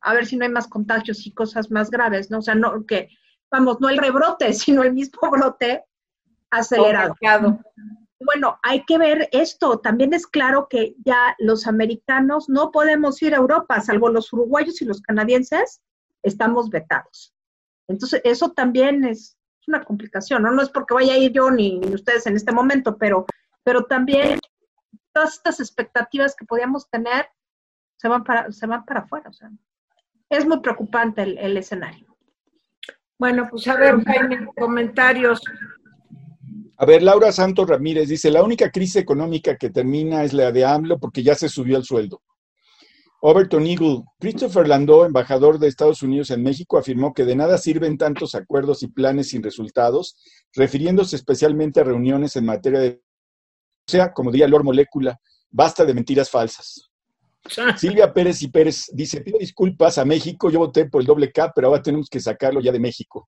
a 0.00 0.14
ver 0.14 0.26
si 0.26 0.36
no 0.36 0.44
hay 0.44 0.50
más 0.50 0.68
contagios 0.68 1.26
y 1.26 1.32
cosas 1.32 1.70
más 1.70 1.90
graves, 1.90 2.30
¿no? 2.30 2.38
O 2.38 2.42
sea, 2.42 2.54
no 2.54 2.86
que, 2.86 3.08
vamos, 3.50 3.80
no 3.80 3.88
el 3.88 3.98
rebrote, 3.98 4.52
sino 4.52 4.82
el 4.82 4.92
mismo 4.92 5.30
brote 5.30 5.84
acelerado 6.50 7.14
bueno, 8.24 8.58
hay 8.62 8.84
que 8.84 8.98
ver 8.98 9.28
esto. 9.32 9.78
También 9.78 10.14
es 10.14 10.26
claro 10.26 10.68
que 10.68 10.94
ya 11.04 11.34
los 11.38 11.66
americanos 11.66 12.48
no 12.48 12.70
podemos 12.70 13.20
ir 13.22 13.34
a 13.34 13.38
Europa, 13.38 13.80
salvo 13.80 14.08
los 14.08 14.32
uruguayos 14.32 14.80
y 14.82 14.84
los 14.84 15.00
canadienses, 15.02 15.82
estamos 16.22 16.70
vetados. 16.70 17.34
Entonces, 17.88 18.20
eso 18.24 18.52
también 18.52 19.04
es 19.04 19.36
una 19.68 19.82
complicación, 19.82 20.42
¿no? 20.42 20.50
No 20.50 20.62
es 20.62 20.70
porque 20.70 20.94
vaya 20.94 21.14
a 21.14 21.18
ir 21.18 21.32
yo 21.32 21.50
ni, 21.50 21.80
ustedes 21.94 22.26
en 22.26 22.36
este 22.36 22.52
momento, 22.52 22.96
pero, 22.96 23.26
pero 23.62 23.84
también 23.84 24.38
todas 25.12 25.34
estas 25.34 25.60
expectativas 25.60 26.34
que 26.34 26.44
podíamos 26.44 26.88
tener 26.90 27.26
se 27.96 28.08
van 28.08 28.24
para, 28.24 28.50
se 28.52 28.66
van 28.66 28.84
para 28.84 29.00
afuera. 29.00 29.30
O 29.30 29.32
sea, 29.32 29.50
es 30.28 30.46
muy 30.46 30.60
preocupante 30.60 31.22
el, 31.22 31.38
el 31.38 31.56
escenario. 31.56 32.14
Bueno, 33.18 33.46
pues 33.50 33.66
a 33.68 33.76
ver, 33.76 34.02
Jaime, 34.04 34.48
comentarios. 34.56 35.40
A 36.76 36.86
ver, 36.86 37.02
Laura 37.02 37.30
Santos 37.30 37.68
Ramírez 37.68 38.08
dice, 38.08 38.30
la 38.30 38.42
única 38.42 38.70
crisis 38.70 38.96
económica 38.96 39.56
que 39.56 39.70
termina 39.70 40.24
es 40.24 40.32
la 40.32 40.50
de 40.50 40.64
AMLO 40.64 40.98
porque 40.98 41.22
ya 41.22 41.34
se 41.34 41.48
subió 41.48 41.76
el 41.76 41.84
sueldo. 41.84 42.20
Overton 43.26 43.66
Eagle, 43.66 44.02
Christopher 44.20 44.68
Landau, 44.68 45.06
embajador 45.06 45.58
de 45.58 45.66
Estados 45.66 46.02
Unidos 46.02 46.28
en 46.28 46.42
México, 46.42 46.76
afirmó 46.76 47.14
que 47.14 47.24
de 47.24 47.34
nada 47.34 47.56
sirven 47.56 47.96
tantos 47.96 48.34
acuerdos 48.34 48.82
y 48.82 48.88
planes 48.88 49.30
sin 49.30 49.42
resultados, 49.42 50.18
refiriéndose 50.52 51.16
especialmente 51.16 51.80
a 51.80 51.84
reuniones 51.84 52.36
en 52.36 52.44
materia 52.44 52.80
de... 52.80 53.02
O 53.88 53.90
sea, 53.90 54.12
como 54.12 54.30
diría 54.30 54.46
Lord 54.46 54.64
Molécula, 54.64 55.18
basta 55.50 55.86
de 55.86 55.94
mentiras 55.94 56.28
falsas. 56.28 56.90
Silvia 57.78 58.12
Pérez 58.12 58.42
y 58.42 58.48
Pérez 58.48 58.90
dice, 58.92 59.22
pido 59.22 59.38
disculpas 59.38 59.96
a 59.96 60.04
México, 60.04 60.50
yo 60.50 60.58
voté 60.58 60.90
por 60.90 61.00
el 61.00 61.06
doble 61.06 61.32
K, 61.32 61.50
pero 61.54 61.68
ahora 61.68 61.80
tenemos 61.80 62.10
que 62.10 62.20
sacarlo 62.20 62.60
ya 62.60 62.72
de 62.72 62.78
México. 62.78 63.30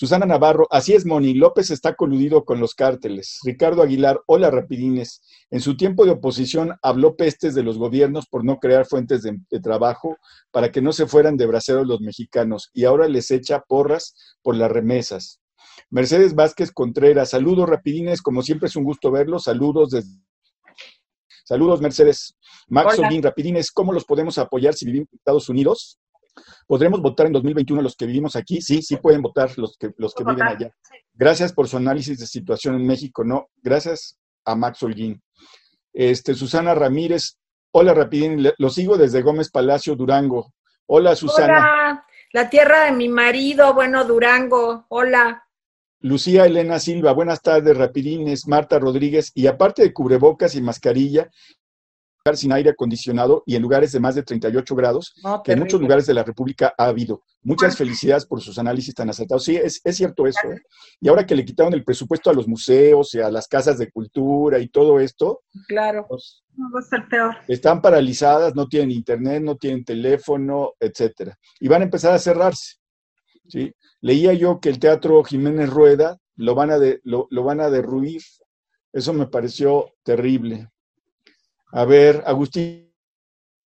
Susana 0.00 0.24
Navarro, 0.24 0.66
así 0.70 0.94
es, 0.94 1.04
Moni. 1.04 1.34
López 1.34 1.70
está 1.70 1.94
coludido 1.94 2.46
con 2.46 2.58
los 2.58 2.74
cárteles. 2.74 3.38
Ricardo 3.44 3.82
Aguilar, 3.82 4.18
hola, 4.24 4.50
rapidines. 4.50 5.20
En 5.50 5.60
su 5.60 5.76
tiempo 5.76 6.06
de 6.06 6.12
oposición 6.12 6.72
habló 6.80 7.16
pestes 7.16 7.54
de 7.54 7.62
los 7.62 7.76
gobiernos 7.76 8.24
por 8.26 8.42
no 8.42 8.56
crear 8.60 8.86
fuentes 8.86 9.20
de, 9.20 9.60
trabajo 9.60 10.16
para 10.52 10.72
que 10.72 10.80
no 10.80 10.94
se 10.94 11.06
fueran 11.06 11.36
de 11.36 11.44
braceros 11.44 11.86
los 11.86 12.00
mexicanos 12.00 12.70
y 12.72 12.86
ahora 12.86 13.08
les 13.08 13.30
echa 13.30 13.60
porras 13.68 14.14
por 14.40 14.56
las 14.56 14.72
remesas. 14.72 15.42
Mercedes 15.90 16.34
Vázquez 16.34 16.72
Contreras, 16.72 17.28
saludos, 17.28 17.68
rapidines. 17.68 18.22
Como 18.22 18.40
siempre 18.40 18.68
es 18.68 18.76
un 18.76 18.84
gusto 18.84 19.10
verlos. 19.10 19.42
Saludos 19.44 19.90
desde. 19.90 20.18
Saludos, 21.44 21.82
Mercedes. 21.82 22.38
Max 22.68 22.98
Olin, 22.98 23.22
rapidines, 23.22 23.70
¿cómo 23.70 23.92
los 23.92 24.06
podemos 24.06 24.38
apoyar 24.38 24.72
si 24.72 24.86
vivimos 24.86 25.08
en 25.12 25.18
Estados 25.18 25.50
Unidos? 25.50 25.98
¿Podremos 26.66 27.00
votar 27.00 27.26
en 27.26 27.32
2021 27.32 27.82
los 27.82 27.96
que 27.96 28.06
vivimos 28.06 28.36
aquí? 28.36 28.60
Sí, 28.60 28.82
sí 28.82 28.96
pueden 28.96 29.22
votar 29.22 29.56
los 29.58 29.76
que, 29.76 29.90
los 29.96 30.14
que 30.14 30.24
viven 30.24 30.42
allá. 30.42 30.70
Gracias 31.14 31.52
por 31.52 31.68
su 31.68 31.76
análisis 31.76 32.18
de 32.18 32.26
situación 32.26 32.76
en 32.76 32.86
México. 32.86 33.24
No, 33.24 33.48
gracias 33.62 34.18
a 34.44 34.54
Max 34.54 34.82
Holguín. 34.82 35.22
Este, 35.92 36.34
Susana 36.34 36.74
Ramírez, 36.74 37.38
hola 37.72 37.94
Rapidín, 37.94 38.48
lo 38.56 38.70
sigo 38.70 38.96
desde 38.96 39.22
Gómez 39.22 39.50
Palacio, 39.50 39.96
Durango. 39.96 40.52
Hola 40.86 41.16
Susana. 41.16 41.58
Hola, 41.58 42.06
la 42.32 42.50
tierra 42.50 42.84
de 42.84 42.92
mi 42.92 43.08
marido, 43.08 43.74
bueno, 43.74 44.04
Durango, 44.04 44.86
hola. 44.88 45.44
Lucía 46.02 46.46
Elena 46.46 46.78
Silva, 46.78 47.12
buenas 47.12 47.42
tardes, 47.42 47.76
Rapidines, 47.76 48.46
Marta 48.46 48.78
Rodríguez, 48.78 49.32
y 49.34 49.46
aparte 49.46 49.82
de 49.82 49.92
cubrebocas 49.92 50.54
y 50.54 50.62
mascarilla, 50.62 51.28
sin 52.34 52.52
aire 52.52 52.70
acondicionado 52.70 53.42
y 53.46 53.56
en 53.56 53.62
lugares 53.62 53.92
de 53.92 54.00
más 54.00 54.14
de 54.14 54.22
38 54.22 54.74
grados, 54.74 55.14
que 55.42 55.52
en 55.52 55.60
muchos 55.60 55.80
lugares 55.80 56.06
de 56.06 56.14
la 56.14 56.22
República 56.22 56.74
ha 56.76 56.86
habido. 56.86 57.22
Muchas 57.42 57.76
felicidades 57.76 58.26
por 58.26 58.42
sus 58.42 58.58
análisis 58.58 58.94
tan 58.94 59.08
acertados. 59.08 59.44
Sí, 59.44 59.56
es, 59.56 59.80
cierto 59.90 60.26
eso. 60.26 60.50
¿eh? 60.50 60.60
Y 61.00 61.08
ahora 61.08 61.24
que 61.24 61.34
le 61.34 61.44
quitaron 61.44 61.72
el 61.72 61.82
presupuesto 61.82 62.28
a 62.28 62.34
los 62.34 62.46
museos 62.46 63.14
y 63.14 63.20
a 63.20 63.30
las 63.30 63.48
casas 63.48 63.78
de 63.78 63.90
cultura 63.90 64.58
y 64.58 64.68
todo 64.68 65.00
esto, 65.00 65.42
claro, 65.66 66.04
pues, 66.08 66.42
no 66.56 66.70
va 66.70 66.80
a 66.80 66.82
ser 66.82 67.08
peor. 67.08 67.36
Están 67.48 67.80
paralizadas, 67.80 68.54
no 68.54 68.68
tienen 68.68 68.90
internet, 68.90 69.42
no 69.42 69.56
tienen 69.56 69.84
teléfono, 69.84 70.74
etcétera. 70.78 71.38
Y 71.58 71.68
van 71.68 71.80
a 71.80 71.84
empezar 71.84 72.12
a 72.12 72.18
cerrarse. 72.18 72.76
¿sí? 73.48 73.72
Leía 74.02 74.34
yo 74.34 74.60
que 74.60 74.68
el 74.68 74.78
Teatro 74.78 75.24
Jiménez 75.24 75.70
Rueda 75.70 76.18
lo 76.36 76.54
van 76.54 76.70
a, 76.70 76.78
lo, 77.04 77.28
lo 77.30 77.44
van 77.44 77.60
a 77.60 77.70
derruir. 77.70 78.20
Eso 78.92 79.14
me 79.14 79.26
pareció 79.26 79.94
terrible. 80.02 80.68
A 81.72 81.84
ver, 81.84 82.22
Agustín, 82.26 82.90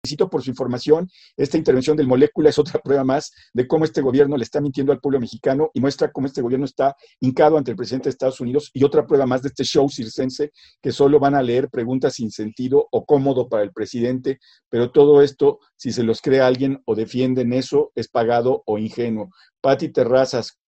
felicito 0.05 0.29
por 0.29 0.43
su 0.43 0.51
información. 0.51 1.09
Esta 1.37 1.57
intervención 1.57 1.97
del 1.97 2.07
molécula 2.07 2.51
es 2.51 2.59
otra 2.59 2.79
prueba 2.81 3.05
más 3.05 3.33
de 3.55 3.67
cómo 3.67 3.85
este 3.85 4.03
gobierno 4.03 4.37
le 4.37 4.45
está 4.45 4.61
mintiendo 4.61 4.93
al 4.93 5.01
pueblo 5.01 5.19
mexicano 5.19 5.71
y 5.73 5.81
muestra 5.81 6.13
cómo 6.13 6.27
este 6.27 6.43
gobierno 6.43 6.67
está 6.67 6.95
hincado 7.21 7.57
ante 7.57 7.71
el 7.71 7.77
presidente 7.77 8.05
de 8.05 8.11
Estados 8.11 8.41
Unidos 8.41 8.71
y 8.75 8.85
otra 8.85 9.07
prueba 9.07 9.25
más 9.25 9.43
de 9.43 9.49
este 9.49 9.65
show 9.65 9.89
circense 9.89 10.53
que 10.83 10.93
solo 10.93 11.19
van 11.19 11.35
a 11.35 11.43
leer 11.43 11.71
preguntas 11.71 12.15
sin 12.15 12.31
sentido 12.31 12.87
o 12.91 13.07
cómodo 13.07 13.49
para 13.49 13.63
el 13.63 13.73
presidente, 13.73 14.39
pero 14.69 14.91
todo 14.91 15.23
esto, 15.23 15.61
si 15.77 15.91
se 15.91 16.03
los 16.03 16.21
cree 16.21 16.41
alguien 16.41 16.83
o 16.85 16.95
defienden 16.95 17.55
eso, 17.55 17.91
es 17.95 18.09
pagado 18.09 18.63
o 18.67 18.79
ingenuo. 18.79 19.31
Pati 19.61 19.89
Terrazas, 19.91 20.59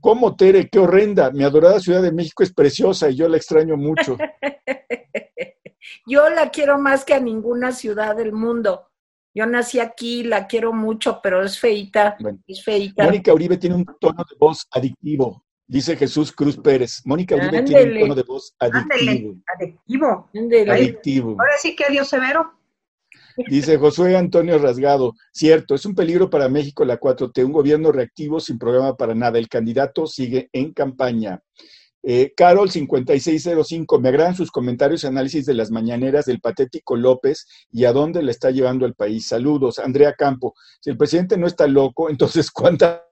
¿Cómo, 0.00 0.36
Tere? 0.36 0.68
¡Qué 0.68 0.78
horrenda! 0.78 1.32
Mi 1.32 1.42
adorada 1.42 1.80
Ciudad 1.80 2.00
de 2.00 2.12
México 2.12 2.44
es 2.44 2.52
preciosa 2.52 3.10
y 3.10 3.16
yo 3.16 3.28
la 3.28 3.38
extraño 3.38 3.76
mucho. 3.76 4.16
Yo 6.06 6.28
la 6.30 6.50
quiero 6.50 6.78
más 6.78 7.04
que 7.04 7.14
a 7.14 7.20
ninguna 7.20 7.72
ciudad 7.72 8.16
del 8.16 8.32
mundo. 8.32 8.88
Yo 9.34 9.44
nací 9.44 9.80
aquí, 9.80 10.22
la 10.22 10.46
quiero 10.46 10.72
mucho, 10.72 11.20
pero 11.22 11.42
es 11.42 11.58
feita, 11.58 12.16
es 12.46 12.64
feita. 12.64 13.04
Mónica 13.04 13.34
Uribe 13.34 13.58
tiene 13.58 13.76
un 13.76 13.84
tono 14.00 14.24
de 14.28 14.36
voz 14.38 14.66
adictivo, 14.70 15.44
dice 15.66 15.94
Jesús 15.94 16.32
Cruz 16.32 16.56
Pérez. 16.56 17.02
Mónica 17.04 17.36
Uribe 17.36 17.62
tiene 17.62 17.84
un 17.84 18.00
tono 18.00 18.14
de 18.14 18.22
voz 18.22 18.54
adictivo. 18.58 19.34
adictivo. 19.58 20.30
Adictivo. 20.72 21.30
Ahora 21.32 21.58
sí 21.58 21.76
que 21.76 21.84
adiós 21.84 22.08
severo. 22.08 22.50
Dice 23.48 23.76
Josué 23.78 24.16
Antonio 24.16 24.58
Rasgado, 24.58 25.12
cierto, 25.32 25.74
es 25.74 25.84
un 25.84 25.94
peligro 25.94 26.30
para 26.30 26.48
México 26.48 26.84
la 26.84 26.98
4T, 26.98 27.44
un 27.44 27.52
gobierno 27.52 27.92
reactivo 27.92 28.40
sin 28.40 28.58
programa 28.58 28.96
para 28.96 29.14
nada. 29.14 29.38
El 29.38 29.48
candidato 29.48 30.06
sigue 30.06 30.48
en 30.52 30.72
campaña. 30.72 31.42
Eh, 32.08 32.32
Carol 32.36 32.70
5605, 32.70 33.98
me 33.98 34.10
agradan 34.10 34.36
sus 34.36 34.52
comentarios 34.52 35.02
y 35.02 35.08
análisis 35.08 35.44
de 35.44 35.54
las 35.54 35.72
mañaneras 35.72 36.26
del 36.26 36.40
patético 36.40 36.94
López 36.94 37.48
y 37.72 37.84
a 37.84 37.92
dónde 37.92 38.22
le 38.22 38.30
está 38.30 38.52
llevando 38.52 38.86
el 38.86 38.94
país. 38.94 39.26
Saludos, 39.26 39.80
Andrea 39.80 40.12
Campo. 40.12 40.54
Si 40.80 40.88
el 40.88 40.96
presidente 40.96 41.36
no 41.36 41.48
está 41.48 41.66
loco, 41.66 42.08
entonces 42.10 42.52
¿cuánta 42.52 43.02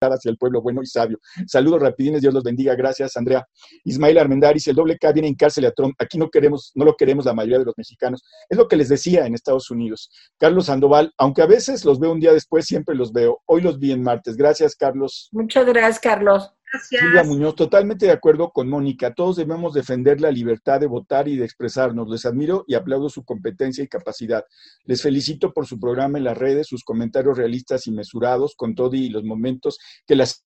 hacia 0.00 0.30
el 0.30 0.36
pueblo 0.36 0.60
bueno 0.60 0.82
y 0.82 0.86
sabio. 0.86 1.18
Saludos 1.46 1.80
rapidines, 1.80 2.22
Dios 2.22 2.34
los 2.34 2.42
bendiga, 2.42 2.74
gracias 2.74 3.16
Andrea. 3.16 3.46
Ismael 3.84 4.18
Armendaris, 4.18 4.66
el 4.66 4.74
doble 4.74 4.98
K 4.98 5.12
viene 5.12 5.28
en 5.28 5.36
cárcel 5.36 5.64
a 5.66 5.70
Trump, 5.70 5.94
aquí 5.96 6.18
no 6.18 6.28
queremos, 6.28 6.72
no 6.74 6.84
lo 6.84 6.96
queremos 6.96 7.24
la 7.24 7.34
mayoría 7.34 7.60
de 7.60 7.66
los 7.66 7.74
mexicanos. 7.76 8.24
Es 8.48 8.58
lo 8.58 8.66
que 8.66 8.76
les 8.76 8.88
decía 8.88 9.26
en 9.26 9.34
Estados 9.34 9.70
Unidos. 9.70 10.10
Carlos 10.38 10.66
Sandoval, 10.66 11.12
aunque 11.18 11.42
a 11.42 11.46
veces 11.46 11.84
los 11.84 12.00
veo 12.00 12.10
un 12.10 12.18
día 12.18 12.32
después, 12.32 12.66
siempre 12.66 12.96
los 12.96 13.12
veo. 13.12 13.40
Hoy 13.46 13.60
los 13.60 13.78
vi 13.78 13.92
en 13.92 14.02
martes. 14.02 14.36
Gracias, 14.36 14.74
Carlos. 14.74 15.28
Muchas 15.30 15.66
gracias, 15.66 16.00
Carlos. 16.00 16.52
Silvia 16.80 17.22
Muñoz, 17.22 17.54
totalmente 17.54 18.06
de 18.06 18.12
acuerdo 18.12 18.50
con 18.50 18.68
Mónica. 18.68 19.12
Todos 19.12 19.36
debemos 19.36 19.74
defender 19.74 20.20
la 20.20 20.30
libertad 20.30 20.80
de 20.80 20.86
votar 20.86 21.28
y 21.28 21.36
de 21.36 21.44
expresarnos. 21.44 22.08
Les 22.08 22.24
admiro 22.24 22.64
y 22.66 22.74
aplaudo 22.74 23.08
su 23.08 23.24
competencia 23.24 23.84
y 23.84 23.88
capacidad. 23.88 24.44
Les 24.84 25.02
felicito 25.02 25.52
por 25.52 25.66
su 25.66 25.78
programa 25.78 26.18
en 26.18 26.24
las 26.24 26.38
redes, 26.38 26.68
sus 26.68 26.84
comentarios 26.84 27.36
realistas 27.36 27.86
y 27.86 27.92
mesurados, 27.92 28.54
con 28.56 28.74
todo 28.74 28.94
y 28.94 29.10
los 29.10 29.24
momentos 29.24 29.78
que 30.06 30.16
las 30.16 30.44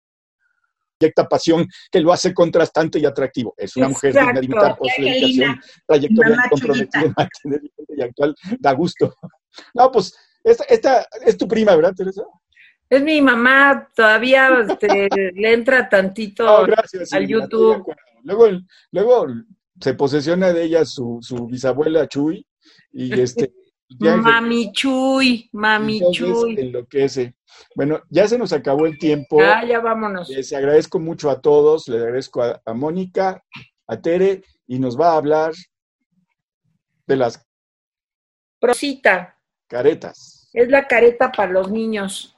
proyecta 0.97 1.27
pasión 1.27 1.67
que 1.91 1.99
lo 1.99 2.13
hace 2.13 2.33
contrastante 2.33 2.99
y 2.99 3.05
atractivo. 3.05 3.53
Es 3.57 3.75
una 3.75 3.89
mujer 3.89 4.13
digna 4.13 4.33
de 4.33 4.45
imitar 4.45 4.77
por 4.77 4.89
su 4.89 5.01
dedicación, 5.01 5.61
trayectoria 5.85 6.37
comprometida, 6.49 7.15
y 7.97 8.01
actual. 8.01 8.35
Da 8.59 8.73
gusto. 8.73 9.13
No, 9.73 9.91
pues 9.91 10.15
esta, 10.43 10.63
esta 10.65 11.07
es 11.25 11.37
tu 11.37 11.47
prima, 11.47 11.75
¿verdad, 11.75 11.93
Teresa? 11.95 12.23
Es 12.89 13.01
mi 13.01 13.21
mamá, 13.21 13.89
todavía 13.95 14.65
este, 14.67 15.09
le 15.35 15.53
entra 15.53 15.89
tantito 15.89 16.65
al 17.11 17.27
YouTube. 17.27 17.85
Luego, 18.23 18.47
luego 18.91 19.27
se 19.79 19.93
posesiona 19.93 20.53
de 20.53 20.63
ella 20.63 20.85
su, 20.85 21.19
su 21.21 21.47
bisabuela 21.47 22.07
Chuy 22.07 22.45
y 22.91 23.19
este 23.19 23.53
Mami 23.99 24.71
Chuy, 24.71 25.49
Mami 25.53 26.01
Chuy. 26.11 26.55
Enloquece. 26.59 27.35
Bueno, 27.75 28.01
ya 28.09 28.27
se 28.27 28.37
nos 28.37 28.51
acabó 28.51 28.85
el 28.85 28.97
tiempo. 28.97 29.39
Ah, 29.41 29.63
ya 29.65 29.79
vámonos. 29.79 30.29
Les 30.29 30.51
agradezco 30.53 30.99
mucho 30.99 31.29
a 31.29 31.39
todos, 31.39 31.87
le 31.87 31.97
agradezco 31.97 32.41
a, 32.41 32.61
a 32.65 32.73
Mónica, 32.73 33.43
a 33.87 34.01
Tere, 34.01 34.43
y 34.67 34.79
nos 34.79 34.99
va 34.99 35.11
a 35.11 35.17
hablar 35.17 35.53
de 37.05 37.15
las 37.15 37.45
Prosita. 38.59 39.37
caretas. 39.67 40.49
Es 40.53 40.69
la 40.69 40.87
careta 40.87 41.31
para 41.31 41.51
los 41.51 41.69
niños. 41.71 42.34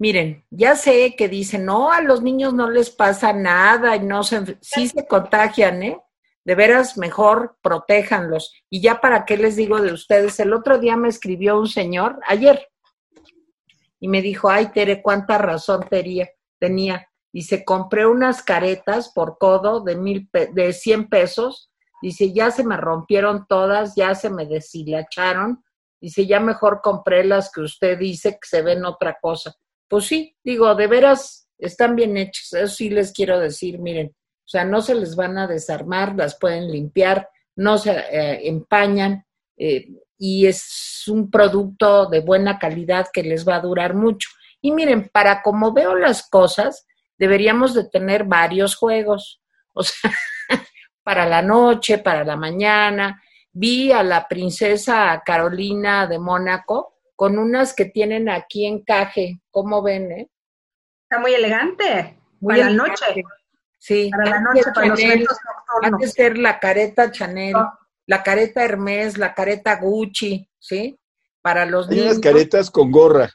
Miren, 0.00 0.46
ya 0.48 0.76
sé 0.76 1.14
que 1.14 1.28
dicen, 1.28 1.66
no, 1.66 1.92
a 1.92 2.00
los 2.00 2.22
niños 2.22 2.54
no 2.54 2.70
les 2.70 2.88
pasa 2.88 3.34
nada 3.34 3.94
y 3.96 4.00
no 4.00 4.22
se, 4.22 4.56
sí 4.62 4.88
se 4.88 5.06
contagian, 5.06 5.82
¿eh? 5.82 6.00
De 6.42 6.54
veras, 6.54 6.96
mejor 6.96 7.58
protéjanlos. 7.60 8.50
Y 8.70 8.80
ya 8.80 9.02
para 9.02 9.26
qué 9.26 9.36
les 9.36 9.56
digo 9.56 9.78
de 9.78 9.92
ustedes, 9.92 10.40
el 10.40 10.54
otro 10.54 10.78
día 10.78 10.96
me 10.96 11.08
escribió 11.08 11.58
un 11.58 11.68
señor, 11.68 12.18
ayer, 12.26 12.66
y 14.00 14.08
me 14.08 14.22
dijo, 14.22 14.48
ay, 14.48 14.68
Tere, 14.72 15.02
cuánta 15.02 15.36
razón 15.36 15.86
tenía. 15.90 16.30
tenía. 16.58 17.06
Dice, 17.30 17.62
compré 17.62 18.06
unas 18.06 18.42
caretas 18.42 19.12
por 19.14 19.36
codo 19.36 19.80
de, 19.80 19.96
mil 19.96 20.30
de 20.32 20.72
100 20.72 21.10
pesos. 21.10 21.70
Dice, 22.00 22.32
ya 22.32 22.50
se 22.50 22.64
me 22.64 22.78
rompieron 22.78 23.44
todas, 23.46 23.94
ya 23.96 24.14
se 24.14 24.30
me 24.30 24.46
deshilacharon. 24.46 25.62
Dice, 26.00 26.26
ya 26.26 26.40
mejor 26.40 26.80
compré 26.82 27.22
las 27.22 27.52
que 27.52 27.60
usted 27.60 27.98
dice 27.98 28.30
que 28.40 28.48
se 28.48 28.62
ven 28.62 28.86
otra 28.86 29.18
cosa 29.20 29.54
pues 29.90 30.04
sí, 30.04 30.36
digo, 30.44 30.76
de 30.76 30.86
veras 30.86 31.48
están 31.58 31.96
bien 31.96 32.16
hechas, 32.16 32.52
eso 32.52 32.72
sí 32.72 32.90
les 32.90 33.12
quiero 33.12 33.40
decir, 33.40 33.80
miren, 33.80 34.06
o 34.06 34.48
sea, 34.48 34.64
no 34.64 34.80
se 34.82 34.94
les 34.94 35.16
van 35.16 35.36
a 35.36 35.48
desarmar, 35.48 36.14
las 36.14 36.38
pueden 36.38 36.70
limpiar, 36.70 37.28
no 37.56 37.76
se 37.76 37.90
eh, 37.90 38.48
empañan 38.48 39.26
eh, 39.56 39.88
y 40.16 40.46
es 40.46 41.02
un 41.08 41.28
producto 41.28 42.06
de 42.06 42.20
buena 42.20 42.56
calidad 42.56 43.08
que 43.12 43.24
les 43.24 43.46
va 43.46 43.56
a 43.56 43.60
durar 43.60 43.94
mucho. 43.94 44.30
Y 44.60 44.70
miren, 44.70 45.10
para 45.12 45.42
como 45.42 45.72
veo 45.72 45.96
las 45.96 46.28
cosas, 46.28 46.86
deberíamos 47.18 47.74
de 47.74 47.88
tener 47.88 48.24
varios 48.24 48.76
juegos, 48.76 49.42
o 49.74 49.82
sea, 49.82 50.12
para 51.02 51.26
la 51.26 51.42
noche, 51.42 51.98
para 51.98 52.24
la 52.24 52.36
mañana. 52.36 53.20
Vi 53.52 53.90
a 53.90 54.04
la 54.04 54.28
princesa 54.28 55.20
Carolina 55.26 56.06
de 56.06 56.20
Mónaco, 56.20 56.99
con 57.20 57.36
unas 57.36 57.74
que 57.74 57.84
tienen 57.84 58.30
aquí 58.30 58.64
encaje. 58.64 59.42
¿Cómo 59.50 59.82
ven, 59.82 60.10
eh? 60.10 60.30
Está 61.02 61.20
muy 61.20 61.34
elegante. 61.34 62.18
Muy 62.40 62.54
para 62.54 62.70
la 62.70 62.76
noche. 62.76 63.04
Sí. 63.76 64.10
Para 64.10 64.30
la 64.30 64.40
noche, 64.40 64.62
para 64.74 64.86
los 64.86 65.00
eventos 65.00 65.36
nocturnos. 65.44 66.00
de 66.00 66.08
ser 66.08 66.38
la 66.38 66.58
careta 66.58 67.12
Chanel, 67.12 67.56
la 68.06 68.22
careta 68.22 68.64
Hermes, 68.64 69.18
la 69.18 69.34
careta 69.34 69.76
Gucci, 69.76 70.48
¿sí? 70.58 70.98
Para 71.42 71.66
los 71.66 71.90
Hay 71.90 71.96
niños. 71.96 72.12
unas 72.12 72.20
caretas 72.20 72.70
con 72.70 72.90
gorra. 72.90 73.30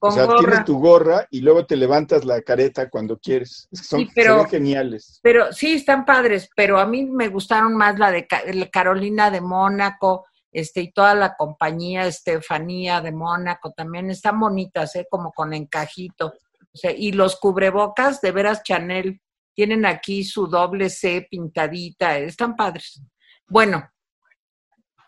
o 0.00 0.10
sea, 0.10 0.26
tienes 0.38 0.64
tu 0.64 0.80
gorra 0.80 1.24
y 1.30 1.42
luego 1.42 1.64
te 1.64 1.76
levantas 1.76 2.24
la 2.24 2.42
careta 2.42 2.90
cuando 2.90 3.20
quieres. 3.20 3.68
Son, 3.70 4.00
sí, 4.00 4.10
pero, 4.12 4.44
geniales. 4.46 5.20
Pero 5.22 5.52
sí, 5.52 5.74
están 5.74 6.04
padres, 6.04 6.50
pero 6.56 6.80
a 6.80 6.86
mí 6.86 7.04
me 7.04 7.28
gustaron 7.28 7.76
más 7.76 8.00
la 8.00 8.10
de 8.10 8.26
Carolina 8.68 9.30
de 9.30 9.40
Mónaco, 9.40 10.26
este, 10.52 10.82
y 10.82 10.92
toda 10.92 11.14
la 11.14 11.34
compañía, 11.34 12.06
Estefanía 12.06 13.00
de 13.00 13.10
Mónaco, 13.10 13.72
también 13.72 14.10
están 14.10 14.38
bonitas, 14.38 14.94
¿eh? 14.96 15.06
como 15.10 15.32
con 15.32 15.54
encajito. 15.54 16.34
O 16.74 16.76
sea, 16.76 16.92
y 16.92 17.12
los 17.12 17.36
cubrebocas, 17.36 18.20
de 18.20 18.32
veras 18.32 18.62
Chanel, 18.62 19.20
tienen 19.54 19.84
aquí 19.86 20.24
su 20.24 20.46
doble 20.46 20.90
C 20.90 21.26
pintadita, 21.30 22.18
están 22.18 22.54
padres. 22.56 23.02
Bueno, 23.46 23.90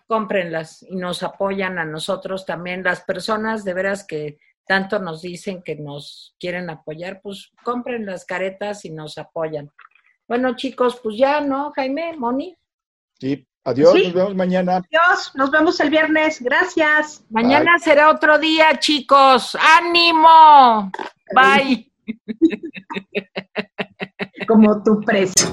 cómprenlas 0.07 0.83
y 0.83 0.97
nos 0.97 1.23
apoyan 1.23 1.79
a 1.79 1.85
nosotros 1.85 2.45
también. 2.45 2.83
Las 2.83 3.03
personas 3.03 3.65
de 3.65 3.75
veras 3.75 4.07
que 4.07 4.39
tanto 4.67 4.99
nos 4.99 5.23
dicen 5.23 5.63
que 5.63 5.77
nos 5.77 6.35
quieren 6.39 6.71
apoyar, 6.71 7.21
pues 7.23 7.53
compren 7.63 8.07
las 8.07 8.25
caretas 8.25 8.85
y 8.85 8.91
nos 8.91 9.19
apoyan. 9.19 9.71
Bueno, 10.27 10.57
chicos, 10.57 11.01
pues 11.03 11.17
ya, 11.17 11.41
¿no, 11.41 11.73
Jaime, 11.73 12.17
Moni? 12.17 12.57
Sí, 13.19 13.47
Adiós, 13.67 13.95
nos 13.95 14.13
vemos 14.13 14.35
mañana. 14.35 14.77
Adiós, 14.77 15.33
nos 15.35 15.51
vemos 15.51 15.81
el 15.81 15.89
viernes. 15.89 16.39
Gracias. 16.41 17.25
Mañana 17.31 17.79
será 17.79 18.11
otro 18.11 18.39
día, 18.39 18.79
chicos. 18.79 19.57
¡Ánimo! 19.79 20.93
Bye. 21.35 21.91
Como 24.47 24.83
tu 24.83 25.01
precio. 25.01 25.49